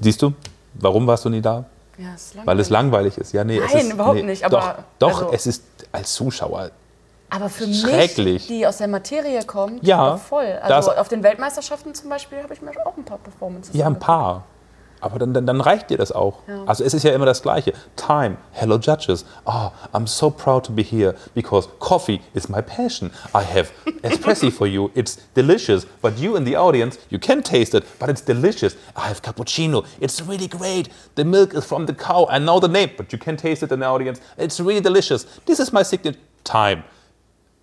[0.00, 0.32] siehst du,
[0.74, 1.64] warum warst du nie da?
[1.98, 3.32] Ja, ist Weil es langweilig ist.
[3.32, 6.12] Ja, nee, es Nein, ist, überhaupt nee, nicht, aber doch, doch also- es ist als
[6.14, 6.70] Zuschauer.
[7.34, 10.58] Aber für mich, die aus der Materie kommt, Ja, voll.
[10.62, 13.98] Also auf den Weltmeisterschaften zum Beispiel habe ich mir auch ein paar Performances Ja, ein
[13.98, 14.44] paar.
[15.00, 16.38] Aber dann, dann, dann reicht dir das auch.
[16.64, 17.74] Also es ist ja immer das Gleiche.
[17.96, 19.26] Time, hello judges.
[19.44, 23.10] Oh, I'm so proud to be here because coffee is my passion.
[23.34, 23.70] I have
[24.02, 24.90] espresso for you.
[24.94, 25.86] It's delicious.
[26.00, 28.76] But you in the audience, you can taste it, but it's delicious.
[28.96, 29.84] I have cappuccino.
[30.00, 30.88] It's really great.
[31.16, 32.26] The milk is from the cow.
[32.30, 34.20] I know the name, but you can taste it in the audience.
[34.38, 35.26] It's really delicious.
[35.44, 36.18] This is my signature.
[36.44, 36.84] Time.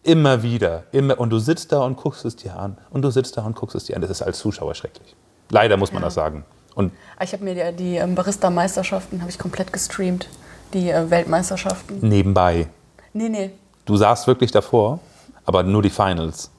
[0.04, 0.84] Immer wieder.
[0.92, 1.20] Immer.
[1.20, 2.78] Und du sitzt da und guckst es dir an.
[2.90, 4.02] Und du sitzt da und guckst es dir an.
[4.02, 5.16] Das ist als Zuschauer schrecklich.
[5.50, 6.08] Leider muss man Ja.
[6.08, 6.44] das sagen.
[6.76, 10.28] Und Ah, Ich habe mir die, die ähm, Barista-Meisterschaften habe ich komplett gestreamt.
[10.74, 12.00] Die äh, Weltmeisterschaften.
[12.08, 12.68] nebenbei.
[13.14, 13.52] Nee, nee.
[13.86, 15.00] Du saßt wirklich davor,
[15.46, 16.50] aber nur die Finals.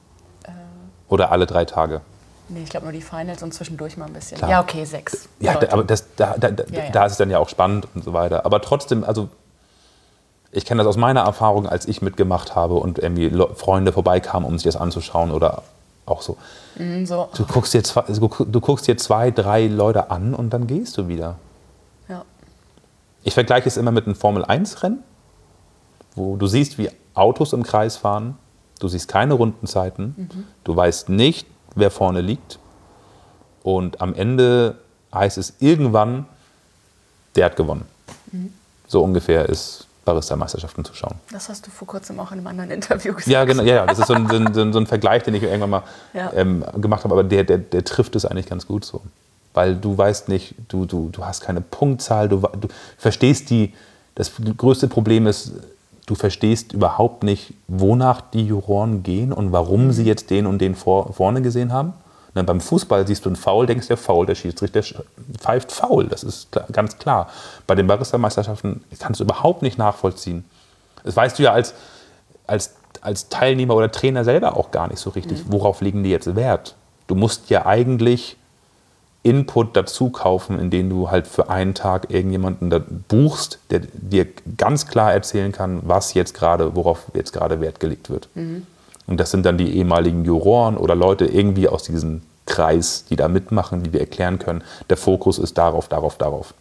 [0.43, 0.49] Äh.
[1.09, 2.01] Oder alle drei Tage.
[2.49, 4.37] Nee, ich glaube nur die Finals und zwischendurch mal ein bisschen.
[4.37, 4.51] Klar.
[4.51, 5.27] Ja, okay, sechs.
[5.39, 6.91] Ja, da, aber das, da, da, da, Ja, ja.
[6.91, 8.45] da ist es dann ja auch spannend und so weiter.
[8.45, 9.29] Aber trotzdem, also
[10.53, 14.57] ich kenne das aus meiner Erfahrung, als ich mitgemacht habe und irgendwie Freunde vorbeikamen, um
[14.57, 15.63] sich das anzuschauen oder
[16.05, 16.37] auch so.
[16.75, 17.29] Mhm, so.
[17.35, 20.67] Du guckst, dir zwei, du gu- du guckst dir zwei, drei Leute an und dann
[20.67, 21.35] gehst du wieder.
[22.07, 22.23] Ja.
[23.23, 24.99] Ich vergleiche es immer mit einem Formel-1-Rennen,
[26.15, 28.37] wo du siehst, wie Autos im Kreis fahren
[28.79, 30.45] Du siehst keine Rundenzeiten.
[30.65, 32.59] Du weißt nicht, wer vorne liegt.
[33.61, 34.77] Und am Ende
[35.13, 36.25] heißt es irgendwann,
[37.37, 37.85] der hat gewonnen.
[38.87, 41.15] So ungefähr ist Barista-Meisterschaften zu schauen.
[41.31, 43.27] Das hast du vor kurzem auch in einem anderen Interview gesagt.
[43.27, 45.69] Ja, genau, ja, das ist so ein, so ein, so ein Vergleich, den ich irgendwann
[45.69, 45.83] mal
[46.13, 46.31] Ja.
[46.35, 49.01] ähm, gemacht habe, aber der, der, der trifft es eigentlich ganz gut so.
[49.53, 53.73] Weil du weißt nicht, du, du, du hast keine Punktzahl, du, du verstehst die,
[54.15, 55.53] das größte Problem ist,
[56.05, 60.75] du verstehst überhaupt nicht, wonach die Juroren gehen und warum sie jetzt den und den
[60.75, 61.93] vor, vorne gesehen haben.
[62.35, 64.95] Ne, beim Fußball siehst du einen Foul, denkst der Foul, der Schiedsrichter sch-
[65.39, 67.29] pfeift Foul, das ist klar, ganz klar.
[67.67, 70.43] Bei den Barista-Meisterschaften kannst du überhaupt nicht nachvollziehen.
[71.03, 71.75] Das weißt du ja als,
[72.47, 75.43] als, als Teilnehmer oder Trainer selber auch gar nicht so richtig.
[75.47, 76.75] Worauf legen die jetzt Wert?
[77.05, 78.35] Du musst ja eigentlich
[79.21, 84.25] Input dazu kaufen, indem du halt für einen Tag irgendjemanden da buchst, der dir
[84.57, 88.27] ganz klar erzählen kann, was jetzt gerade, worauf jetzt gerade Wert gelegt wird.
[89.07, 93.27] Und das sind dann die ehemaligen Juroren oder Leute irgendwie aus diesem Kreis, die da
[93.27, 96.53] mitmachen, die dir erklären können, der Fokus ist darauf, darauf, darauf.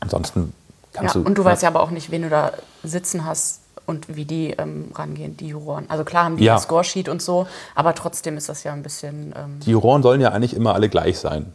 [0.00, 0.52] Ansonsten
[0.92, 1.26] kannst Ja, du.
[1.26, 2.52] und du weißt ja aber auch nicht, wen du da
[2.82, 5.86] sitzen hast und wie die ähm, rangehen, die Juroren.
[5.88, 6.54] Also klar haben die Ja.
[6.56, 9.34] ein Scoresheet und so, aber trotzdem ist das ja ein bisschen.
[9.36, 11.52] Ähm, Die Juroren sollen ja eigentlich immer alle gleich sein.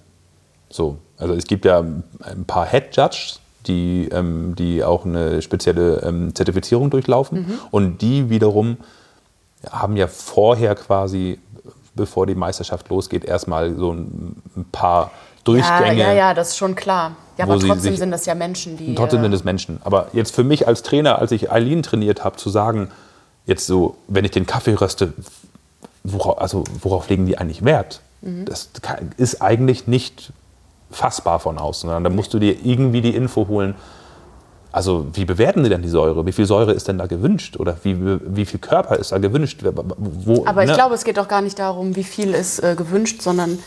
[0.70, 6.01] So, also es gibt ja ein paar Head Judges, die, ähm, die auch eine spezielle
[6.01, 7.59] ähm, Zertifizierung durchlaufen.
[7.72, 8.78] Und die wiederum
[9.72, 11.39] haben ja vorher quasi,
[11.95, 15.11] bevor die Meisterschaft losgeht, erstmal so ein, ein paar
[15.43, 16.01] Durchgänge.
[16.01, 17.16] Ja, ja, ja, das ist schon klar.
[17.38, 18.93] Ja, aber trotzdem sind das ja Menschen, die.
[18.95, 19.80] Trotzdem äh, sind es Menschen.
[19.84, 22.91] Aber jetzt für mich als Trainer, als ich Eileen trainiert habe, zu sagen,
[23.45, 25.14] jetzt so, wenn ich den Kaffee röste,
[26.03, 28.01] worauf, also worauf legen die eigentlich Wert?
[28.22, 30.32] Das kann- ist eigentlich nicht
[30.91, 33.76] fassbar von außen, sondern da musst du dir irgendwie die Info holen.
[34.74, 36.26] Also wie bewerten die denn die Säure?
[36.26, 37.57] Wie viel Säure ist denn da gewünscht?
[37.57, 37.95] Oder wie,
[38.36, 39.63] wie viel Körper ist da gewünscht?
[39.63, 40.76] Wo, aber ich ne?
[40.76, 43.59] glaube, es geht doch gar nicht darum, wie viel ist äh, gewünscht, sondern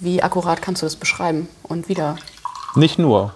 [0.00, 2.16] wie akkurat kannst du das beschreiben und wieder.
[2.74, 3.32] Nicht nur.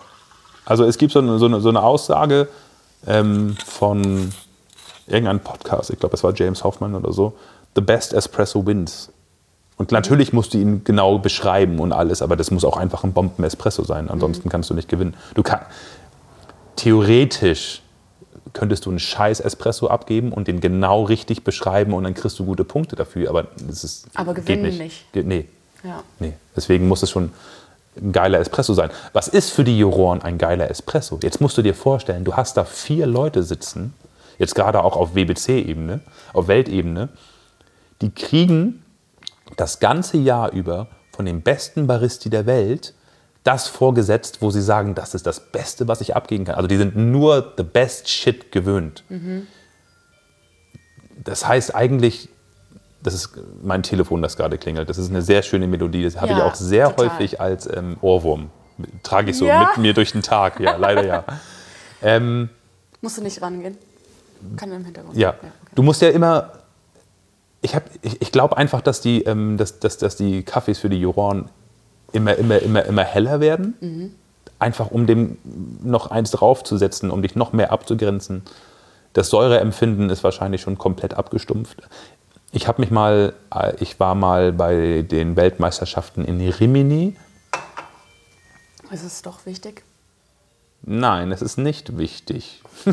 [0.66, 2.46] Also es gibt so eine, so eine, so eine Aussage
[3.06, 4.30] ähm, von
[5.06, 7.34] irgendeinem Podcast, ich glaube, es war James Hoffman oder so,
[7.74, 9.10] The best espresso wins.
[9.76, 13.12] Und natürlich musst du ihn genau beschreiben und alles, aber das muss auch einfach ein
[13.12, 15.14] Bomben-Espresso sein, ansonsten kannst du nicht gewinnen.
[15.34, 15.60] Du kann,
[16.76, 17.82] theoretisch
[18.52, 22.44] könntest du einen scheiß Espresso abgeben und den genau richtig beschreiben und dann kriegst du
[22.44, 24.78] gute Punkte dafür, aber das ist Aber geht gewinnen nicht.
[24.78, 25.12] nicht.
[25.12, 25.48] Geht, nee,
[25.82, 26.02] Ja.
[26.20, 27.32] Nee, deswegen muss es schon
[27.96, 28.90] ein geiler Espresso sein.
[29.12, 31.18] Was ist für die Juroren ein geiler Espresso?
[31.22, 33.94] Jetzt musst du dir vorstellen, du hast da vier Leute sitzen,
[34.38, 36.00] jetzt gerade auch auf WBC-Ebene,
[36.32, 37.08] auf Weltebene,
[38.00, 38.84] die kriegen
[39.56, 42.94] das ganze Jahr über von den besten Baristi der Welt
[43.44, 46.54] das vorgesetzt, wo sie sagen, das ist das Beste, was ich abgeben kann.
[46.56, 49.04] Also die sind nur the best shit gewöhnt.
[51.22, 52.28] Das heißt eigentlich,
[53.02, 53.30] das ist
[53.62, 54.88] mein Telefon, das gerade klingelt.
[54.88, 56.02] Das ist eine sehr schöne Melodie.
[56.04, 57.10] Das habe ich Ja, auch sehr total.
[57.10, 58.50] häufig als ähm, Ohrwurm.
[59.02, 59.68] Trage ich so Ja?
[59.68, 60.58] mit mir durch den Tag.
[60.58, 61.24] Ja, leider ja.
[62.02, 62.48] ähm,
[63.02, 63.76] Musst du nicht rangehen?
[64.56, 65.16] Kann im Hintergrund.
[65.16, 65.30] ja.
[65.30, 65.48] okay.
[65.74, 66.52] Du musst ja immer.
[67.60, 70.88] Ich, hab- ich, ich glaube einfach, dass die, ähm, dass, dass, dass die Kaffees für
[70.90, 71.48] die Juroren
[72.14, 73.74] immer, immer, immer, immer heller werden.
[73.80, 74.14] Mhm.
[74.58, 75.38] Einfach um dem
[75.82, 78.42] noch eins draufzusetzen, um dich noch mehr abzugrenzen.
[79.12, 81.82] Das Säureempfinden ist wahrscheinlich schon komplett abgestumpft.
[82.52, 87.16] Ich habe mich mal, äh, ich war mal bei den Weltmeisterschaften in Rimini.
[88.90, 89.82] Ist es doch wichtig?
[90.82, 92.62] Nein, es ist nicht wichtig.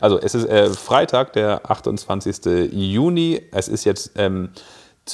[0.00, 2.72] also es ist äh, Freitag, der 28.
[2.72, 3.42] Juni.
[3.52, 4.50] Es ist jetzt ähm,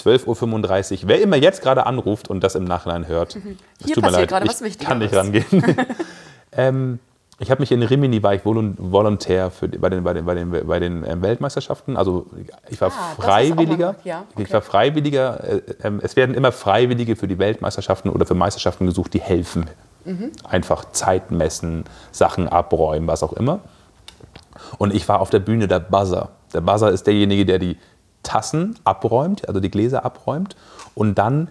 [0.04, 1.08] 12.35 Uhr.
[1.08, 3.42] Wer immer jetzt gerade anruft und das im Nachhinein hört, es
[3.86, 4.32] Hier tut mir leid,
[4.64, 5.44] ich kann nicht rangehen.
[6.52, 6.98] ähm,
[7.38, 10.50] ich habe mich in Rimini, war ich Volontär für, bei den, bei den, bei den,
[10.66, 11.96] bei den ähm, Weltmeisterschaften.
[11.96, 12.26] Also
[12.70, 13.96] ich war Ah, Freiwilliger.
[14.04, 14.52] ja, Ich okay.
[14.54, 15.44] war Freiwilliger.
[15.44, 19.66] Äh, ähm, es werden immer Freiwillige für die Weltmeisterschaften oder für Meisterschaften gesucht, die helfen.
[20.06, 20.32] Mhm.
[20.44, 23.60] Einfach Zeit messen, Sachen abräumen, was auch immer.
[24.78, 26.30] Und ich war auf der Bühne der Buzzer.
[26.54, 27.76] Der Buzzer ist derjenige, der die
[28.26, 30.56] Tassen abräumt, also die Gläser abräumt
[30.94, 31.48] und dann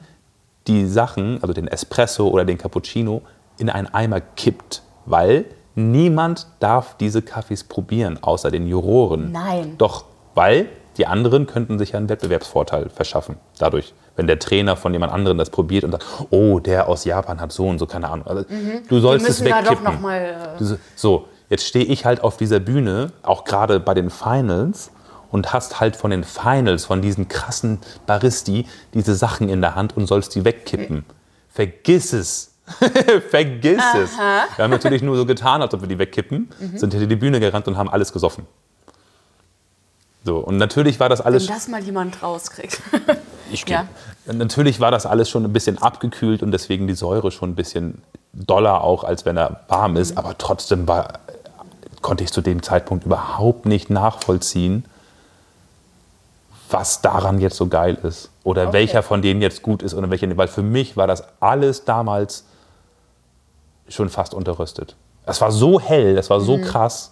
[0.68, 3.22] die Sachen, also den Espresso oder den Cappuccino,
[3.58, 4.82] in einen Eimer kippt.
[5.06, 5.46] Weil
[5.76, 9.32] niemand darf diese Kaffees probieren, außer den Juroren.
[9.32, 9.76] Nein.
[9.78, 13.38] Doch, weil die anderen könnten sich ja einen Wettbewerbsvorteil verschaffen.
[13.60, 17.40] Dadurch, wenn der Trainer von jemand anderem das probiert und sagt, oh, der aus Japan
[17.42, 18.26] hat so und so, keine Ahnung.
[18.28, 18.46] Also,
[18.90, 19.84] Du sollst es müssen da wegkippen.
[19.86, 23.94] doch noch mal, äh, So, jetzt stehe ich halt auf dieser Bühne, auch gerade bei
[23.94, 24.90] den Finals,
[25.36, 29.96] und hast halt von den Finals, von diesen krassen Baristi, diese Sachen in der Hand
[29.98, 31.06] und sollst die wegkippen.
[31.50, 32.52] Vergiss es.
[33.30, 34.18] Vergiss es.
[34.18, 36.78] Wir haben natürlich nur so getan, als ob wir die wegkippen, Mhm.
[36.78, 38.48] sind hinter die Bühne gerannt und haben alles gesoffen.
[40.24, 41.46] So, und natürlich war das Wenn alles.
[41.48, 42.82] das mal jemand rauskriegt.
[43.52, 43.86] Ich Ja.
[44.26, 48.02] Natürlich war das alles schon ein bisschen abgekühlt und deswegen die Säure schon ein bisschen
[48.34, 50.18] doller auch, als wenn er warm ist.
[50.18, 51.20] Aber trotzdem war,
[52.02, 54.84] konnte ich zu dem Zeitpunkt überhaupt nicht nachvollziehen,
[56.76, 58.30] was daran jetzt so geil ist.
[58.44, 60.38] Oder welcher von denen jetzt gut ist oder welcher nicht.
[60.38, 62.44] Weil für mich war das alles damals
[63.88, 64.98] schon fast unterröstet.
[65.26, 67.12] Es war so hell, es war so krass.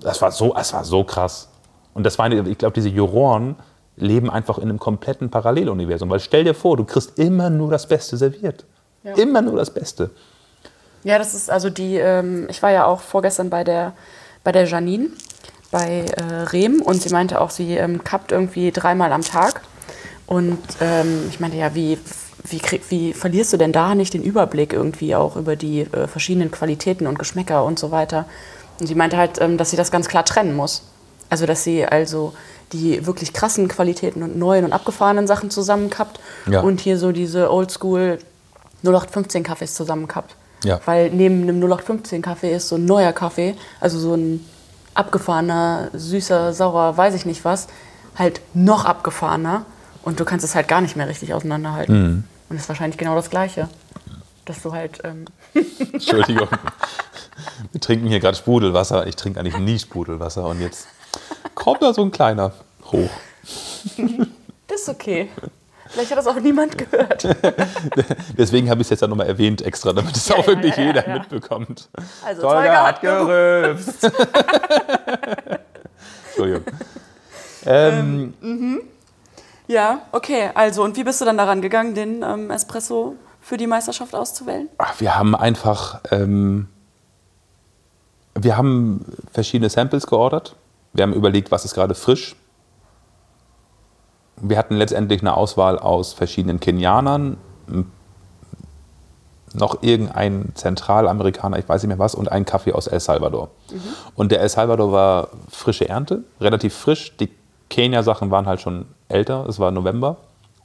[0.00, 1.48] Das war so, es war so krass.
[1.92, 3.56] Und das war, eine, ich glaube, diese Juroren
[3.96, 6.08] leben einfach in einem kompletten Paralleluniversum.
[6.08, 8.64] Weil stell dir vor, du kriegst immer nur das Beste serviert.
[9.02, 9.14] Ja.
[9.14, 10.10] Immer nur das Beste.
[11.02, 13.94] Ja, das ist also die, ähm, ich war ja auch vorgestern bei der,
[14.44, 15.08] bei der Janine,
[15.70, 16.22] bei äh,
[16.52, 19.60] Rehm und sie meinte auch, sie ähm, kappt irgendwie dreimal am Tag.
[20.26, 21.98] Und ähm, ich meinte, ja, wie,
[22.44, 26.06] wie, krieg, wie verlierst du denn da nicht den Überblick irgendwie auch über die äh,
[26.06, 28.26] verschiedenen Qualitäten und Geschmäcker und so weiter?
[28.80, 30.82] Und sie meinte halt, ähm, dass sie das ganz klar trennen muss.
[31.30, 32.32] Also, dass sie also
[32.72, 36.60] die wirklich krassen Qualitäten und neuen und abgefahrenen Sachen zusammenkappt Ja.
[36.60, 38.18] und hier so diese Oldschool
[38.82, 40.34] 0815 Kaffees zusammenkappt.
[40.64, 40.80] Ja.
[40.84, 44.44] Weil neben einem 0815 Kaffee ist so ein neuer Kaffee, also so ein
[44.98, 47.68] abgefahrener, süßer, saurer, weiß ich nicht was,
[48.16, 49.64] halt noch abgefahrener
[50.02, 51.94] und du kannst es halt gar nicht mehr richtig auseinanderhalten.
[52.48, 53.68] Und das ist wahrscheinlich genau das Gleiche.
[54.44, 55.26] Dass du halt, ähm,
[55.92, 56.48] Entschuldigung.
[57.72, 59.06] Wir trinken hier gerade Sprudelwasser.
[59.06, 60.46] Ich trinke eigentlich nie Sprudelwasser.
[60.46, 60.88] Und jetzt
[61.54, 62.52] kommt da so ein kleiner
[62.90, 63.10] hoch.
[64.66, 65.28] das ist okay.
[65.88, 67.24] Vielleicht hat das auch niemand gehört.
[68.38, 70.76] Deswegen habe ich es jetzt ja nochmal erwähnt extra, damit es Ja, auch ja, wirklich
[70.76, 71.14] ja, jeder ja.
[71.14, 71.88] mitbekommt.
[72.24, 74.04] Also, Tolga Tolga hat gerülpst.
[76.28, 76.64] Entschuldigung.
[77.66, 78.34] Ähm,
[79.66, 80.50] Ja, okay.
[80.54, 84.68] Also, und wie bist du dann daran gegangen, den ähm, Espresso für die Meisterschaft auszuwählen?
[84.78, 86.68] ach, wir haben einfach, ähm,
[88.34, 90.54] wir haben verschiedene Samples geordert.
[90.92, 92.34] Wir haben überlegt, was ist gerade frisch.
[94.40, 97.36] Wir hatten letztendlich eine Auswahl aus verschiedenen Kenianern,
[99.54, 103.50] noch irgendein Zentralamerikaner, ich weiß nicht mehr was, und ein Kaffee aus El Salvador.
[104.14, 107.16] Und der El Salvador war frische Ernte, relativ frisch.
[107.16, 107.30] Die
[107.70, 110.16] Kenia-Sachen waren halt schon älter, es war November.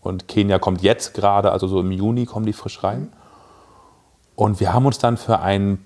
[0.02, 3.12] Und Kenia kommt jetzt gerade, also so im Juni kommen die frisch rein.
[4.36, 5.84] Und wir haben uns dann für ein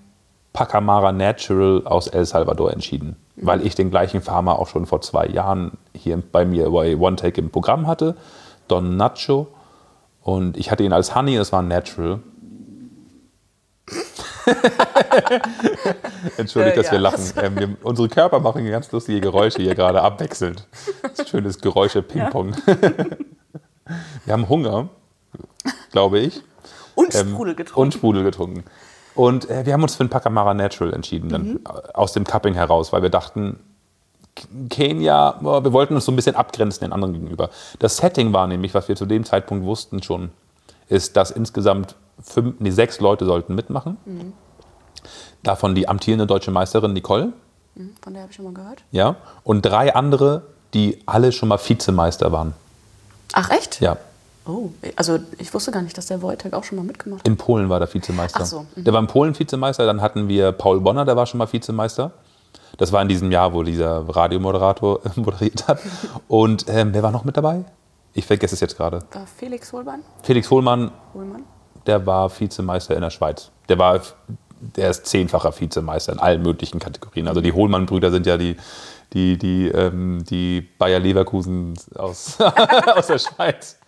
[0.53, 5.27] Pacamara Natural aus El Salvador entschieden, weil ich den gleichen Farmer auch schon vor zwei
[5.27, 8.15] Jahren hier bei mir bei One Take im Programm hatte,
[8.67, 9.47] Don Nacho.
[10.21, 12.19] Und ich hatte ihn als Honey, es war Natural.
[16.37, 17.23] Entschuldigt, dass wir lachen.
[17.41, 20.67] Ähm, wir, unsere Körper machen ganz lustige Geräusche hier gerade abwechselnd.
[21.29, 22.55] Schönes Geräusche, Ping-Pong.
[24.25, 24.89] wir haben Hunger,
[25.91, 26.41] glaube ich.
[26.95, 27.81] Und Ähm, Sprudel getrunken.
[27.81, 28.63] Und Sprudel getrunken.
[29.17, 31.59] Und äh, wir haben uns für ein Pacamara Natural entschieden, dann Mhm.
[31.65, 33.59] äh, aus dem Cupping heraus, weil wir dachten,
[34.69, 37.49] Kenia, wir wollten uns so ein bisschen abgrenzen den anderen gegenüber.
[37.79, 40.29] Das Setting war nämlich, was wir zu dem Zeitpunkt wussten schon,
[40.89, 43.97] ist, dass insgesamt fünf, nee, sechs Leute sollten mitmachen.
[44.05, 44.33] Mhm.
[45.43, 47.33] Davon die amtierende deutsche Meisterin Nicole,
[47.75, 48.83] Hm, Von der habe ich schon mal gehört.
[48.91, 50.41] ja, und drei andere,
[50.73, 52.53] die alle schon mal Vizemeister waren.
[53.33, 53.81] Ach, echt?
[53.81, 53.97] Ja,
[54.47, 57.27] Oh, also ich wusste gar nicht, dass der Wojtek auch schon mal mitgemacht hat.
[57.27, 58.39] In Polen war der Vizemeister.
[58.41, 58.83] Ach so, mhm.
[58.83, 59.85] Der war in Polen Vizemeister.
[59.85, 62.11] Dann hatten wir Paul Bonner, der war schon mal Vizemeister.
[62.77, 65.79] Das war in diesem Jahr, wo dieser Radiomoderator moderiert hat.
[66.27, 67.65] Und ähm, wer war noch mit dabei?
[68.13, 69.03] Ich vergesse es jetzt gerade.
[69.11, 70.01] War Felix Holbein?
[70.23, 71.43] Felix Hohlmann, Hohlmann?
[71.85, 73.51] der war Vizemeister in der Schweiz.
[73.69, 74.01] Der war,
[74.59, 77.27] der ist zehnfacher Vizemeister in allen möglichen Kategorien.
[77.27, 78.57] Also die Hohlmann-Brüder sind ja die,
[79.13, 82.39] die, die, ähm, die Bayer Leverkusen aus,
[82.95, 83.79] aus der Schweiz.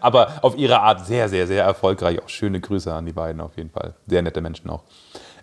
[0.00, 2.22] Aber auf ihre Art sehr, sehr, sehr erfolgreich.
[2.22, 3.94] Auch schöne Grüße an die beiden auf jeden Fall.
[4.06, 4.82] Sehr nette Menschen auch.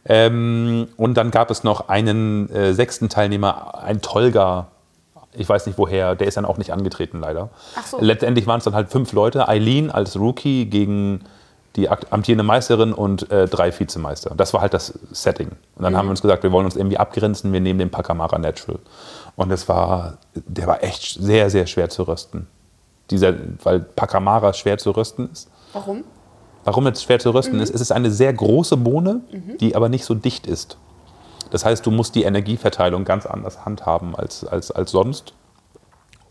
[0.06, 4.68] Ähm, und dann gab es noch einen äh, sechsten Teilnehmer, ein Tolga.
[5.34, 7.50] Ich weiß nicht woher, der ist dann auch nicht angetreten leider.
[7.76, 7.98] Ach so.
[8.02, 9.48] Letztendlich waren es dann halt fünf Leute.
[9.48, 11.22] Eileen als Rookie gegen
[11.76, 14.34] die amtierende Meisterin und äh, drei Vizemeister.
[14.36, 15.52] Das war halt das Setting.
[15.76, 18.38] Und dann haben wir uns gesagt, wir wollen uns irgendwie abgrenzen, wir nehmen den Pacamara
[18.38, 18.80] Natural.
[19.38, 22.48] Und das war, der war echt sehr, sehr schwer zu rösten.
[23.12, 23.34] Dieser,
[23.64, 25.50] weil Pacamara schwer zu rösten ist.
[25.74, 26.04] Warum?
[26.64, 29.22] Warum es schwer zu rösten ist, es ist eine sehr große Bohne,
[29.60, 30.78] die aber nicht so dicht ist.
[31.50, 35.34] Das heißt, du musst die Energieverteilung ganz anders handhaben als, als, als sonst.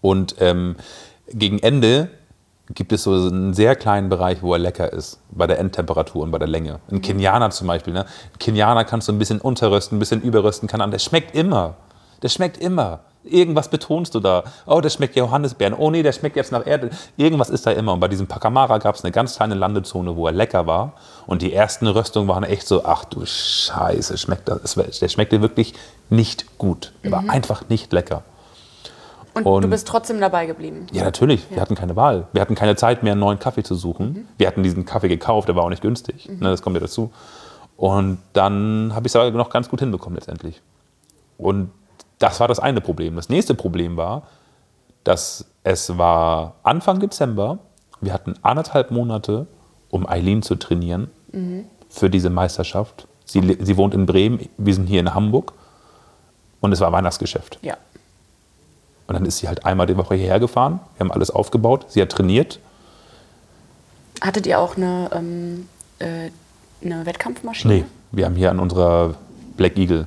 [0.00, 0.76] Und ähm,
[1.28, 2.10] gegen Ende
[2.74, 6.30] gibt es so einen sehr kleinen Bereich, wo er lecker ist, bei der Endtemperatur und
[6.30, 6.78] bei der Länge.
[6.90, 7.92] Ein Kenianer zum Beispiel.
[7.92, 8.04] Ne?
[8.04, 10.90] Ein Kenianer kannst du ein bisschen unterrösten, ein bisschen überrösten, kann an.
[10.90, 11.76] Der schmeckt immer.
[12.22, 13.00] Der schmeckt immer.
[13.22, 14.44] Irgendwas betonst du da.
[14.66, 15.74] Oh, das schmeckt Johannisbeeren.
[15.74, 16.90] Oh nee, der schmeckt jetzt nach Erde.
[17.18, 17.92] Irgendwas ist da immer.
[17.92, 20.94] Und bei diesem Pacamara gab es eine ganz kleine Landezone, wo er lecker war.
[21.26, 24.74] Und die ersten Röstungen waren echt so, ach du Scheiße, schmeckt das.
[24.74, 25.74] Der schmeckte wirklich
[26.08, 26.92] nicht gut.
[27.02, 28.22] Er war einfach nicht lecker.
[29.34, 30.86] Und, du bist trotzdem dabei geblieben.
[30.92, 31.48] Ja, natürlich.
[31.50, 32.26] Wir hatten keine Wahl.
[32.32, 34.28] Wir hatten keine Zeit mehr, einen neuen Kaffee zu suchen.
[34.38, 36.28] Wir hatten diesen Kaffee gekauft, der war auch nicht günstig.
[36.28, 37.12] Ne, das kommt ja dazu.
[37.76, 40.60] Und dann habe ich es aber noch ganz gut hinbekommen letztendlich.
[41.38, 41.70] Und
[42.20, 43.16] das war das eine Problem.
[43.16, 44.22] Das nächste Problem war,
[45.02, 47.58] dass es war Anfang Dezember.
[48.00, 49.46] Wir hatten anderthalb Monate,
[49.90, 51.10] um Eileen zu trainieren
[51.88, 53.08] für diese Meisterschaft.
[53.24, 55.52] Sie, sie wohnt in Bremen, wir sind hier in Hamburg.
[56.60, 57.58] Und es war Weihnachtsgeschäft.
[57.62, 57.76] Ja.
[59.06, 60.80] Und dann ist sie halt einmal die Woche hierher gefahren.
[60.96, 61.86] Wir haben alles aufgebaut.
[61.88, 62.60] Sie hat trainiert.
[64.20, 65.68] Hattet ihr auch eine, ähm,
[65.98, 66.30] äh,
[66.84, 67.74] eine Wettkampfmaschine?
[67.74, 69.14] Nee, wir haben hier an unserer
[69.56, 70.06] Black Eagle,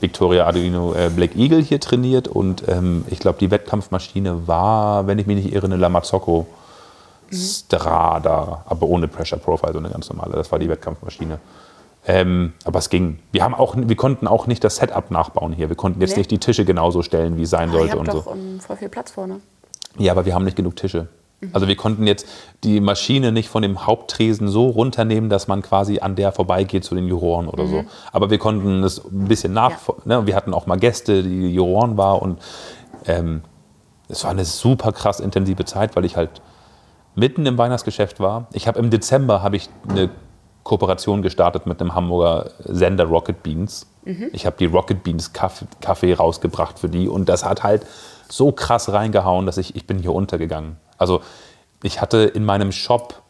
[0.00, 2.28] Victoria Arduino äh, Black Eagle hier trainiert.
[2.28, 6.46] Und ähm, ich glaube, die Wettkampfmaschine war, wenn ich mich nicht irre, eine Lamazocco
[7.32, 10.32] Strada, aber ohne Pressure Profile, so eine ganz normale.
[10.32, 11.38] Das war die Wettkampfmaschine.
[12.06, 13.18] Ähm, aber es ging.
[13.32, 15.68] Wir, haben auch, wir konnten auch nicht das Setup nachbauen hier.
[15.68, 16.18] Wir konnten jetzt Nee.
[16.20, 18.18] nicht die Tische genauso stellen, wie es sein ihr sollte habt und so.
[18.20, 19.40] doch ähm, voll viel Platz vorne.
[19.98, 21.08] Ja, aber wir haben nicht genug Tische.
[21.52, 22.26] Also wir konnten jetzt
[22.64, 26.96] die Maschine nicht von dem Haupttresen so runternehmen, dass man quasi an der vorbeigeht zu
[26.96, 27.84] den Juroren oder so.
[28.12, 29.70] Aber wir konnten es ein bisschen nach.
[29.70, 29.94] Ja.
[30.04, 32.40] Ne, wir hatten auch mal Gäste, die Juroren war und
[33.06, 33.42] ähm,
[34.08, 36.42] es war eine super krass intensive Zeit, weil ich halt
[37.14, 38.48] mitten im Weihnachtsgeschäft war.
[38.52, 40.10] Ich habe im Dezember habe ich eine
[40.64, 43.86] Kooperation gestartet mit einem Hamburger Sender Rocket Beans.
[44.32, 47.86] Ich habe die Rocket Beans Kaffee, Kaffee rausgebracht für die und das hat halt
[48.28, 50.76] so krass reingehauen, dass ich ich bin hier untergegangen.
[50.98, 51.22] Also
[51.82, 53.22] ich hatte in meinem Shop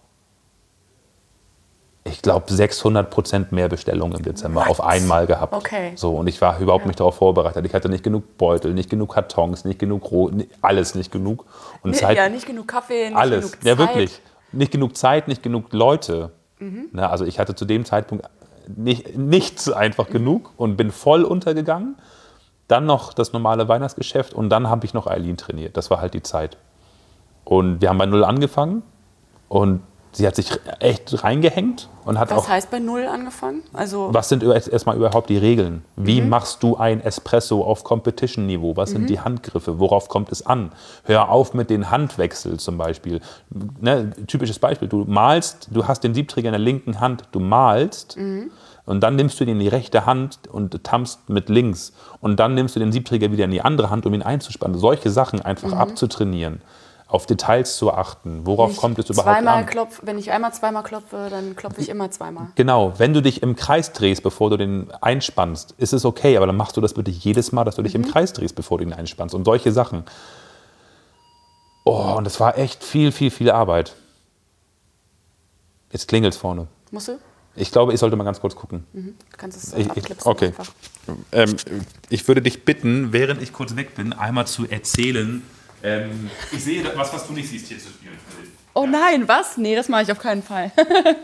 [2.11, 5.55] ich glaube 600 Prozent mehr Bestellungen im Dezember auf einmal gehabt.
[5.55, 5.93] Okay.
[5.95, 7.65] So und ich war überhaupt nicht darauf vorbereitet.
[7.67, 10.31] Ich hatte nicht genug Beutel, nicht genug Kartons, nicht genug Roh,
[10.63, 11.45] alles nicht genug.
[11.83, 13.53] Und seit ja, nicht genug Kaffee, nicht alles.
[13.53, 13.65] genug Zeit.
[13.65, 14.21] Ja, wirklich.
[14.53, 16.33] Nicht genug Zeit, nicht genug Leute.
[16.59, 16.87] Mhm.
[16.93, 18.29] Na, also ich hatte zu dem Zeitpunkt
[18.77, 21.97] nicht, nichts einfach genug und bin voll untergegangen.
[22.67, 25.77] Dann noch das normale Weihnachtsgeschäft und dann habe ich noch Eileen trainiert.
[25.77, 26.59] Das war halt die Zeit.
[27.49, 28.83] Und wir haben bei Null angefangen
[29.49, 29.81] und
[30.13, 30.51] sie hat sich
[30.81, 33.63] echt reingehängt und hat Was auch heißt bei Null angefangen?
[33.73, 35.83] Also, was sind erst- erstmal überhaupt die Regeln?
[35.97, 36.29] Wie Mhm.
[36.29, 38.77] machst du ein Espresso auf Competition-Niveau?
[38.77, 39.79] Was sind die Handgriffe?
[39.79, 40.73] Worauf kommt es an?
[41.05, 43.21] Hör auf mit den Handwechsel zum Beispiel.
[43.81, 48.19] Ne, typisches Beispiel, du malst, du hast den Siebträger in der linken Hand, du malst
[48.19, 48.51] Mhm.
[48.85, 51.95] und dann nimmst du den in die rechte Hand und tampst mit links.
[52.21, 54.77] Und dann nimmst du den Siebträger wieder in die andere Hand, um ihn einzuspannen.
[54.79, 56.61] Solche Sachen einfach abzutrainieren.
[57.09, 58.45] Auf Details zu achten.
[58.47, 58.75] Worauf Mhm.
[58.75, 59.67] ich kommt es überhaupt zweimal an?
[59.67, 62.49] klopf, wenn ich einmal zweimal klopfe, dann klopfe ich immer zweimal.
[62.55, 66.47] Genau, wenn du dich im Kreis drehst, bevor du den einspannst, ist es okay, aber
[66.47, 68.05] dann machst du das bitte jedes Mal, dass du dich Mhm.
[68.05, 70.05] im Kreis drehst, bevor du ihn einspannst und solche Sachen.
[71.85, 73.97] Oh, und das war echt viel, viel, viel Arbeit.
[75.91, 76.67] Jetzt klingelt's vorne.
[76.91, 77.19] Musst du?
[77.57, 78.85] Ich glaube, ich sollte mal ganz kurz gucken.
[78.93, 80.49] Du kannst es Ich, ich, okay.
[80.49, 80.69] einfach.
[81.33, 81.57] Ähm,
[82.11, 85.43] ich würde dich bitten, während ich kurz weg bin, einmal zu erzählen.
[85.83, 88.19] Ähm, Ich sehe was, was du nicht siehst hier zu spielen.
[88.75, 89.57] Oh nein, was?
[89.57, 90.71] Nee, das mache ich auf keinen Fall.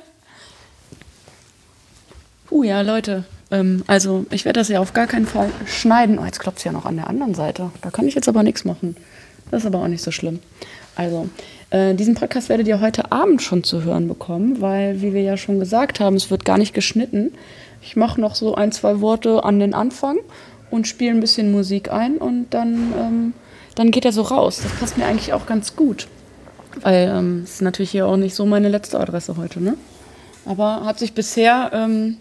[2.50, 3.24] uh, ja, Leute.
[3.50, 6.18] Ähm, also, ich werde das ja auf gar keinen Fall schneiden.
[6.18, 7.70] Oh, jetzt klopft es ja noch an der anderen Seite.
[7.80, 8.96] Da kann ich jetzt aber nichts machen.
[9.50, 10.40] Das ist aber auch nicht so schlimm.
[10.96, 11.28] Also,
[11.70, 15.36] äh, diesen Podcast werdet ihr heute Abend schon zu hören bekommen, weil, wie wir ja
[15.36, 17.32] schon gesagt haben, es wird gar nicht geschnitten.
[17.82, 20.18] Ich mache noch so ein, zwei Worte an den Anfang
[20.70, 23.32] und spiele ein bisschen Musik ein und dann, ähm,
[23.74, 24.60] dann geht er so raus.
[24.62, 26.06] Das passt mir eigentlich auch ganz gut.
[26.80, 29.76] Weil ähm, es ist natürlich hier auch nicht so meine letzte Adresse heute, ne?
[30.46, 32.18] Aber hat sich bisher, ähm,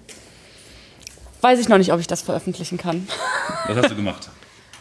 [1.41, 3.07] weiß ich noch nicht, ob ich das veröffentlichen kann.
[3.67, 4.29] Was hast du gemacht?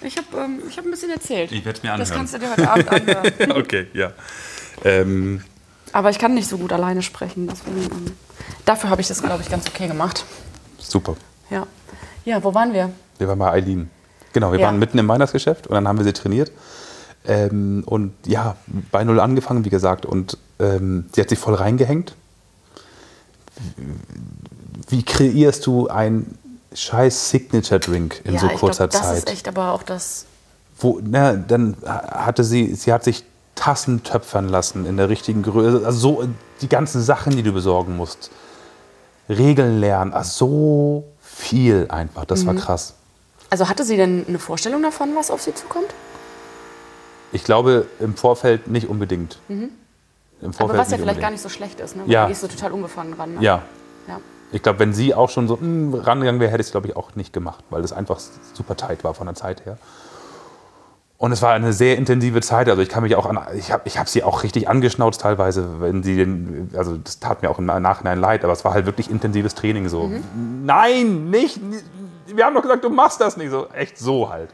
[0.03, 1.53] Ich habe ähm, ich hab ein bisschen erzählt.
[1.53, 2.16] Ich werde es mir Das anhören.
[2.19, 3.53] kannst du dir heute Abend anhören.
[3.57, 4.12] okay, ja.
[4.85, 5.43] Ähm,
[5.93, 7.49] Aber ich kann nicht so gut alleine sprechen.
[7.49, 8.12] Deswegen, ähm,
[8.65, 10.24] dafür habe ich das, glaube ich, ganz okay gemacht.
[10.78, 11.16] super.
[11.51, 11.66] Ja.
[12.24, 12.90] Ja, wo waren wir?
[13.19, 13.90] Wir waren bei Eileen.
[14.33, 14.67] Genau, wir Ja.
[14.67, 16.51] waren mitten im Weihnachtsgeschäft und dann haben wir sie trainiert.
[17.27, 18.57] Ähm, und ja,
[18.91, 20.07] bei Null angefangen, wie gesagt.
[20.07, 22.15] Und ähm, sie hat sich voll reingehängt.
[24.89, 26.39] Wie kreierst du einen
[26.75, 29.19] scheiß Signature-Drink in ja, so ich kurzer glaub, das Zeit?
[29.19, 30.27] ist echt aber auch das.
[30.79, 35.87] Wo, na, dann hatte sie, sie hat sich Tassen töpfern lassen in der richtigen Größe.
[35.87, 36.25] Also so
[36.63, 38.31] die ganzen Sachen, die du besorgen musst.
[39.29, 40.13] Regeln lernen.
[40.13, 42.25] Also so viel einfach.
[42.25, 42.47] Das Mhm.
[42.49, 42.95] war krass.
[43.53, 45.89] Also hatte sie denn eine Vorstellung davon, was auf sie zukommt?
[47.33, 49.41] Ich glaube im Vorfeld nicht unbedingt.
[49.51, 49.73] Im Vorfeld
[50.41, 50.55] Mhm.
[50.59, 51.33] Aber was ja vielleicht gar unbedingt.
[51.33, 52.05] nicht so schlecht ist, ne?
[52.07, 52.24] Weil Ja.
[52.24, 53.35] Die ist so total unbefangen ran.
[53.35, 53.43] Ne?
[53.43, 53.61] Ja,
[54.09, 54.20] ja.
[54.53, 56.97] ich glaube, wenn sie auch schon so mm, rangegangen wäre, hätte ich es, glaube ich,
[56.97, 58.19] auch nicht gemacht, weil das einfach
[58.55, 59.77] super tight war von der Zeit her.
[61.23, 62.69] Und es war eine sehr intensive Zeit.
[62.69, 65.81] Also ich kann mich auch an, ich habe ich hab sie auch richtig angeschnauzt teilweise,
[65.81, 68.86] wenn sie den, also das tat mir auch im Nachhinein leid, aber es war halt
[68.86, 70.09] wirklich intensives Training so.
[70.09, 70.65] Mhm.
[70.65, 71.61] Nein, nicht,
[72.27, 73.69] wir haben doch gesagt, du machst das nicht so.
[73.69, 74.51] Echt so halt.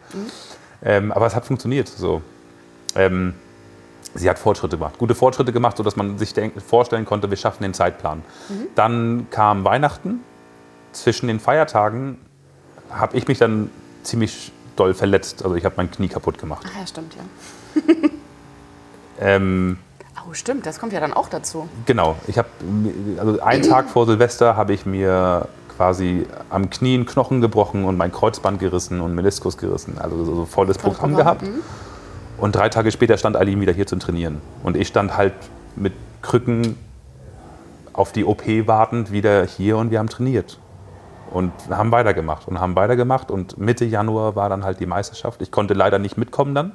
[0.83, 1.89] Ähm, aber es hat funktioniert.
[1.89, 2.21] So.
[2.95, 3.33] Ähm,
[4.15, 6.35] sie hat Fortschritte gemacht, gute Fortschritte gemacht, sodass man sich
[6.67, 8.23] vorstellen konnte, wir schaffen den Zeitplan.
[8.75, 10.21] Dann kam Weihnachten.
[10.93, 12.19] Zwischen den Feiertagen
[12.91, 13.71] habe ich mich dann
[14.03, 15.45] ziemlich doll verletzt.
[15.45, 16.65] Also ich habe mein Knie kaputt gemacht.
[16.69, 17.95] Ach ja, stimmt, ja.
[19.21, 19.79] Ähm,
[20.29, 21.69] Oh, stimmt, das kommt ja dann auch dazu.
[21.87, 22.49] Genau, ich habe
[23.19, 27.97] also einen Tag vor Silvester habe ich mir quasi am Knie einen Knochen gebrochen und
[27.97, 29.97] mein Kreuzband gerissen und Meniskus gerissen.
[29.99, 31.45] Also so volles Programm, gehabt.
[32.37, 34.41] Und drei Tage später stand Aline wieder hier zum Trainieren.
[34.63, 35.35] Und ich stand halt
[35.77, 36.77] mit Krücken
[37.93, 40.59] auf die OP wartend wieder hier und wir haben trainiert.
[41.31, 43.31] Und haben weitergemacht und haben weitergemacht.
[43.31, 45.43] Und Mitte Januar war dann halt die Meisterschaft.
[45.43, 46.73] Ich konnte leider nicht mitkommen dann.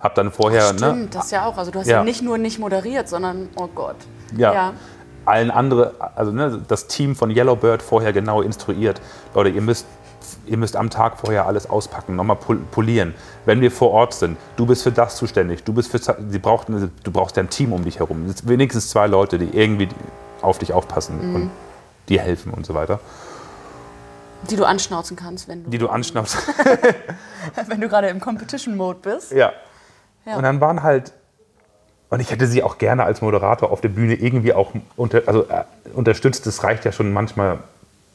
[0.00, 1.58] Hab dann vorher, ne, Stimmt, das ja auch.
[1.58, 1.98] Also du hast ja.
[1.98, 2.04] Ja.
[2.04, 3.96] nicht nur nicht moderiert, sondern, oh Gott.
[4.36, 4.52] Ja.
[4.52, 4.72] Ja.
[5.24, 9.00] Allen andere, also ne, das Team von Yellowbird vorher genau instruiert.
[9.34, 9.86] Leute, ihr müsst,
[10.46, 13.12] ihr müsst am Tag vorher alles auspacken, nochmal pol- polieren.
[13.44, 16.68] Wenn wir vor Ort sind, du bist für das zuständig, du bist für, sie braucht,
[16.68, 18.24] du brauchst ja ein Team um dich herum.
[18.26, 19.88] Es sind Wenigstens zwei Leute, die irgendwie
[20.40, 21.50] auf dich aufpassen und
[22.08, 23.00] dir helfen und so weiter.
[24.50, 26.36] Die du anschnauzen kannst, wenn du, Die du anschnappst.
[27.66, 29.32] wenn du gerade im Competition-Mode bist.
[29.32, 29.52] Ja.
[30.24, 30.36] Ja.
[30.36, 31.12] Und dann waren halt,
[32.10, 35.42] und ich hätte sie auch gerne als Moderator auf der Bühne irgendwie auch unter, also,
[35.48, 36.46] äh, unterstützt.
[36.46, 37.58] Das reicht ja schon manchmal,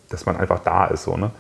[0.10, 1.04] dass man einfach da ist.
[1.04, 1.32] So, ne?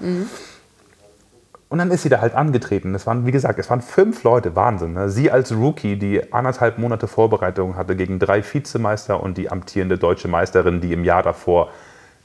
[1.69, 2.93] Und dann ist sie da halt angetreten.
[2.93, 4.93] Das waren, wie gesagt, es waren fünf Leute, Wahnsinn.
[4.93, 5.09] Ne?
[5.09, 10.27] Sie als Rookie, die anderthalb Monate Vorbereitung hatte gegen drei Vizemeister und die amtierende deutsche
[10.27, 11.71] Meisterin, die im Jahr davor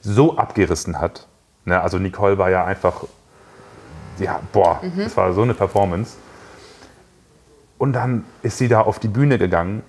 [0.03, 1.27] so abgerissen hat.
[1.69, 1.81] Ne?
[1.81, 3.05] Also Nicole war ja einfach,
[4.19, 6.17] ja, boah, das war so eine Performance.
[7.79, 9.83] Und dann ist sie da auf die Bühne gegangen.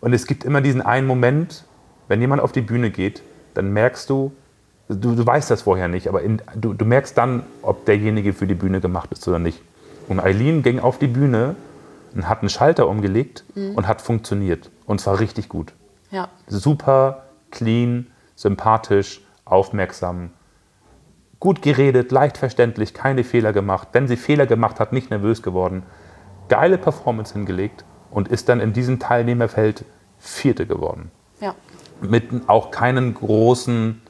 [0.00, 1.64] Und es gibt immer diesen einen Moment,
[2.08, 3.22] wenn jemand auf die Bühne geht,
[3.54, 4.32] dann merkst du,
[4.88, 8.46] du, du weißt das vorher nicht, aber in, du, du merkst dann, ob derjenige für
[8.46, 9.62] die Bühne gemacht ist oder nicht.
[10.08, 11.56] Und Eileen ging auf die Bühne
[12.14, 13.44] und hat einen Schalter umgelegt
[13.74, 14.70] und hat funktioniert.
[14.84, 15.72] Und zwar richtig gut.
[16.10, 16.28] Ja.
[16.46, 20.30] Super, clean, sympathisch, aufmerksam,
[21.44, 23.88] gut geredet, leicht verständlich, keine Fehler gemacht.
[23.92, 25.82] Wenn sie Fehler gemacht hat, nicht nervös geworden.
[26.48, 29.84] Geile Performance hingelegt und ist dann in diesem Teilnehmerfeld
[30.18, 31.10] Vierte geworden.
[31.42, 31.54] Ja.
[32.00, 34.00] Mit auch keinen großen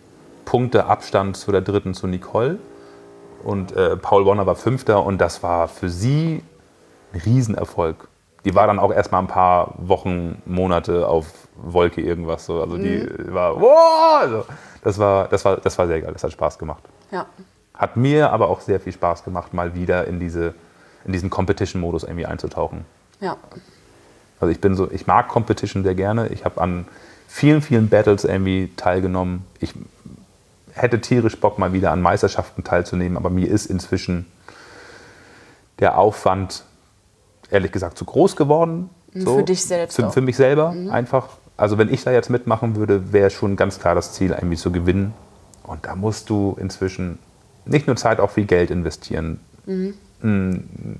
[0.44, 2.60] Punkteabstand zu der dritten, zu Nicole.
[3.42, 6.40] Und äh, Paul Warner war Fünfter und das war für sie
[7.12, 8.06] ein Riesenerfolg.
[8.44, 12.46] Die war dann auch erstmal ein paar Wochen, Monate auf Wolke irgendwas.
[12.46, 12.62] So.
[12.62, 14.20] Also die war, wow!
[14.20, 14.44] Also
[14.84, 16.84] das, war, das, war, das war sehr geil, das hat Spaß gemacht.
[17.14, 17.26] Ja.
[17.74, 20.54] Hat mir aber auch sehr viel Spaß gemacht, mal wieder in, diese,
[21.04, 22.84] in diesen Competition-Modus irgendwie einzutauchen.
[23.20, 23.36] Ja.
[24.40, 26.28] Also ich bin so, ich mag Competition sehr gerne.
[26.28, 26.86] Ich habe an
[27.28, 29.46] vielen, vielen Battles irgendwie teilgenommen.
[29.60, 29.74] Ich
[30.72, 34.26] hätte tierisch Bock, mal wieder an Meisterschaften teilzunehmen, aber mir ist inzwischen
[35.78, 36.64] der Aufwand,
[37.50, 38.90] ehrlich gesagt, zu groß geworden.
[39.12, 41.28] Für dich selbst Für, für mich selber einfach.
[41.56, 44.72] Also wenn ich da jetzt mitmachen würde, wäre schon ganz klar das Ziel, irgendwie zu
[44.72, 45.14] gewinnen.
[45.64, 47.18] Und da musst du inzwischen
[47.64, 49.40] nicht nur Zeit, auch viel Geld investieren.
[49.66, 49.90] Mm,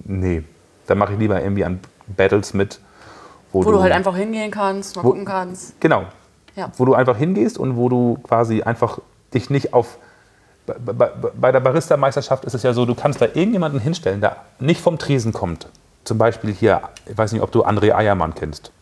[0.04, 0.42] Nee,
[0.86, 2.80] da mache ich lieber irgendwie an Battles mit,
[3.52, 5.80] Wo du halt einfach hingehen kannst, mal Wo- gucken kannst.
[5.80, 6.04] Genau.
[6.56, 6.70] Ja.
[6.76, 8.98] Wo du einfach hingehst und wo du quasi einfach
[9.32, 9.98] dich nicht auf.
[10.66, 14.36] Bei, bei, bei der Barista-Meisterschaft ist es ja so, du kannst da irgendjemanden hinstellen, der
[14.60, 15.68] nicht vom Tresen kommt.
[16.04, 18.72] Zum Beispiel hier, ich weiß nicht, ob du André Eiermann kennst.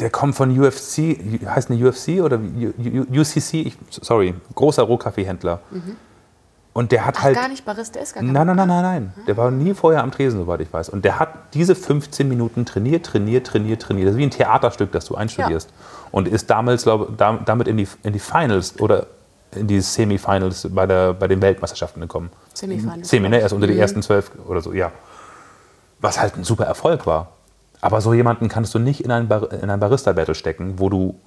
[0.00, 3.54] Der kommt von UFC, heißt eine UFC oder UCC?
[3.66, 5.60] Ich, sorry, großer Rohkaffeehändler.
[6.72, 7.34] Und der hat Ach, halt.
[7.34, 9.12] gar nicht Barista ist gar kein Nein, nein, nein, nein, nein.
[9.26, 10.90] Der war nie vorher am Tresen, soweit ich weiß.
[10.90, 14.06] Und der hat diese 15 Minuten trainiert, trainiert, trainiert, trainiert.
[14.06, 15.70] Das ist wie ein Theaterstück, das du einstudierst.
[16.12, 19.06] Und ist damals, glaube da, damit in die, in die Finals oder
[19.56, 22.30] in die Semifinals bei, der, bei den Weltmeisterschaften gekommen.
[22.54, 23.08] Semifinals.
[23.08, 23.40] Semi, ne?
[23.40, 23.80] Erst unter die Mhm.
[23.80, 24.92] ersten zwölf oder so, ja.
[26.00, 27.32] Was halt ein super Erfolg war.
[27.80, 31.18] Aber so jemanden kannst du nicht in ein, Bar in ein Barista-Battle stecken, wo du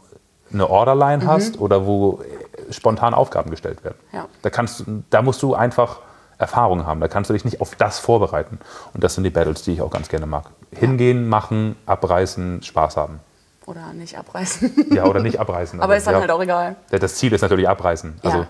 [0.53, 3.97] eine Orderline hast oder wo äh, spontan Aufgaben gestellt werden.
[4.11, 4.25] Ja.
[4.41, 5.99] Da, kannst, du- da musst du einfach
[6.37, 6.99] Erfahrung haben.
[6.99, 8.59] Da kannst du dich nicht auf das vorbereiten.
[8.93, 10.49] Und das sind die Battles, die ich auch ganz gerne mag.
[10.73, 13.19] Hingehen, machen, abreißen, Spaß haben.
[13.65, 14.87] Oder nicht abreißen.
[14.93, 15.79] Ja, oder nicht abreißen.
[15.81, 16.75] Aber ist dann ja, halt auch egal.
[16.89, 18.19] Das Ziel ist natürlich abreißen.
[18.23, 18.47] Also, ja.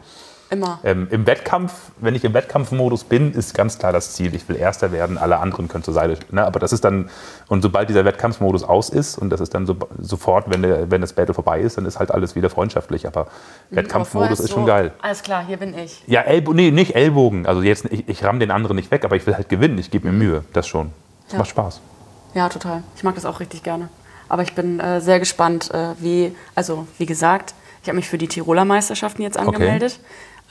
[0.51, 0.79] Immer.
[0.83, 1.71] ähm, Im Wettkampf,
[2.01, 5.39] wenn ich im Wettkampfmodus bin, ist ganz klar das Ziel, ich will Erster werden, alle
[5.39, 6.17] anderen können zur Seite.
[6.29, 6.45] Ne?
[6.45, 7.09] Aber das ist dann,
[7.47, 10.99] und sobald dieser Wettkampfmodus aus ist, und das ist dann so, sofort, wenn, der, wenn
[10.99, 13.07] das Battle vorbei ist, dann ist halt alles wieder freundschaftlich.
[13.07, 14.91] Aber Aber vorher Wettkampfmodus ist so, schon geil.
[15.01, 16.03] Alles klar, hier bin ich.
[16.05, 17.45] Ja, Ellbo nee, nicht Ellbogen.
[17.45, 19.77] Also jetzt, ich, ich ramm den anderen nicht weg, aber ich will halt gewinnen.
[19.77, 20.43] Ich gebe mir Mühe.
[20.51, 20.91] Das schon.
[21.27, 21.39] Das Ja.
[21.39, 21.79] macht Spaß.
[22.33, 22.83] Ja, total.
[22.97, 23.87] Ich mag das auch richtig gerne.
[24.27, 27.53] Aber ich bin äh, sehr gespannt, äh, wie, also wie gesagt,
[27.83, 29.99] ich habe mich für die Tiroler Meisterschaften jetzt angemeldet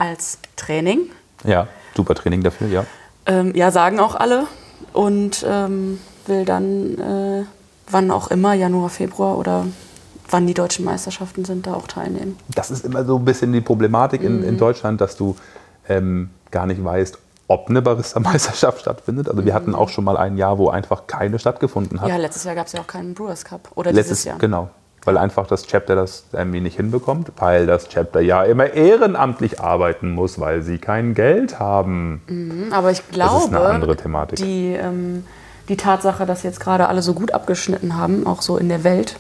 [0.01, 1.11] als Training.
[1.45, 2.87] Ja, super Training dafür, ja.
[3.27, 4.47] Ähm, ja, sagen auch alle.
[4.93, 7.45] Und ähm, will dann, äh,
[7.91, 9.67] wann auch immer, Januar, Februar oder
[10.31, 12.37] wann die deutschen Meisterschaften sind, da auch teilnehmen.
[12.49, 15.37] Das ist immer so ein bisschen die Problematik in, in Deutschland, dass du
[15.89, 17.19] ähm, gar nicht weißt,
[17.49, 19.29] ob eine Barista-Meisterschaft stattfindet.
[19.29, 22.09] Also wir hatten auch schon mal ein Jahr, wo einfach keine stattgefunden hat.
[22.09, 23.71] Ja, letztes Jahr gab es ja auch keinen Brewers Cup.
[23.75, 24.39] Oder Letztes dieses Jahr.
[24.39, 24.71] Genau.
[25.05, 30.11] Weil einfach das Chapter das irgendwie nicht hinbekommt, weil das Chapter ja immer ehrenamtlich arbeiten
[30.11, 32.21] muss, weil sie kein Geld haben.
[32.27, 34.37] Mhm, Aber ich Das ist glaube, eine andere Thematik.
[34.37, 35.25] die, ähm,
[35.69, 39.17] die Tatsache, dass jetzt gerade alle so gut abgeschnitten haben, auch so in der Welt,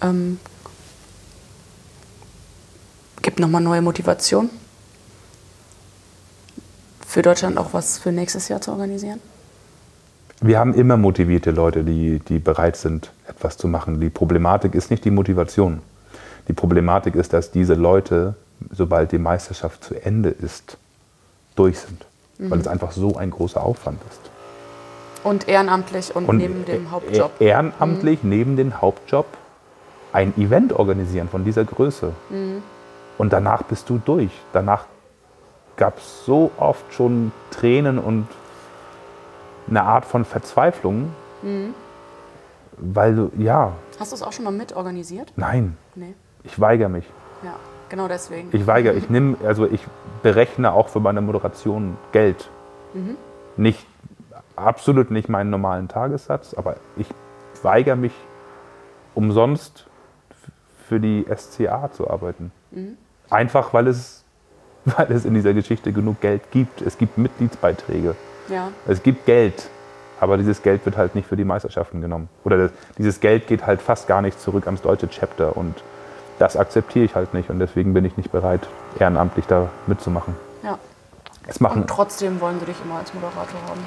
[0.00, 0.38] ähm,
[3.22, 4.48] gibt nochmal neue Motivation
[7.06, 9.20] für Deutschland auch was für nächstes Jahr zu organisieren.
[10.40, 14.00] Wir haben immer motivierte Leute, die, die bereit sind, etwas zu machen.
[14.00, 15.80] Die Problematik ist nicht die Motivation.
[16.48, 18.34] Die Problematik ist, dass diese Leute,
[18.72, 20.78] sobald die Meisterschaft zu Ende ist,
[21.56, 22.06] durch sind.
[22.38, 22.60] Weil Mhm.
[22.62, 24.20] es einfach so ein großer Aufwand ist.
[25.24, 27.30] Und ehrenamtlich und, Und neben dem e- Hauptjob.
[27.38, 29.26] e- Ehrenamtlich neben dem Hauptjob
[30.14, 32.12] ein Event organisieren von dieser Größe.
[32.30, 32.62] Mhm.
[33.18, 34.30] Und danach bist du durch.
[34.54, 34.86] Danach
[35.76, 38.26] gab es so oft schon Tränen und
[39.70, 41.10] eine Art von Verzweiflung,
[41.42, 41.74] Mhm.
[42.76, 45.32] weil du, ja, Hast du es auch schon mal mit organisiert?
[45.36, 46.14] nein, Nee.
[46.44, 47.04] ich weigere mich.
[47.42, 47.54] Ja,
[47.88, 48.48] genau deswegen.
[48.52, 49.80] Ich weigere, ich nehme, also ich
[50.22, 52.48] berechne auch für meine Moderation Geld.
[52.94, 53.16] Mhm.
[53.56, 53.86] Nicht,
[54.56, 57.06] absolut nicht meinen normalen Tagessatz, aber ich
[57.62, 58.12] weigere mich
[59.14, 59.86] umsonst
[60.88, 62.52] für die SCA zu arbeiten.
[62.70, 62.96] Mhm.
[63.28, 64.24] Einfach weil es,
[64.84, 66.80] weil es in dieser Geschichte genug Geld gibt.
[66.82, 68.14] Es gibt Mitgliedsbeiträge.
[68.50, 68.68] Ja.
[68.86, 69.68] Es gibt Geld,
[70.20, 72.28] aber dieses Geld wird halt nicht für die Meisterschaften genommen.
[72.44, 75.82] Oder das, dieses Geld geht halt fast gar nicht zurück ans deutsche Chapter und
[76.38, 78.60] das akzeptiere ich halt nicht und deswegen bin ich nicht bereit,
[78.98, 80.34] ehrenamtlich da mitzumachen.
[80.62, 80.78] ja.
[81.46, 83.80] Es machen, Und trotzdem wollen sie dich immer als Moderator haben.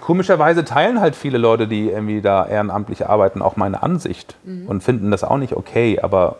[0.00, 4.36] komischerweise teilen halt viele Leute, die irgendwie da ehrenamtlich arbeiten, auch meine Ansicht
[4.66, 6.36] und finden das auch nicht okay, aber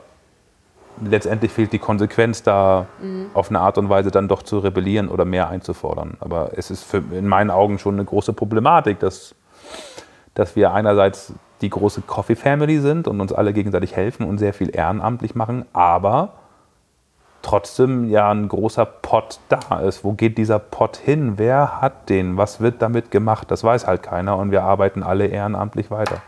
[1.04, 2.86] letztendlich fehlt die Konsequenz da
[3.34, 6.16] auf eine Art und Weise dann doch zu rebellieren oder mehr einzufordern.
[6.20, 9.34] Aber es ist für, in meinen Augen schon eine große Problematik, dass,
[10.34, 14.54] dass wir einerseits die große Coffee Family sind und uns alle gegenseitig helfen und sehr
[14.54, 16.34] viel ehrenamtlich machen, aber
[17.42, 20.04] trotzdem ja ein großer Pot da ist.
[20.04, 21.34] Wo geht dieser Pot hin?
[21.36, 22.36] Wer hat den?
[22.36, 23.50] Was wird damit gemacht?
[23.50, 26.22] Das weiß halt keiner und wir arbeiten alle ehrenamtlich weiter.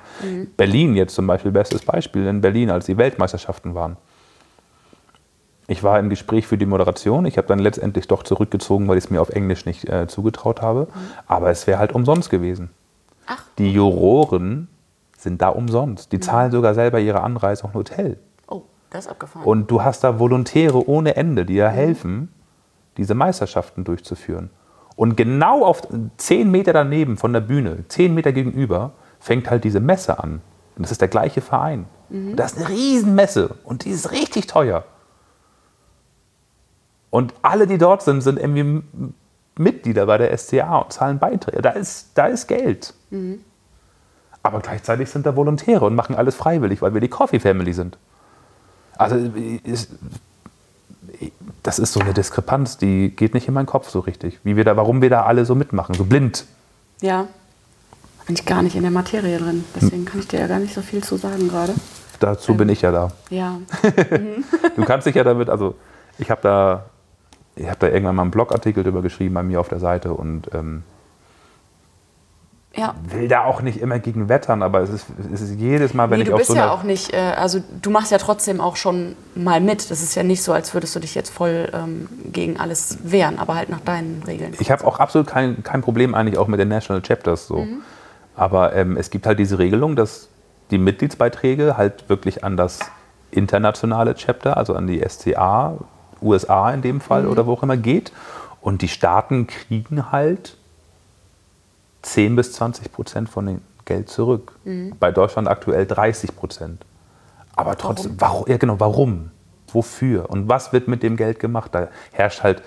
[0.56, 3.96] Berlin jetzt zum Beispiel, bestes Beispiel in Berlin, als die Weltmeisterschaften waren.
[5.68, 7.24] Ich war im Gespräch für die Moderation.
[7.24, 10.60] Ich habe dann letztendlich doch zurückgezogen, weil ich es mir auf Englisch nicht äh, zugetraut
[10.60, 10.88] habe.
[11.26, 12.70] Aber es wäre halt umsonst gewesen.
[13.26, 13.44] Ach.
[13.58, 14.68] Die Juroren
[15.16, 16.12] sind da umsonst.
[16.12, 18.18] Die zahlen sogar selber ihre Anreise und Hotel.
[18.48, 19.46] Oh, das ist abgefahren.
[19.46, 22.32] Und du hast da Volontäre ohne Ende, die dir helfen,
[22.96, 24.50] diese Meisterschaften durchzuführen.
[24.96, 25.82] Und genau auf
[26.16, 30.42] zehn Meter daneben von der Bühne, zehn Meter gegenüber, fängt halt diese Messe an.
[30.76, 31.86] Und das ist der gleiche Verein.
[32.10, 34.84] Und das ist eine Riesenmesse und die ist richtig teuer.
[37.12, 38.82] Und alle, die dort sind, sind irgendwie
[39.56, 41.62] Mitglieder bei der SCA und zahlen Beiträge.
[41.62, 42.94] Da ist, da ist Geld.
[44.42, 47.98] Aber gleichzeitig sind da Volontäre und machen alles freiwillig, weil wir die Coffee Family sind.
[48.96, 49.16] Also
[49.62, 49.90] ist,
[51.62, 54.40] das ist so eine Diskrepanz, die geht nicht in meinen Kopf so richtig.
[54.42, 56.46] Wie wir da, warum wir da alle so mitmachen, so blind.
[57.00, 57.28] ja.
[58.24, 59.64] Bin ich gar nicht in der Materie drin.
[59.74, 61.74] Deswegen kann ich dir ja gar nicht so viel zu sagen gerade.
[62.20, 63.10] Dazu bin ich ja da.
[63.30, 63.58] Ja.
[64.76, 65.74] Du kannst dich ja damit, also
[66.18, 66.84] ich habe da,
[67.56, 70.48] ich habe da irgendwann mal einen Blogartikel drüber geschrieben bei mir auf der Seite und
[70.54, 70.82] ähm,
[72.74, 72.94] Ja.
[73.04, 76.18] will da auch nicht immer gegen wettern, aber es ist, es ist jedes Mal, wenn
[76.18, 78.16] Nee, ich du auf bist so ja einer auch nicht, äh, also du machst ja
[78.18, 79.90] trotzdem auch schon mal mit.
[79.90, 83.38] Das ist ja nicht so, als würdest du dich jetzt voll ähm, gegen alles wehren,
[83.38, 84.54] aber halt nach deinen Regeln.
[84.58, 87.66] Ich habe auch absolut kein, kein Problem eigentlich auch mit den National Chapters so.
[88.34, 90.28] Aber ähm, es gibt halt diese Regelung, dass
[90.70, 92.78] die Mitgliedsbeiträge halt wirklich an das
[93.30, 95.74] internationale Chapter, also an die SCA,
[96.22, 98.12] USA in dem Fall oder wo auch immer geht.
[98.60, 100.56] Und die Staaten kriegen halt
[102.02, 104.52] 10 bis 20 Prozent von dem Geld zurück.
[104.98, 106.84] Bei Deutschland aktuell 30 Prozent.
[107.54, 108.44] Aber trotzdem, warum?
[108.48, 109.30] Ja, genau, warum?
[109.72, 110.30] Wofür?
[110.30, 111.74] Und was wird mit dem Geld gemacht?
[111.74, 112.62] Da herrscht halt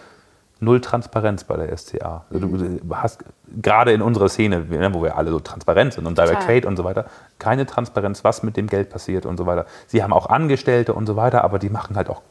[0.60, 2.26] null Transparenz bei der SCA.
[2.32, 3.24] Also du du hast
[3.62, 6.44] gerade in unserer Szene, ne, wo wir alle so transparent sind und Direct.
[6.44, 7.06] Trade und so weiter,
[7.40, 9.66] keine Transparenz, was mit dem Geld passiert und so weiter.
[9.88, 12.22] Sie haben auch Angestellte und so weiter, aber die machen halt auch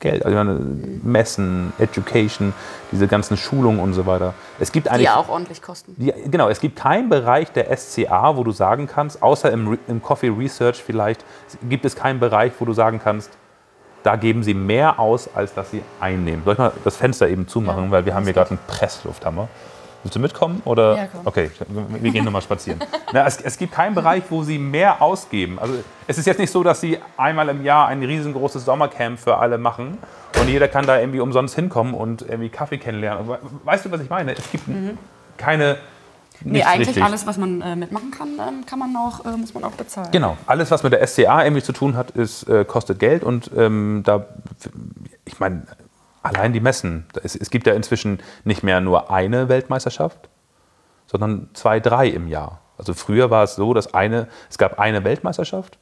[0.00, 0.24] Geld.
[0.24, 0.58] Also meine,
[1.02, 2.52] Messen, Education,
[2.90, 4.34] diese ganzen Schulungen und so weiter.
[4.58, 5.94] Es gibt Die eigentlich ja auch ordentlich kosten.
[5.98, 10.02] ja, genau, es gibt keinen Bereich der SCA, wo du sagen kannst, außer im, im
[10.02, 11.24] Coffee Research vielleicht,
[11.68, 13.30] gibt es keinen Bereich, wo du sagen kannst,
[14.02, 16.42] da geben sie mehr aus, als dass sie einnehmen.
[16.44, 19.48] Soll ich mal das Fenster eben zumachen, Ja, weil wir haben hier gerade einen Presslufthammer.
[20.02, 20.62] Willst du mitkommen?
[20.64, 20.96] Oder?
[20.96, 21.20] Ja, komm.
[21.26, 22.80] Okay, wir gehen nochmal spazieren.
[23.12, 25.58] Na, es, es gibt keinen Bereich, wo sie mehr ausgeben.
[25.58, 25.74] Also
[26.06, 29.58] es ist jetzt nicht so, dass sie einmal im Jahr ein riesengroßes Sommercamp für alle
[29.58, 29.98] machen
[30.40, 33.28] und jeder kann da irgendwie umsonst hinkommen und irgendwie Kaffee kennenlernen.
[33.28, 34.32] We- Weißt du, was ich meine?
[34.32, 34.64] Es gibt
[35.36, 35.74] keine.
[35.74, 35.78] Mhm.
[36.42, 37.04] Nee, nichts eigentlich richtig.
[37.04, 40.08] alles, was man äh, mitmachen kann, ähm, kann man auch, äh, muss man auch bezahlen.
[40.10, 43.50] Genau, alles, was mit der SCA irgendwie zu tun hat, ist, äh, kostet Geld und
[43.54, 44.24] ähm, da,
[45.26, 45.64] ich meine,
[46.22, 47.06] allein die Messen.
[47.22, 50.28] Ist, es gibt ja inzwischen nicht mehr nur eine Weltmeisterschaft,
[51.06, 52.60] sondern zwei, drei im Jahr.
[52.78, 55.78] Also früher war es so, dass eine, es gab eine Weltmeisterschaft.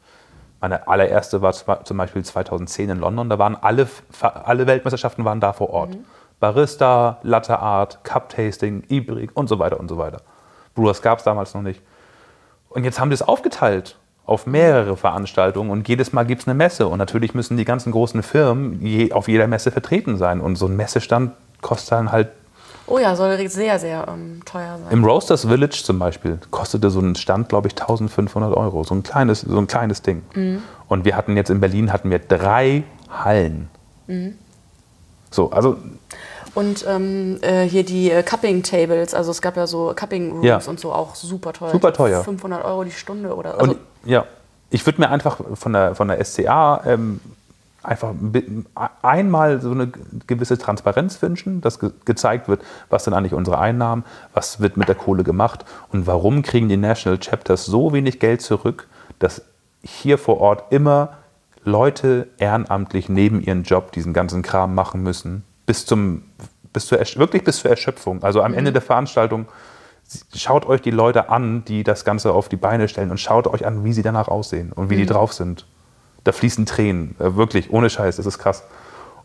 [0.60, 1.52] Meine allererste war
[1.84, 3.30] zum Beispiel 2010 in London.
[3.30, 3.88] Da waren alle,
[4.20, 5.96] alle Weltmeisterschaften waren da vor Ort.
[6.40, 10.22] Barista, Latte Art, Cup Tasting, Ibrik und so weiter und so weiter.
[10.74, 11.82] Brewers gab es damals noch nicht.
[12.68, 13.96] Und jetzt haben die es aufgeteilt
[14.28, 16.86] auf mehrere Veranstaltungen und jedes Mal gibt es eine Messe.
[16.86, 20.40] Und natürlich müssen die ganzen großen Firmen je, auf jeder Messe vertreten sein.
[20.42, 21.32] Und so ein Messestand
[21.62, 22.28] kostet dann halt,
[22.90, 24.90] Oh ja, soll sehr, sehr ähm, teuer sein.
[24.92, 28.82] im Roasters Village zum Beispiel, kostete so ein Stand, glaube ich, 1500 Euro.
[28.84, 30.22] So ein kleines, so ein kleines Ding.
[30.88, 33.68] Und wir hatten jetzt in Berlin hatten wir drei Hallen.
[35.30, 35.76] So, also
[36.54, 40.44] Und ähm, äh, hier die äh, Cupping Tables, also es gab ja so Cupping Rooms
[40.44, 40.60] Ja.
[40.66, 41.70] und so auch super teuer.
[41.72, 42.24] Super teuer.
[42.24, 44.24] 500 Euro die Stunde oder also, Und ja,
[44.70, 47.20] ich würde mir einfach von der, von der SCA ähm,
[47.82, 48.12] einfach
[49.02, 49.90] einmal so eine
[50.26, 54.88] gewisse Transparenz wünschen, dass ge gezeigt wird, was sind eigentlich unsere Einnahmen, was wird mit
[54.88, 59.42] der Kohle gemacht und warum kriegen die National Chapters so wenig Geld zurück, dass
[59.82, 61.18] hier vor Ort immer
[61.64, 66.22] Leute ehrenamtlich neben ihren Job diesen ganzen Kram machen müssen, bis zum
[66.72, 68.22] bis zur wirklich bis zur Erschöpfung.
[68.22, 69.46] Also am Ende der Veranstaltung
[70.34, 73.66] schaut euch die Leute an, die das Ganze auf die Beine stellen und schaut euch
[73.66, 75.66] an, wie sie danach aussehen und wie die drauf sind.
[76.24, 78.64] Da fließen Tränen, äh, wirklich, ohne Scheiß, das ist krass.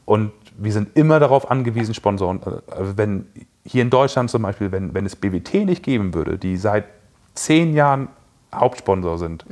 [0.05, 2.61] Und wir sind immer darauf angewiesen, Sponsoren, äh,
[2.95, 3.27] wenn
[3.65, 6.85] hier in Deutschland zum Beispiel, wenn, wenn es BWT nicht geben würde, die seit
[7.33, 8.09] zehn Jahren
[8.53, 9.45] Hauptsponsor sind,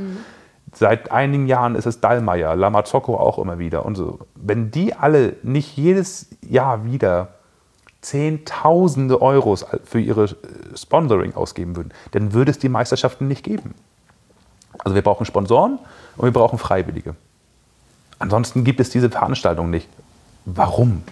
[0.73, 4.19] seit einigen Jahren ist es Dallmayr, Lamazocco auch immer wieder und so.
[4.35, 7.29] Wenn die alle nicht jedes Jahr wieder
[8.01, 10.35] Zehntausende Euros für ihre äh,
[10.75, 13.75] Sponsoring ausgeben würden, dann würde es die Meisterschaften nicht geben.
[14.79, 15.79] Also wir brauchen Sponsoren
[16.17, 17.15] und wir brauchen Freiwillige.
[18.19, 19.87] Ansonsten gibt es diese Veranstaltung nicht.
[20.45, 21.03] Warum?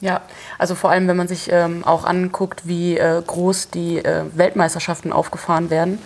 [0.00, 0.20] Ja,
[0.58, 5.12] also vor allem, wenn man sich ähm, auch anguckt, wie äh, groß die äh, Weltmeisterschaften
[5.12, 5.98] aufgefahren werden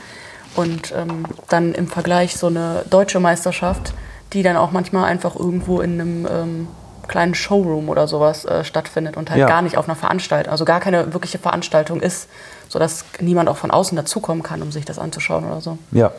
[0.54, 3.94] und ähm, dann im Vergleich so eine deutsche Meisterschaft,
[4.32, 6.68] die dann auch manchmal einfach irgendwo in einem ähm,
[7.08, 9.46] kleinen Showroom oder sowas äh, stattfindet und halt Ja.
[9.48, 12.28] gar nicht auf einer Veranstaltung, also gar keine wirkliche Veranstaltung ist,
[12.68, 15.78] sodass niemand auch von außen dazukommen kann, um sich das anzuschauen oder so.
[15.92, 16.12] Ja.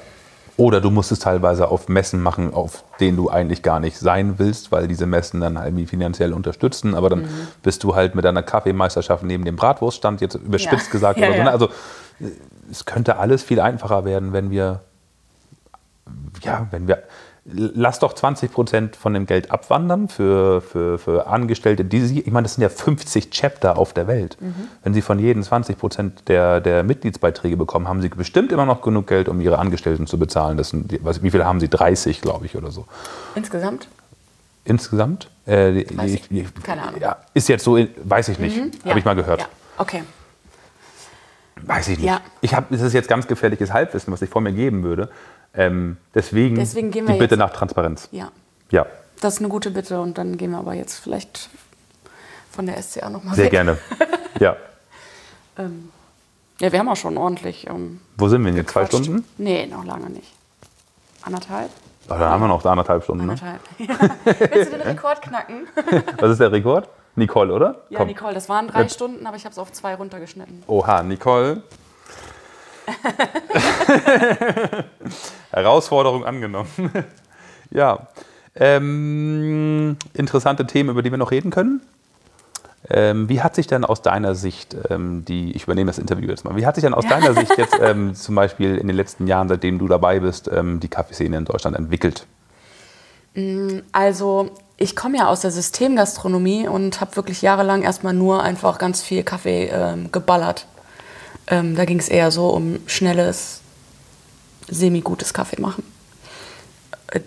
[0.58, 4.40] Oder du musst es teilweise auf Messen machen, auf denen du eigentlich gar nicht sein
[4.40, 6.96] willst, weil diese Messen dann halt irgendwie finanziell unterstützen.
[6.96, 7.30] Aber dann
[7.64, 10.92] bist du halt mit deiner Kaffeemeisterschaft neben dem Bratwurststand, jetzt überspitzt Ja.
[10.92, 11.20] gesagt.
[11.22, 11.44] Ja, oder so.
[11.44, 11.52] ne?
[11.52, 11.70] Also
[12.70, 14.82] es könnte alles viel einfacher werden, wenn wir,
[16.42, 17.04] ja, wenn wir,
[17.52, 21.84] lass doch 20 Prozent von dem Geld abwandern für, für, für Angestellte.
[21.86, 24.38] Die, sie- ich meine, das sind ja 50 Chapter auf der Welt.
[24.84, 28.82] Wenn sie von jedem 20 Prozent der, der Mitgliedsbeiträge bekommen, haben sie bestimmt immer noch
[28.82, 30.58] genug Geld, um ihre Angestellten zu bezahlen.
[30.58, 31.70] Das sind, was, wie viele haben sie?
[31.70, 32.86] 30, glaube ich, oder so.
[33.36, 33.88] Insgesamt?
[34.66, 35.30] Insgesamt?
[35.46, 36.28] Äh, 30?
[36.30, 37.02] die- Keine Ahnung.
[37.02, 38.58] Ja, ist jetzt so, weiß ich nicht.
[38.84, 38.90] Ja.
[38.92, 39.42] Habe ich mal gehört.
[39.42, 39.48] Ja.
[39.78, 40.04] Okay.
[41.62, 42.08] Weiß ich nicht.
[42.08, 42.22] Ja.
[42.42, 45.10] Ich habe, das ist jetzt ganz gefährliches Halbwissen, was ich vor mir geben würde.
[45.54, 48.08] Ähm, deswegen, Deswegen die Bitte nach Transparenz.
[48.12, 48.32] Ja.
[48.72, 48.86] Ja,
[49.22, 51.50] Das ist eine gute Bitte und dann gehen wir aber jetzt vielleicht
[52.52, 53.52] von der SCA nochmal sehr weg.
[53.52, 53.78] gerne.
[54.40, 54.56] Ja.
[55.58, 55.92] Ähm,
[56.62, 57.68] ja, wir haben auch schon ordentlich.
[57.68, 58.72] Ähm, Wo sind wir denn jetzt?
[58.72, 58.86] Zwei.
[58.86, 59.26] Stunden?
[59.38, 60.32] Nee, noch lange nicht.
[61.24, 61.70] Anderthalb?
[62.06, 63.26] Oh, dann haben wir noch anderthalb Stunden.
[63.26, 63.32] Ne?
[63.34, 63.60] Anderthalb.
[63.80, 63.98] Ja.
[64.56, 65.68] Willst du den Rekord knacken?
[66.20, 66.88] Was ist der Rekord?
[67.16, 67.82] Nicole, oder?
[67.90, 68.08] Ja, Komm.
[68.08, 70.64] Nicole, das waren drei Jetzt- Stunden, aber ich habe es auf zwei runtergeschnitten.
[70.68, 71.64] Oha, Nicole.
[75.52, 76.70] Herausforderung angenommen.
[77.72, 78.08] ja.
[78.56, 81.82] Ähm, interessante Themen, über die wir noch reden können.
[82.90, 86.46] Ähm, wie hat sich denn aus deiner Sicht, ähm, die, ich übernehme das Interview jetzt
[86.46, 89.28] mal, wie hat sich denn aus deiner Sicht jetzt ähm, zum Beispiel in den letzten
[89.28, 92.26] Jahren, seitdem du dabei bist, ähm, die Kaffeeszene in Deutschland entwickelt?
[93.92, 99.02] Also, ich komme ja aus der Systemgastronomie und habe wirklich jahrelang erstmal nur einfach ganz
[99.02, 100.66] viel Kaffee ähm, geballert.
[101.50, 103.62] Ähm, da ging es eher so um schnelles,
[104.70, 105.84] semi-gutes Kaffee machen.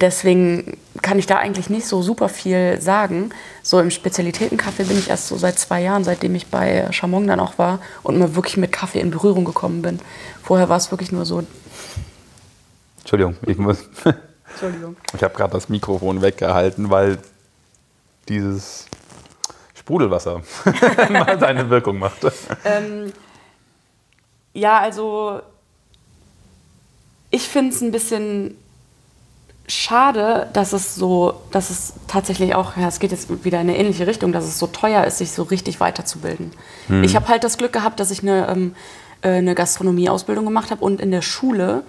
[0.00, 3.30] Deswegen kann ich da eigentlich nicht so super viel sagen.
[3.64, 7.40] So im Spezialitätenkaffee bin ich erst so seit zwei Jahren, seitdem ich bei Chamon dann
[7.40, 9.98] auch war und mal wirklich mit Kaffee in Berührung gekommen bin.
[10.42, 11.42] Vorher war es wirklich nur so,
[13.00, 13.78] Entschuldigung, ich muss.
[14.50, 14.96] Entschuldigung.
[15.14, 17.18] Ich habe gerade das Mikrofon weggehalten, weil
[18.28, 18.86] dieses
[19.74, 20.42] Sprudelwasser
[21.10, 22.18] mal seine Wirkung macht.
[22.64, 23.12] Ähm,
[24.54, 25.40] ja, also
[27.30, 28.56] ich finde es ein bisschen
[29.66, 33.78] schade, dass es so, dass es tatsächlich auch, ja, es geht jetzt wieder in eine
[33.78, 36.52] ähnliche Richtung, dass es so teuer ist, sich so richtig weiterzubilden.
[37.02, 38.74] Ich habe halt das Glück gehabt, dass ich eine, ähm,
[39.22, 41.84] äh, eine Gastronomieausbildung gemacht habe und in der Schule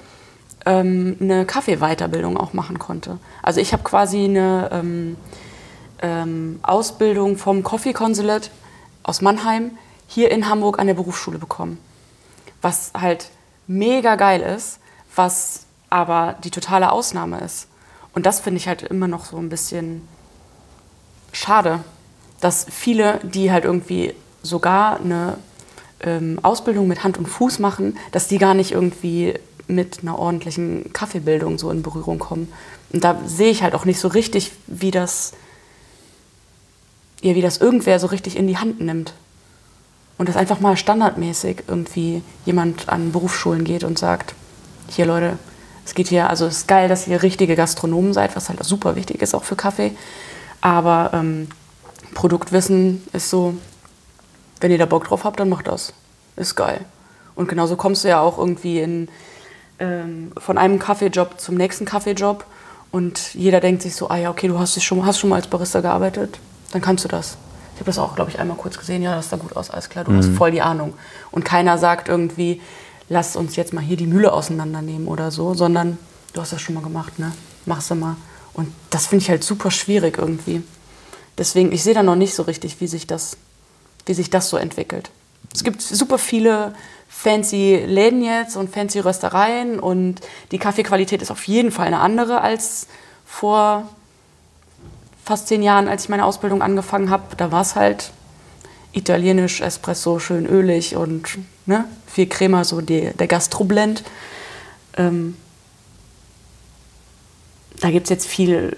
[0.65, 3.18] ähm, eine Kaffeeweiterbildung auch machen konnte.
[3.41, 5.18] Also ich habe quasi eine ähm,
[6.02, 8.49] ähm, Ausbildung vom Coffee Consulate
[9.03, 9.72] aus Mannheim
[10.07, 11.80] hier in Hamburg an der Berufsschule bekommen.
[12.64, 13.30] Was halt
[13.68, 14.80] mega geil ist,
[15.15, 17.68] was aber die totale Ausnahme ist.
[18.15, 20.07] Und das finde ich halt immer noch so ein bisschen
[21.31, 21.84] schade,
[22.41, 25.38] dass viele, die halt irgendwie sogar eine
[25.99, 29.35] ähm, Ausbildung mit Hand und Fuß machen, dass die gar nicht irgendwie
[29.68, 32.52] mit einer ordentlichen Kaffeebildung so in Berührung kommen.
[32.91, 35.34] Und da sehe ich halt auch nicht so richtig, wie das,
[37.22, 39.14] ja, wie das irgendwer so richtig in die Hand nimmt.
[40.18, 44.35] Und dass einfach mal standardmäßig irgendwie jemand an Berufsschulen geht und sagt,
[44.90, 45.38] hier Leute,
[45.85, 48.95] es geht hier, also es ist geil, dass ihr richtige Gastronomen seid, was halt super
[48.95, 49.91] wichtig ist auch für Kaffee.
[50.61, 51.48] Aber ähm,
[52.14, 53.56] Produktwissen ist so,
[54.61, 55.94] wenn ihr da Bock drauf habt, dann macht das.
[56.35, 56.85] Ist geil.
[57.35, 59.10] Und genauso kommst du ja auch irgendwie in,
[59.80, 62.45] ähm, von einem Kaffeejob zum nächsten Kaffeejob
[62.91, 65.38] und jeder denkt sich so, ah ja, okay, du hast, dich schon, hast schon mal
[65.38, 66.40] als Barista gearbeitet,
[66.72, 67.38] dann kannst du das.
[67.84, 69.90] Ich habe das auch, glaube ich, einmal kurz gesehen, ja, das sah gut aus, alles
[69.90, 70.94] klar, du hast voll die Ahnung.
[71.32, 72.62] Und keiner sagt irgendwie,
[73.10, 75.98] lass uns jetzt mal hier die Mühle auseinandernehmen oder so, sondern
[76.32, 77.34] du hast das schon mal gemacht, ne?
[77.66, 78.16] Mach's mal.
[78.54, 80.64] Und das finde ich halt super schwierig irgendwie.
[81.38, 83.36] Deswegen, ich sehe da noch nicht so richtig, wie sich das,
[84.06, 85.10] wie sich das so entwickelt.
[85.54, 86.74] Es gibt super viele
[87.10, 92.40] fancy Läden jetzt und fancy Röstereien und die Kaffeequalität ist auf jeden Fall eine andere
[92.40, 92.88] als
[93.26, 93.90] vor
[95.24, 97.36] fast zehn Jahren, als ich meine Ausbildung angefangen habe.
[97.38, 98.12] Da war es halt
[98.91, 104.04] italienisch, Espresso, schön ölig und ne, viel Crema, so die, der Gastroblend.
[104.98, 105.36] Ähm,
[107.80, 108.78] da gibt es jetzt viel,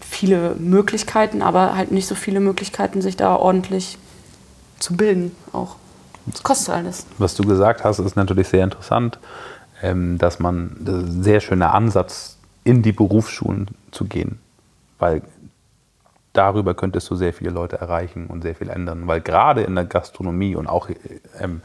[0.00, 3.98] viele Möglichkeiten, aber halt nicht so viele Möglichkeiten, sich da ordentlich
[4.78, 5.76] zu bilden auch.
[6.26, 7.06] Das kostet alles.
[7.18, 9.18] Was du gesagt hast, ist natürlich sehr interessant,
[9.82, 14.40] ähm, dass man das sehr schöner Ansatz, in die Berufsschulen zu gehen.
[14.98, 15.22] Weil
[16.32, 19.06] darüber könntest du sehr viele Leute erreichen und sehr viel ändern.
[19.06, 20.88] Weil gerade in der Gastronomie und auch,
[21.40, 21.62] ähm,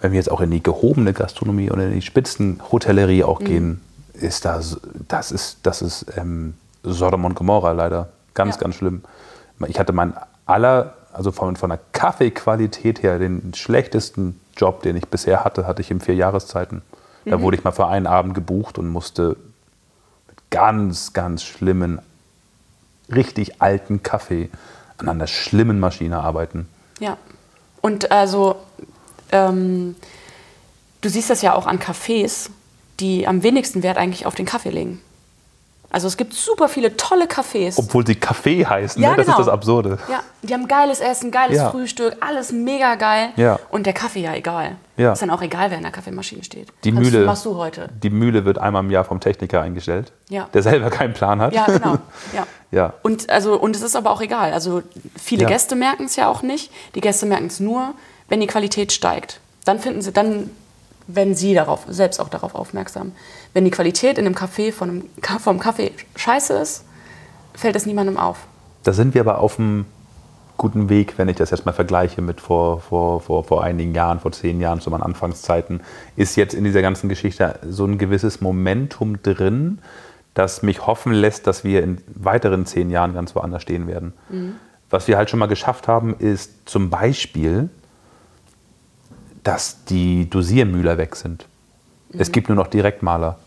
[0.00, 3.80] wenn wir jetzt auch in die gehobene Gastronomie oder in die Spitzenhotellerie auch gehen,
[4.14, 8.08] ist das, das ist, das ist ähm, Sodom und Gomorra leider.
[8.34, 8.62] Ganz, Ja.
[8.62, 9.02] ganz schlimm.
[9.68, 10.14] Ich hatte mein
[10.46, 15.80] aller, also von, von der Kaffeequalität her, den schlechtesten Job, den ich bisher hatte, hatte
[15.82, 16.82] ich in vier Jahreszeiten.
[17.26, 19.36] Da wurde ich mal für einen Abend gebucht und musste
[20.28, 22.00] mit ganz, ganz schlimmen,
[23.14, 24.50] richtig alten Kaffee
[24.98, 26.68] an einer schlimmen Maschine arbeiten.
[27.00, 27.16] Ja.
[27.80, 28.56] Und also,
[29.32, 29.96] ähm,
[31.00, 32.50] du siehst das ja auch an Cafés,
[33.00, 35.00] die am wenigsten Wert eigentlich auf den Kaffee legen.
[35.94, 37.74] Also es gibt super viele tolle Cafés.
[37.78, 39.16] Obwohl sie Kaffee heißen, Ja, ne?
[39.18, 39.38] das genau.
[39.38, 39.98] ist das Absurde.
[40.10, 41.70] ja, die haben geiles Essen, geiles Ja.
[41.70, 43.28] Frühstück, alles mega geil.
[43.36, 43.60] Ja.
[43.70, 44.74] Und der Kaffee ja egal.
[44.96, 45.12] Ja.
[45.12, 46.66] Ist dann auch egal, wer in der Kaffeemaschine steht.
[46.82, 47.90] Die Was Mühle, machst du heute?
[48.02, 50.48] Die Mühle wird einmal im Jahr vom Techniker eingestellt, Ja.
[50.52, 51.54] der selber keinen Plan hat.
[51.54, 51.98] Ja, genau.
[52.34, 52.44] Ja.
[52.72, 52.92] Ja.
[53.02, 54.52] Und, also, und es ist aber auch egal.
[54.52, 54.82] Also
[55.16, 55.48] viele Ja.
[55.48, 56.72] Gäste merken es ja auch nicht.
[56.96, 57.94] Die Gäste merken es nur,
[58.28, 59.38] wenn die Qualität steigt.
[59.64, 60.50] Dann finden sie, dann
[61.06, 63.12] werden sie darauf, selbst auch darauf aufmerksam.
[63.52, 65.08] Wenn die Qualität in einem Café von einem,
[65.40, 66.84] vom Kaffee scheiße ist,
[67.54, 68.38] fällt es niemandem auf.
[68.82, 69.86] Da sind wir aber auf einem
[70.56, 74.20] guten Weg, wenn ich das jetzt mal vergleiche mit vor, vor, vor, vor einigen Jahren,
[74.20, 75.80] vor zehn Jahren, zu meinen Anfangszeiten,
[76.16, 79.78] ist jetzt in dieser ganzen Geschichte so ein gewisses Momentum drin,
[80.34, 84.12] das mich hoffen lässt, dass wir in weiteren zehn Jahren ganz woanders stehen werden.
[84.90, 87.68] Was wir halt schon mal geschafft haben, ist zum Beispiel,
[89.44, 91.46] dass die Dosiermühler weg sind.
[92.16, 93.38] Es gibt nur noch Direktmaler.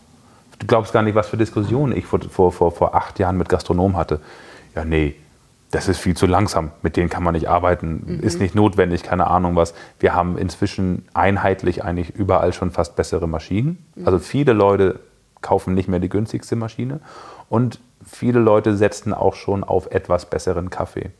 [0.58, 3.48] Du glaubst gar nicht, was für Diskussionen ich vor, vor, vor, vor acht Jahren mit
[3.48, 4.20] Gastronomen hatte.
[4.74, 5.16] Ja, nee,
[5.70, 6.70] das ist viel zu langsam.
[6.82, 8.20] Mit denen kann man nicht arbeiten.
[8.22, 9.74] Ist nicht notwendig, keine Ahnung was.
[10.00, 13.84] Wir haben inzwischen einheitlich eigentlich überall schon fast bessere Maschinen.
[14.04, 15.00] Also viele Leute
[15.42, 17.00] kaufen nicht mehr die günstigste Maschine.
[17.48, 21.10] Und viele Leute setzen auch schon auf etwas besseren Kaffee.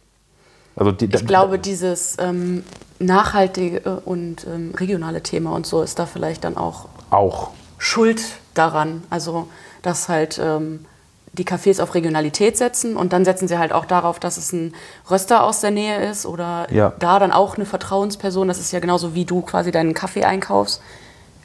[0.79, 2.65] Also die, Ich glaube, dieses ähm,
[2.99, 7.51] nachhaltige und ähm, regionale Thema und so ist da vielleicht dann auch auch.
[7.79, 8.23] schuld
[8.55, 9.03] daran.
[9.11, 9.49] Also,
[9.83, 10.85] dass halt ähm,
[11.33, 14.75] die Cafés auf Regionalität setzen und dann setzen sie halt auch darauf, dass es ein
[15.11, 16.93] Röster aus der Nähe ist oder Ja.
[16.99, 18.49] da dann auch eine Vertrauensperson.
[18.49, 20.81] Das ist ja genauso wie du quasi deinen Kaffee einkaufst,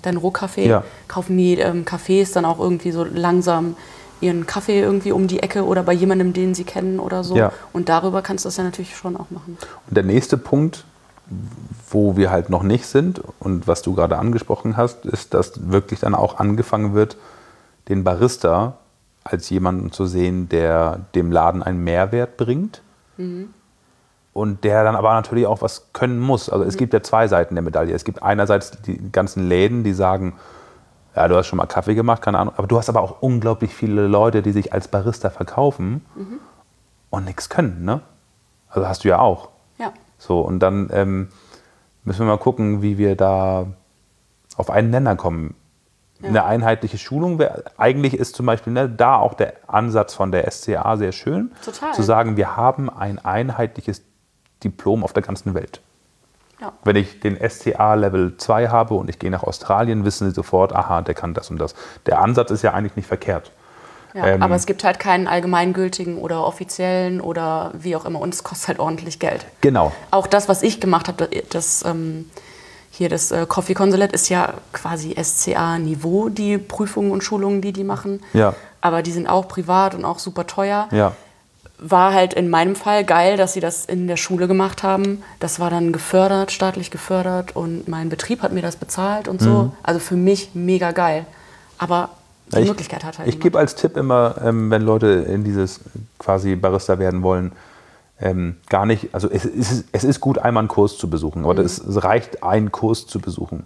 [0.01, 0.68] deinen Rohkaffee.
[0.68, 0.84] Ja.
[1.07, 3.76] Kaufen die ähm, Cafés dann auch irgendwie so langsam
[4.23, 7.35] ihren Kaffee irgendwie um die Ecke oder bei jemandem, den sie kennen oder so.
[7.35, 7.51] Ja.
[7.73, 9.57] Und darüber kannst du das ja natürlich schon auch machen.
[9.87, 10.85] Und der nächste Punkt,
[11.89, 15.99] wo wir halt noch nicht sind und was du gerade angesprochen hast, ist, dass wirklich
[15.99, 17.17] dann auch angefangen wird,
[17.89, 18.77] den Barista
[19.23, 22.81] als jemanden zu sehen, der dem Laden einen Mehrwert bringt.
[24.33, 26.49] Und der dann aber natürlich auch was können muss.
[26.49, 27.93] Also es gibt ja zwei Seiten der Medaille.
[27.93, 30.33] Es gibt einerseits die ganzen Läden, die sagen,
[31.15, 32.53] ja, du hast schon mal Kaffee gemacht, keine Ahnung.
[32.57, 36.03] Aber du hast aber auch unglaublich viele Leute, die sich als Barista verkaufen
[37.10, 37.85] und nichts können.
[37.85, 38.02] Ne?
[38.68, 39.49] Also hast du ja auch.
[39.77, 39.94] Ja.
[40.18, 41.30] So, und dann ähm,
[42.03, 43.68] müssen wir mal gucken, wie wir da
[44.57, 45.56] auf einen Nenner kommen.
[46.22, 50.49] Eine einheitliche Schulung, wär, eigentlich ist zum Beispiel ne, da auch der Ansatz von der
[50.49, 51.52] SCA sehr schön.
[51.65, 51.94] Total.
[51.94, 54.03] Zu sagen, wir haben ein einheitliches
[54.64, 55.81] Diplom auf der ganzen Welt.
[56.64, 56.72] Ja.
[56.85, 60.73] Wenn ich den SCA Level 2 habe und ich gehe nach Australien, wissen sie sofort,
[60.73, 61.76] aha, der kann das und das.
[62.06, 63.52] Der Ansatz ist ja eigentlich nicht verkehrt.
[64.14, 68.22] Ja, Ähm, aber es gibt halt keinen allgemeingültigen oder offiziellen oder wie auch immer.
[68.22, 69.45] Und es kostet halt ordentlich Geld.
[69.60, 69.91] Genau.
[70.11, 72.30] Auch das, was ich gemacht habe, das ähm,
[72.91, 77.84] hier das äh, Coffee Consulate ist ja quasi SCA-Niveau, die Prüfungen und Schulungen, die die
[77.84, 78.22] machen.
[78.31, 78.53] Ja.
[78.80, 80.88] Aber die sind auch privat und auch super teuer.
[80.91, 81.14] Ja.
[81.85, 85.22] War halt in meinem Fall geil, dass sie das in der Schule gemacht haben.
[85.41, 89.73] Das war dann gefördert, staatlich gefördert und mein Betrieb hat mir das bezahlt und so.
[89.84, 91.26] Also für mich mega geil.
[91.77, 92.10] Aber
[92.55, 95.81] die Ich- Möglichkeit hat halt Ich gebe als Tipp immer, ähm, wenn Leute in dieses
[96.19, 97.51] quasi Barista werden wollen,
[98.22, 101.57] ähm, gar nicht, also es, ist- es ist gut, einmal einen Kurs zu besuchen, aber
[101.60, 103.65] es, es reicht, einen Kurs zu besuchen.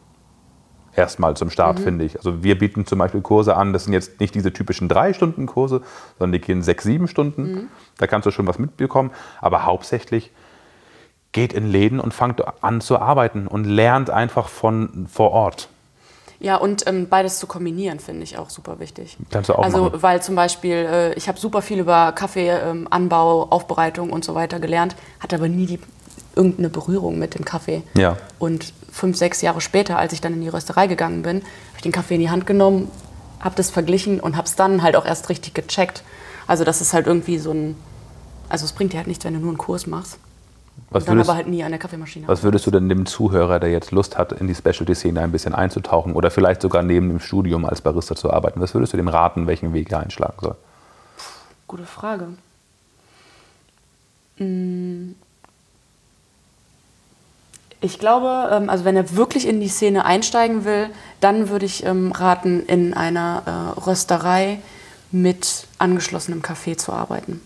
[0.97, 2.17] Erstmal zum Start, finde ich.
[2.17, 5.45] Also wir bieten zum Beispiel Kurse an, das sind jetzt nicht diese typischen drei Stunden
[5.45, 5.83] Kurse,
[6.17, 7.69] sondern die gehen sechs, sieben Stunden.
[7.99, 9.11] Da kannst du schon was mitbekommen.
[9.39, 10.31] Aber hauptsächlich
[11.33, 15.69] geht in Läden und fangt an zu arbeiten und lernt einfach von vor Ort.
[16.39, 19.17] Ja, und ähm, beides zu kombinieren, finde ich auch super wichtig.
[19.29, 20.01] Kannst du auch also, machen.
[20.01, 24.59] weil zum Beispiel, äh, ich habe super viel über Kaffeeanbau, ähm, Aufbereitung und so weiter
[24.59, 25.79] gelernt, hatte aber nie die,
[26.35, 27.83] irgendeine Berührung mit dem Kaffee.
[27.95, 28.17] Ja.
[28.39, 31.81] Und fünf, sechs Jahre später, als ich dann in die Rösterei gegangen bin, habe ich
[31.83, 32.91] den Kaffee in die Hand genommen,
[33.39, 36.03] habe das verglichen und habe es dann halt auch erst richtig gecheckt.
[36.47, 37.75] Also das ist halt irgendwie so ein,
[38.49, 40.17] also es bringt dir halt nichts, wenn du nur einen Kurs machst.
[40.89, 42.27] Was und dann würdest- aber halt nie an der Kaffeemaschine.
[42.27, 45.53] Was würdest du denn dem Zuhörer, der jetzt Lust hat, in die Specialty-Szene ein bisschen
[45.55, 49.07] einzutauchen oder vielleicht sogar neben dem Studium als Barista zu arbeiten, was würdest du dem
[49.07, 50.55] raten, welchen Weg er einschlagen soll?
[51.67, 52.27] Gute Frage.
[54.39, 55.11] Mm.
[57.79, 60.89] Ich glaube, ähm, also wenn er wirklich in die Szene einsteigen will,
[61.19, 64.59] dann würde ich ähm, raten, in einer äh, Rösterei
[65.11, 67.41] mit angeschlossenem Kaffee zu arbeiten.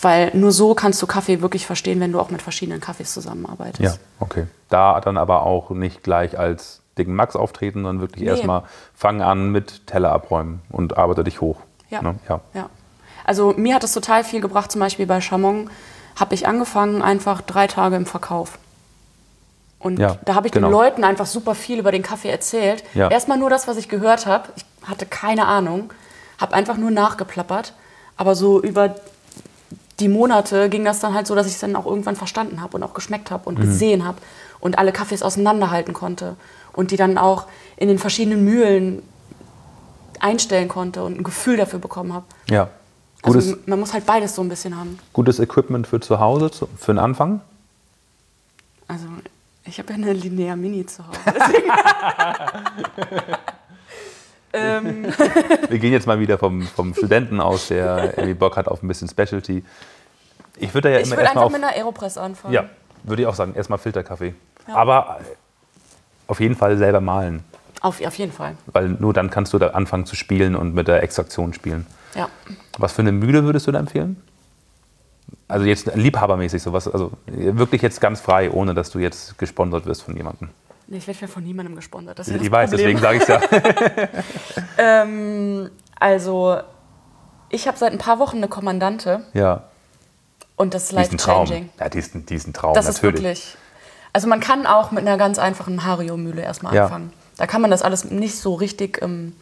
[0.00, 3.80] Weil nur so kannst du Kaffee wirklich verstehen, wenn du auch mit verschiedenen Kaffees zusammenarbeitest.
[3.80, 4.46] Ja, okay.
[4.68, 8.30] Da dann aber auch nicht gleich als dicken Max auftreten, sondern wirklich Nee.
[8.30, 8.64] erstmal
[8.94, 11.58] fang an mit Teller abräumen und arbeite dich hoch.
[11.88, 12.02] Ja.
[12.02, 12.16] Ne?
[12.28, 12.40] ja.
[12.52, 12.68] Ja.
[13.24, 15.70] Also mir hat es total viel gebracht, zum Beispiel bei Chamon
[16.16, 18.58] habe ich angefangen einfach drei Tage im Verkauf.
[19.82, 20.68] Und Ja, da habe ich genau.
[20.68, 22.84] den Leuten einfach super viel über den Kaffee erzählt.
[22.94, 23.08] Ja.
[23.10, 24.48] Erstmal nur das, was ich gehört habe.
[24.56, 25.92] Ich hatte keine Ahnung,
[26.38, 27.72] habe einfach nur nachgeplappert.
[28.16, 28.94] Aber so über
[29.98, 32.76] die Monate ging das dann halt so, dass ich es dann auch irgendwann verstanden habe
[32.76, 33.56] und auch geschmeckt habe Mhm.
[33.56, 34.18] und gesehen habe
[34.60, 36.36] und alle Kaffees auseinanderhalten konnte
[36.72, 37.46] und die dann auch
[37.76, 39.02] in den verschiedenen Mühlen
[40.20, 42.24] einstellen konnte und ein Gefühl dafür bekommen habe.
[42.48, 42.68] ja.
[43.24, 44.98] Gutes, Also man muss halt beides so ein bisschen haben.
[45.12, 47.40] gutes Equipment für zu Hause, für den Anfang.
[48.88, 49.04] Also
[49.64, 51.18] ich habe ja eine Linear Mini zu Hause.
[54.52, 55.06] Ähm,
[55.68, 58.88] Wir gehen jetzt mal wieder vom, vom Studenten aus, der irgendwie Bock hat auf ein
[58.88, 59.64] bisschen Specialty.
[60.58, 61.52] Ich würde da ja ich immer würde erstmal einfach auf.
[61.52, 62.52] mit einer Aeropress anfangen.
[62.52, 62.64] Ja,
[63.04, 63.54] würde ich auch sagen.
[63.54, 64.34] Erstmal Filterkaffee.
[64.68, 64.74] Ja.
[64.74, 65.24] Aber äh,
[66.26, 67.42] auf jeden Fall selber malen.
[67.80, 68.56] Auf, auf jeden Fall.
[68.66, 71.86] Weil nur dann kannst du da anfangen zu spielen und mit der Extraktion spielen.
[72.14, 72.28] Ja.
[72.78, 74.22] Was für eine Mühle würdest du da empfehlen?
[75.52, 80.02] Also jetzt liebhabermäßig sowas, also wirklich jetzt ganz frei, ohne dass du jetzt gesponsert wirst
[80.02, 80.48] von jemandem.
[80.86, 82.18] Nee, ich werde ja von niemandem gesponsert.
[82.18, 82.96] Das ist Ich das weiß, Problem.
[82.96, 84.08] deswegen sage ich es ja.
[84.78, 86.58] Ähm, also
[87.50, 89.64] ich habe seit ein paar Wochen eine Kommandante ja.
[90.56, 91.68] und das ist ist life-changing.
[91.78, 93.22] Ja, die ist, ein- die ist ein Traum, Das ist natürlich.
[93.22, 93.56] wirklich.
[94.14, 96.84] Also man kann auch mit einer ganz einfachen Hario-Mühle erstmal Ja.
[96.84, 97.12] anfangen.
[97.36, 99.00] Da kann man das alles nicht so richtig.
[99.02, 99.34] Ähm,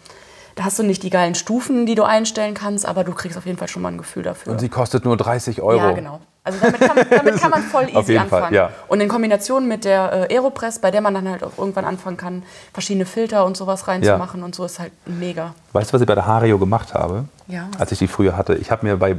[0.65, 3.59] hast du nicht die geilen Stufen, die du einstellen kannst, aber du kriegst auf jeden
[3.59, 4.53] Fall schon mal ein Gefühl dafür.
[4.53, 5.77] Und sie kostet nur 30 Euro.
[5.79, 6.21] Ja, genau.
[6.43, 8.55] Also damit kann, damit kann man voll easy Auf jeden Fall, anfangen.
[8.55, 8.71] ja.
[8.89, 12.17] Und in Kombination mit der äh, Aeropress, bei der man dann halt auch irgendwann anfangen
[12.17, 12.43] kann,
[12.73, 15.55] verschiedene Filter und sowas reinzumachen und so ist halt mega.
[15.75, 17.25] Weißt du, was ich bei der Hario gemacht habe?
[17.47, 17.69] Ja?
[17.79, 18.55] Als ich die früher hatte.
[18.55, 19.17] Ich habe mir bei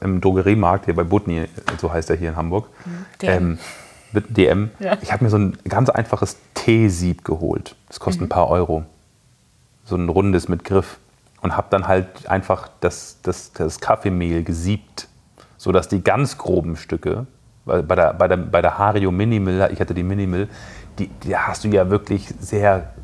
[0.00, 1.46] im Drogeriemarkt, hier bei Butni,
[1.80, 2.66] so heißt er hier in Hamburg,
[3.22, 3.30] DM.
[3.30, 3.58] ähm,
[4.10, 4.96] mit DM, Ja.
[5.00, 7.76] ich habe mir so ein ganz einfaches Teesieb geholt.
[7.88, 8.26] Das kostet Mhm.
[8.26, 8.82] ein paar Euro.
[9.84, 10.98] So ein rundes mit Griff.
[11.42, 15.08] und habe dann halt einfach das, das, das Kaffeemehl gesiebt,
[15.58, 17.26] sodass die ganz groben Stücke,
[17.66, 20.48] weil bei der, bei der, bei der Hario Minimill, ich hatte die Minimill,
[20.98, 22.94] die, die hast du ja wirklich sehr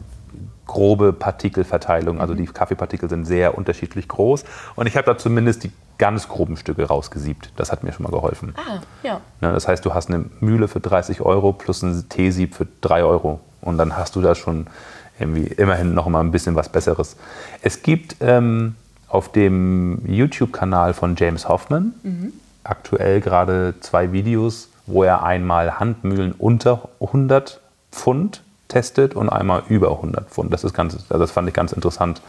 [0.71, 2.21] grobe Partikelverteilung.
[2.21, 4.45] Also die Kaffeepartikel sind sehr unterschiedlich groß.
[4.77, 7.53] Und ich habe da zumindest die ganz groben Stücke rausgesiebt.
[7.57, 8.55] Das hat mir schon mal geholfen.
[8.57, 9.21] Ah, ja.
[9.41, 13.03] Ne, das heißt, du hast eine Mühle für 30 Euro plus ein Teesieb für 3
[13.03, 13.41] Euro.
[13.61, 14.69] Und dann hast du da schon
[15.21, 17.17] irgendwie immerhin noch mal ein bisschen was Besseres.
[17.63, 18.75] Es gibt ähm,
[19.09, 21.95] auf dem YouTube-Kanal von James Hoffman
[22.65, 27.61] aktuell gerade zwei Videos, wo er einmal Handmühlen unter 100
[27.93, 30.53] Pfund testet und einmal über 100 Pfund.
[30.53, 32.23] Das, ist ganz, also das fand ich ganz interessant.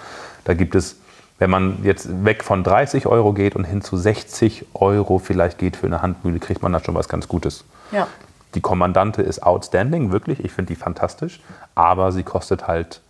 [0.43, 0.97] Da gibt es,
[1.37, 5.77] wenn man jetzt weg von 30 Euro geht und hin zu 60 Euro vielleicht geht
[5.77, 7.63] für eine Handmühle, kriegt man da schon was ganz Gutes.
[7.91, 8.07] Ja.
[8.55, 10.43] Die Kommandante ist outstanding, wirklich.
[10.43, 11.39] Ich finde die fantastisch.
[11.75, 13.01] Aber sie kostet halt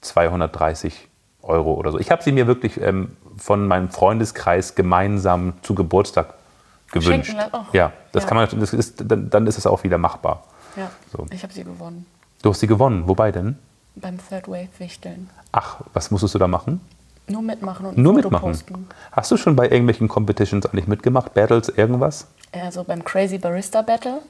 [0.00, 1.08] 230
[1.42, 1.98] Euro oder so.
[1.98, 6.34] Ich habe sie mir wirklich ähm, von meinem Freundeskreis gemeinsam zu Geburtstag
[6.92, 7.30] gewünscht.
[7.30, 7.60] Schenken, oh.
[7.72, 8.28] Ja, das Ja.
[8.28, 8.60] kann man.
[8.60, 10.42] Das ist, dann, dann ist es auch wieder machbar.
[10.76, 10.90] ja.
[11.12, 11.26] So.
[11.30, 12.06] Ich habe sie gewonnen.
[12.42, 13.06] Du hast sie gewonnen.
[13.06, 13.58] Wobei denn?
[13.96, 15.30] Beim Third Wave Wichteln.
[15.52, 16.80] Ach, was musstest du da machen?
[17.28, 18.50] Nur mitmachen und Nur Foto mitmachen.
[18.52, 18.88] posten.
[19.10, 21.34] Hast du schon bei irgendwelchen Competitions eigentlich mitgemacht?
[21.34, 22.26] Battles, irgendwas?
[22.52, 24.20] Also beim Crazy Barista Battle.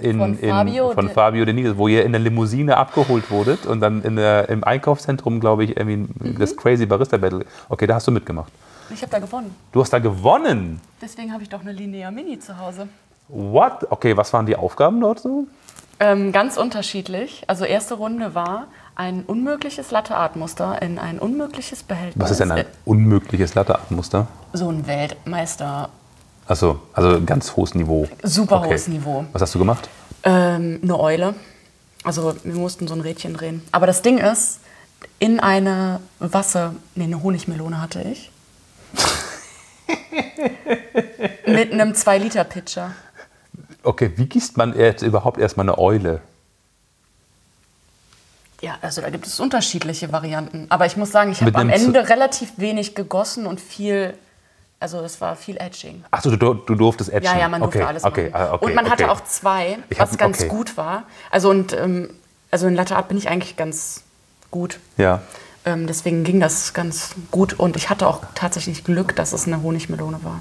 [0.00, 3.80] In, Von Fabio, in, von Fabio Denides, wo ihr in der Limousine abgeholt wurdet und
[3.80, 6.38] dann in der, im Einkaufszentrum, glaube ich, irgendwie Mhm.
[6.38, 7.44] das Crazy Barista Battle.
[7.68, 8.52] Okay, da hast du mitgemacht.
[8.90, 9.54] Ich habe da gewonnen.
[9.72, 10.80] Du hast da gewonnen.
[11.00, 12.88] Deswegen habe ich doch eine Linnea Mini zu Hause.
[13.28, 13.86] What?
[13.90, 15.46] Okay, was waren die Aufgaben dort so?
[16.00, 17.44] Ähm, ganz unterschiedlich.
[17.46, 22.22] Also erste Runde war ein unmögliches Latte-Art-Muster in ein unmögliches Behältnis.
[22.22, 24.26] Was ist denn ein unmögliches Latteartmuster?
[24.52, 25.88] So ein Weltmeister.
[26.52, 28.06] Achso, also ganz hohes Niveau.
[28.22, 28.68] Super Okay.
[28.68, 29.24] hohes Niveau.
[29.32, 29.88] Was hast du gemacht?
[30.22, 31.34] Ähm, eine Eule.
[32.04, 33.62] Also wir mussten so ein Rädchen drehen.
[33.72, 34.60] Aber das Ding ist,
[35.18, 38.30] in eine Wasser, nee, eine Honigmelone hatte ich.
[41.46, 42.90] Mit einem 2-Liter-Pitcher.
[43.82, 46.20] Okay, wie gießt man jetzt überhaupt erstmal eine Eule?
[48.60, 50.66] Ja, also da gibt es unterschiedliche Varianten.
[50.68, 54.12] Aber ich muss sagen, ich habe am Ende relativ wenig gegossen und viel,
[54.82, 56.04] also es war viel Edging.
[56.10, 57.24] Achso, du, du durftest etchen.
[57.34, 58.48] Ja, ja, man durfte okay, alles okay, machen.
[58.52, 61.04] okay, und man hatte auch zwei, Ich was hab- ganz gut war.
[61.30, 62.10] Also und ähm,
[62.50, 64.02] also in Latte Art bin ich eigentlich ganz
[64.50, 64.78] gut.
[64.98, 65.22] Ja.
[65.64, 69.62] Ähm, deswegen ging das ganz gut und ich hatte auch tatsächlich Glück, dass es eine
[69.62, 70.40] Honigmelone war.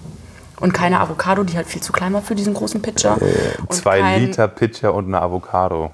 [0.60, 3.18] Und keine Avocado, die halt viel zu klein war für diesen großen Pitcher.
[3.22, 5.92] Äh, Zwei kein- Liter Pitcher und eine Avocado.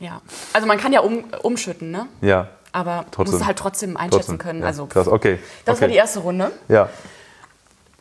[0.00, 0.20] Ja.
[0.52, 2.06] Also man kann ja um, umschütten, ne?
[2.20, 2.48] Ja.
[2.70, 3.38] Aber Trotzdem.
[3.38, 4.38] muss halt trotzdem einschätzen Trotzdem.
[4.38, 4.60] können.
[4.60, 5.38] Ja, Also krass, okay.
[5.64, 5.80] das okay.
[5.82, 6.52] war die erste Runde.
[6.68, 6.88] Ja.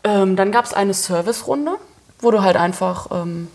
[0.07, 1.75] Ähm, dann gab es eine Service-Runde,
[2.19, 3.49] wo du halt einfach ähm,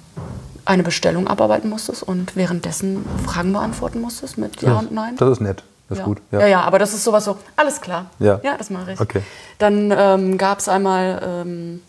[0.66, 5.16] eine Bestellung abarbeiten musstest und währenddessen Fragen beantworten musstest mit Ja und Nein.
[5.16, 5.64] Das ist nett.
[5.88, 6.04] Das ist ja.
[6.04, 6.18] gut.
[6.30, 6.46] Ja.
[6.46, 8.06] ja, aber das ist sowas so, alles klar.
[8.18, 8.40] Ja.
[8.42, 9.00] ja das mache ich.
[9.00, 9.22] Okay.
[9.58, 11.82] Dann ähm, gab es einmal ähm,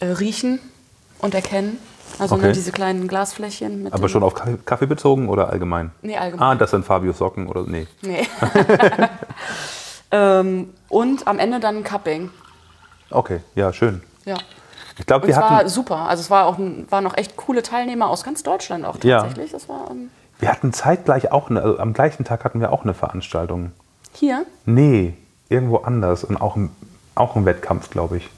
[0.00, 0.60] äh, Riechen
[1.18, 1.78] und Erkennen.
[2.18, 2.46] Also Okay.
[2.46, 3.92] ne, diese kleinen Glasfläschchen.
[3.92, 4.34] Aber schon auf
[4.64, 5.90] Kaffee, bezogen oder allgemein?
[6.02, 6.48] Nee, allgemein.
[6.48, 7.86] Ah, das sind Fabios Socken oder nee.
[8.02, 8.26] Nee.
[10.10, 12.30] ähm, und am Ende dann ein Cupping.
[13.14, 14.02] Okay, ja, schön.
[14.24, 14.36] Ja.
[14.98, 15.96] Ich glaube, wir es war hatten, super.
[16.08, 19.20] Also es war auch ein, waren auch echt coole Teilnehmer aus ganz Deutschland auch Ja.
[19.20, 19.50] tatsächlich.
[19.52, 22.82] Das war ähm, wir hatten zeitgleich auch eine, also am gleichen Tag hatten wir auch
[22.82, 23.72] eine Veranstaltung.
[24.12, 24.44] hier.
[24.66, 25.14] Nee,
[25.48, 26.70] irgendwo anders und auch, ein-
[27.14, 28.30] auch ein Wettkampf, glaube ich.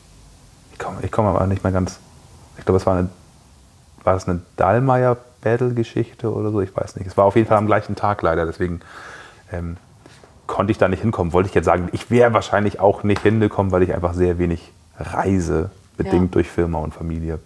[0.72, 1.98] Ich komme ich komm aber nicht mehr ganz.
[2.58, 3.08] Ich glaube, es war eine,
[4.04, 6.60] war das eine Dallmayr-Battle-Geschichte oder so?
[6.60, 7.06] Ich weiß nicht.
[7.06, 8.80] Es war auf jeden Fall am gleichen Tag leider, deswegen
[9.52, 9.76] ähm,
[10.47, 11.32] konnte ich da nicht hinkommen.
[11.32, 14.73] Wollte ich jetzt sagen, ich wäre wahrscheinlich auch nicht hingekommen, weil ich einfach sehr wenig
[14.98, 16.32] reise, bedingt Ja.
[16.32, 17.39] durch Firma und Familie.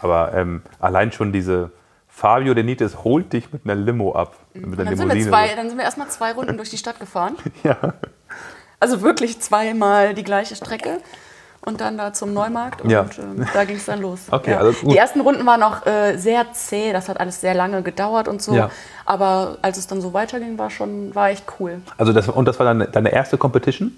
[0.00, 1.70] Aber ähm, allein schon diese
[2.08, 4.36] Fabio Denites holt dich mit einer Limo ab.
[4.54, 5.30] Mit Und der dann, sind wir Limousine.
[5.30, 7.36] zwei, dann sind wir erstmal zwei Runden durch die Stadt gefahren.
[7.64, 7.76] Ja.
[8.80, 10.98] Also wirklich zweimal die gleiche Strecke.
[11.68, 13.04] Und dann da zum Neumarkt und Ja.
[13.18, 14.20] ähm, da ging es dann los.
[14.30, 14.90] Okay, also gut.
[14.90, 18.40] Die ersten Runden waren auch äh, sehr zäh, das hat alles sehr lange gedauert und
[18.40, 18.54] so.
[18.54, 18.70] Ja.
[19.04, 21.82] Aber als es dann so weiterging, war schon, war echt cool.
[21.98, 23.92] Also das, und das war deine, deine erste Competition?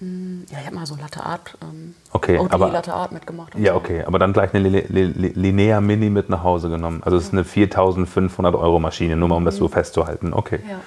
[0.00, 3.54] Ja, ich habe mal so Latte Art, ähm, Okay, OD aber- Latte Art mitgemacht.
[3.56, 3.78] Ja, so.
[3.78, 7.02] okay, aber dann gleich eine Li- Li- Li- Linnea Mini mit nach Hause genommen.
[7.04, 10.32] Also es ist eine 4500 Euro Maschine, nur mal um das so festzuhalten.
[10.32, 10.60] Okay.
[10.68, 10.80] Ja,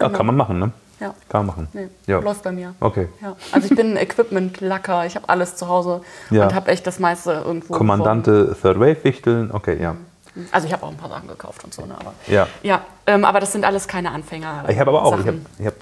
[0.00, 0.16] Ja, genau.
[0.16, 0.72] kann man machen, ne?
[0.98, 1.14] Ja.
[1.28, 1.68] Kann man machen.
[1.72, 2.18] Nee, Ja.
[2.20, 2.74] läuft bei mir.
[2.80, 3.08] Okay.
[3.22, 3.36] Ja.
[3.52, 6.44] Also ich bin Equipment-Lacker, ich habe alles zu Hause Ja.
[6.44, 9.92] und habe echt das meiste irgendwo Kommandante Third Wave Wichteln, okay, ja.
[9.92, 10.48] gefunden.
[10.52, 11.94] Also ich habe auch ein paar Sachen gekauft und so, ne?
[11.98, 12.46] aber Ja.
[12.62, 14.64] ja ähm, aber das sind alles keine Anfänger.
[14.68, 15.26] Ich habe aber auch, ich Sachen.
[15.28, 15.74] habe ich hab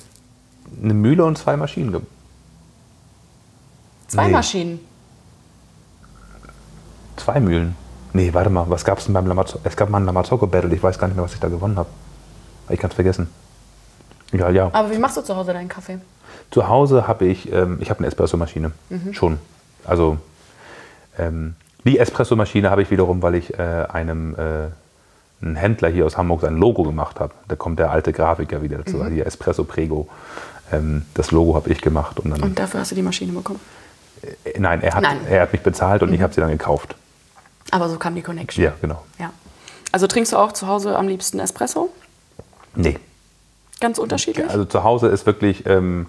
[0.82, 1.92] eine Mühle und zwei Maschinen.
[1.92, 2.00] ge-
[4.08, 4.32] Zwei nee.
[4.32, 4.80] Maschinen.
[7.16, 7.76] Zwei Mühlen.
[8.14, 9.60] Nee, warte mal, was gab es denn beim Lamazocco?
[9.64, 11.88] Es gab mal ein Lamazocco-Battle, ich weiß gar nicht mehr, was ich da gewonnen habe.
[12.70, 13.28] Ich kann es vergessen.
[14.32, 14.70] Ja, ja.
[14.72, 15.98] Aber wie machst du zu Hause deinen Kaffee?
[16.50, 18.72] Zu Hause habe ich, ähm, ich habe eine Espressomaschine.
[19.12, 19.38] Schon.
[19.84, 20.18] Also
[21.18, 24.68] ähm, die Espressomaschine habe ich wiederum, weil ich äh, einem äh,
[25.40, 27.32] einen Händler hier aus Hamburg sein Logo gemacht habe.
[27.46, 30.08] Da kommt der alte Grafiker wieder dazu, hier Espresso Prego.
[30.72, 32.42] Ähm, das Logo habe ich gemacht und dann.
[32.42, 33.60] Und dafür hast du die Maschine bekommen.
[34.44, 35.18] Äh, nein, er hat, Nein.
[35.28, 36.96] er hat mich bezahlt und ich habe sie dann gekauft.
[37.70, 38.64] Aber so kam die Connection.
[38.64, 39.04] Ja, genau.
[39.18, 39.30] ja.
[39.92, 41.90] Also trinkst du auch zu Hause am liebsten Espresso?
[42.74, 42.98] Nee.
[43.80, 44.48] Ganz unterschiedlich?
[44.48, 46.06] Also zu Hause ist wirklich ähm,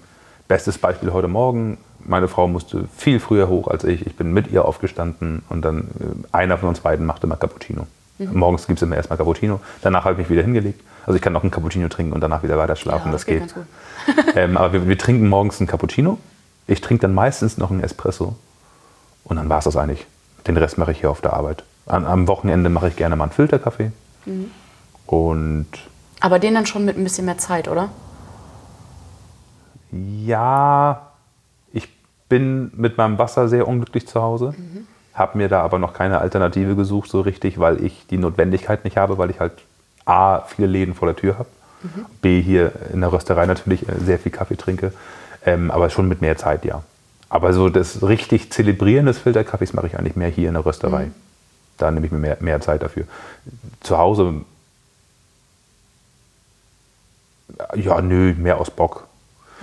[0.48, 1.78] bestes Beispiel heute Morgen.
[2.00, 4.06] Meine Frau musste viel früher hoch als ich.
[4.06, 7.86] Ich bin mit ihr aufgestanden und dann äh, einer von uns beiden machte mal Cappuccino.
[8.18, 9.60] Morgens gibt es immer erstmal Cappuccino.
[9.82, 10.80] Danach habe ich mich wieder hingelegt.
[11.06, 13.06] Also ich kann noch einen Cappuccino trinken und danach wieder weiter schlafen.
[13.06, 13.40] Ja, das geht.
[13.40, 13.64] ganz gut.
[14.36, 16.18] ähm, aber wir, wir trinken morgens einen Cappuccino.
[16.66, 18.36] Ich trinke dann meistens noch einen Espresso.
[19.24, 20.06] Und dann war es das eigentlich.
[20.46, 21.64] Den Rest mache ich hier auf der Arbeit.
[21.86, 23.90] An, am Wochenende mache ich gerne mal einen Filterkaffee.
[24.26, 24.50] Mhm.
[25.06, 25.68] Und
[26.20, 27.90] Aber den dann schon mit ein bisschen mehr Zeit, oder?
[29.92, 31.10] ja,
[31.72, 31.88] ich
[32.28, 34.54] bin mit meinem Wasser sehr unglücklich zu Hause.
[35.14, 38.96] Habe mir da aber noch keine Alternative gesucht, so richtig, weil ich die Notwendigkeit nicht
[38.96, 39.52] habe, weil ich halt
[40.04, 41.48] A, viele Läden vor der Tür habe.
[42.20, 44.92] B, hier in der Rösterei natürlich äh, sehr viel Kaffee trinke.
[45.46, 46.82] Ähm, aber schon mit mehr Zeit, ja.
[47.30, 51.10] Aber so das richtig Zelebrieren des Filterkaffees mache ich eigentlich mehr hier in der Rösterei.
[51.78, 53.04] Da nehme ich mir mehr, mehr Zeit dafür.
[53.80, 54.42] Zu Hause,
[57.74, 59.06] ja, nö, mehr aus Bock.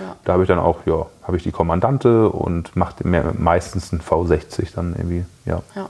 [0.00, 0.16] Ja.
[0.24, 3.04] Da habe ich dann auch, ja, habe ich die Kommandante und mache
[3.36, 5.62] meistens einen V60 dann irgendwie, ja.
[5.74, 5.88] Ja.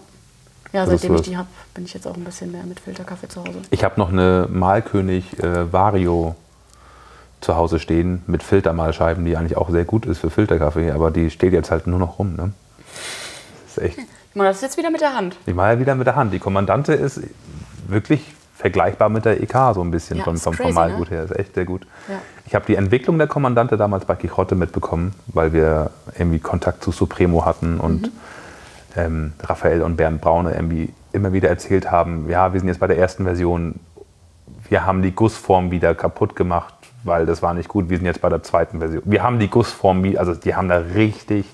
[0.72, 3.40] Ja, seitdem ich die habe, bin ich jetzt auch ein bisschen mehr mit Filterkaffee zu
[3.40, 3.60] Hause.
[3.70, 6.36] Ich habe noch eine Malkönig äh, Vario
[7.40, 11.30] zu Hause stehen mit Filtermalscheiben, die eigentlich auch sehr gut ist für Filterkaffee, aber die
[11.30, 12.36] steht jetzt halt nur noch rum.
[12.36, 12.52] Ne?
[13.64, 13.98] Das ist echt.
[13.98, 15.36] Ich meine, das jetzt wieder mit der Hand.
[15.46, 16.32] Ich mache ja wieder mit der Hand.
[16.32, 17.20] Die Kommandante ist
[17.86, 21.16] wirklich vergleichbar mit der EK so ein bisschen Ja, vom, vom, crazy, Malgut ne?
[21.16, 21.24] her.
[21.24, 21.86] Ist echt sehr gut.
[22.08, 22.16] Ja.
[22.44, 26.90] Ich habe die Entwicklung der Kommandante damals bei Quixote mitbekommen, weil wir irgendwie Kontakt zu
[26.90, 28.12] Supremo hatten und Mhm.
[28.96, 32.88] ähm, Raphael und Bernd Braune irgendwie immer wieder erzählt haben, ja, wir sind jetzt bei
[32.88, 33.76] der ersten Version,
[34.68, 36.74] wir haben die Gussform wieder kaputt gemacht,
[37.04, 39.02] weil das war nicht gut, wir sind jetzt bei der zweiten Version.
[39.04, 41.46] Wir haben die Gussform, wie- also die haben da richtig,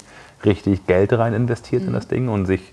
[0.44, 2.72] richtig Geld rein investiert in das Ding und sich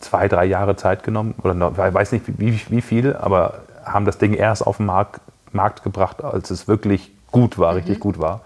[0.00, 4.04] zwei, drei Jahre Zeit genommen, oder noch, ich weiß nicht wie, wie viel, aber haben
[4.04, 5.20] das Ding erst auf den Markt,
[5.52, 8.40] Markt gebracht, als es wirklich gut war, richtig gut war.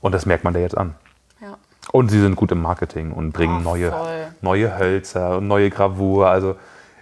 [0.00, 0.94] Und das merkt man da jetzt an.
[1.40, 1.56] Ja.
[1.92, 4.26] Und sie sind gut im Marketing und bringen Ach, neue, voll.
[4.42, 6.28] neue Hölzer und neue Gravur.
[6.28, 6.56] Also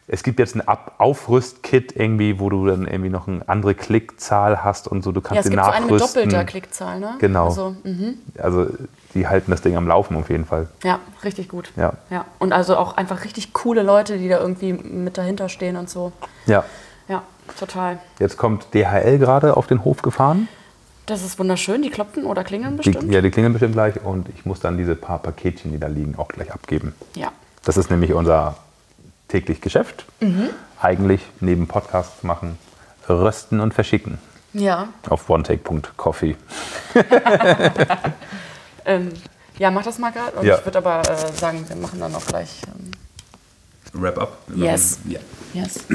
[0.06, 0.62] es gibt jetzt ein
[0.98, 5.12] Aufrüstkit irgendwie, wo du dann irgendwie noch eine andere Klickzahl hast und so.
[5.12, 6.22] Du Ja, kannst es sie gibt so eine mit nachrüsten.
[6.22, 7.14] doppelter Klickzahl, ne?
[7.20, 7.46] Genau.
[7.46, 8.14] Also, mhm.
[8.38, 8.66] also
[9.14, 10.68] die halten das Ding am Laufen auf jeden Fall.
[10.82, 11.72] ja, richtig gut.
[11.76, 11.94] Ja.
[12.10, 12.24] ja.
[12.38, 16.12] Und also auch einfach richtig coole Leute, die da irgendwie mit dahinter stehen und so.
[16.46, 16.64] Ja.
[17.08, 17.22] Ja,
[17.58, 17.98] total.
[18.18, 20.48] Jetzt kommt DHL gerade auf den Hof gefahren.
[21.06, 21.82] Das ist wunderschön.
[21.82, 23.12] Die klopfen oder klingeln Die, bestimmt.
[23.12, 26.14] ja, die klingeln bestimmt gleich und ich muss dann diese paar Paketchen, die da liegen,
[26.18, 26.94] auch gleich abgeben.
[27.14, 27.30] Ja.
[27.64, 28.56] Das ist nämlich unser
[29.34, 30.04] täglich Geschäft.
[30.20, 30.50] Mhm.
[30.80, 32.56] Eigentlich neben Podcasts machen,
[33.08, 34.18] rösten und verschicken.
[34.52, 34.88] Ja.
[35.10, 36.36] Auf onetake.coffee.
[38.86, 39.12] Ähm,
[39.58, 40.36] ja, mach das mal gerade.
[40.36, 40.58] Und Ja.
[40.58, 42.50] ich würde aber äh, sagen, wir machen dann auch gleich.
[42.66, 42.90] Ähm,
[43.94, 44.36] Wrap up.
[44.54, 44.98] Yes.
[45.08, 45.20] Ja.
[45.54, 45.86] yes.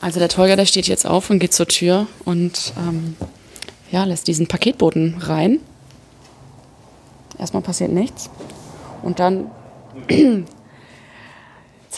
[0.00, 3.16] Also der Tolga, der steht jetzt auf und geht zur Tür und ähm,
[3.92, 5.60] ja, lässt diesen Paketboten rein.
[7.38, 8.30] Erstmal passiert nichts.
[9.02, 9.48] Und dann.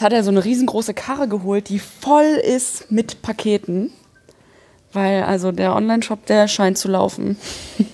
[0.01, 3.91] Jetzt hat er so eine riesengroße Karre geholt, die voll ist mit Paketen.
[4.93, 7.37] Weil also der Online-Shop, der scheint zu laufen.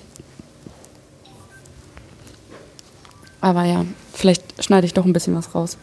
[3.41, 5.77] Aber ja, vielleicht schneide ich doch ein bisschen was raus.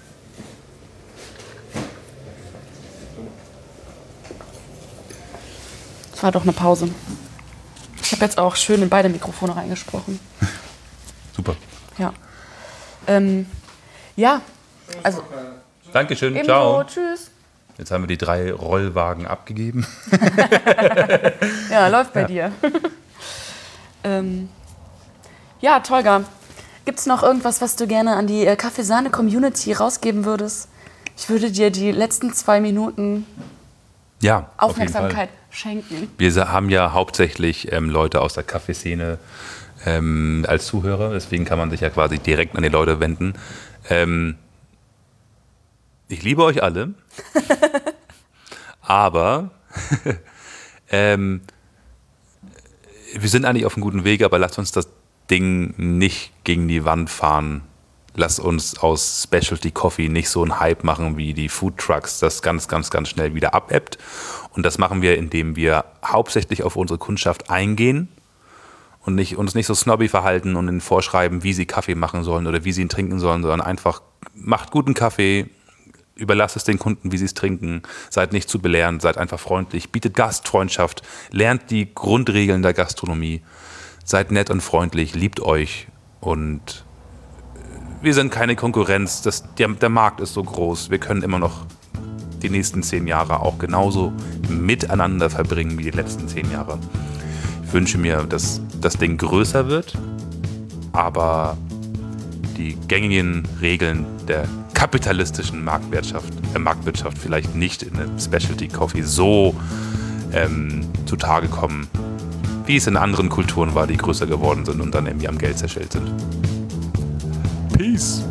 [6.15, 6.89] Es war doch eine Pause.
[8.01, 10.19] Ich habe jetzt auch schön in beide Mikrofone reingesprochen.
[11.37, 11.55] Super.
[11.99, 12.15] Ja.
[13.09, 13.45] Ähm,
[14.17, 14.41] ja,
[15.03, 15.23] also
[15.95, 16.35] Dankeschön.
[16.35, 16.45] ebenso.
[16.47, 16.85] Ciao.
[16.85, 17.31] Tschüss.
[17.79, 19.87] Jetzt haben wir die drei Rollwagen abgegeben.
[21.71, 22.53] Ja, läuft bei dir.
[24.05, 24.49] ähm,
[25.61, 26.23] ja, Tolga,
[26.85, 30.69] gibt es noch irgendwas, was du gerne an die äh, Kaffeesahne-Community rausgeben würdest?
[31.17, 33.27] Ich würde dir die letzten zwei Minuten
[34.21, 36.09] Ja, Aufmerksamkeit schenken.
[36.17, 39.19] Wir haben ja hauptsächlich ähm, Leute aus der Kaffeeszene
[39.85, 43.35] ähm, als Zuhörer, deswegen kann man sich ja quasi direkt an die Leute wenden.
[43.91, 44.37] Ähm,
[46.15, 46.95] ich liebe euch alle,
[48.81, 49.51] aber
[50.91, 51.43] ähm,
[53.15, 54.89] wir sind eigentlich auf einem guten Weg, aber lasst uns das
[55.31, 57.63] Ding nicht gegen die Wand fahren.
[58.17, 62.43] Lasst uns aus Specialty Coffee nicht so einen Hype machen wie die Food Trucks, das
[62.43, 63.99] ganz, ganz, ganz schnell wieder abebbt.
[64.53, 68.09] Und das machen wir, indem wir hauptsächlich auf unsere Kundschaft eingehen
[69.01, 72.47] und nicht, uns nicht so snobby verhalten und ihnen vorschreiben, wie sie Kaffee machen sollen
[72.47, 74.01] oder wie sie ihn trinken sollen, sondern einfach
[74.33, 75.47] macht guten Kaffee,
[76.17, 79.91] überlasst es den Kunden, wie sie es trinken, seid nicht zu belehrend, seid einfach freundlich,
[79.91, 83.43] bietet Gastfreundschaft, lernt die Grundregeln der Gastronomie,
[84.05, 85.89] seid nett und freundlich, liebt euch.
[86.21, 86.85] Und
[88.01, 91.67] wir sind keine Konkurrenz, das, der, der Markt ist so groß, wir können immer noch
[92.43, 94.13] die nächsten zehn Jahre auch genauso
[94.49, 96.79] miteinander verbringen wie die letzten zehn Jahre.
[97.67, 99.95] Ich wünsche mir, dass das Ding größer wird,
[100.93, 101.57] aber
[102.57, 109.55] die gängigen Regeln der kapitalistischen Marktwirtschaft, äh Marktwirtschaft vielleicht nicht in einem Specialty Coffee so
[110.33, 111.89] ähm, zutage kommen,
[112.67, 115.59] wie es in anderen Kulturen war, die größer geworden sind und dann irgendwie am Geld
[115.59, 116.11] zerschellt sind.
[117.77, 118.23] Peace.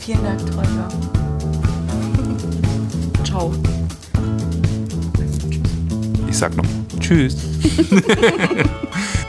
[0.00, 0.88] Vielen Dank, Träumer.
[3.24, 3.52] Ciao.
[6.28, 6.64] Ich sag noch
[7.00, 7.36] Tschüss.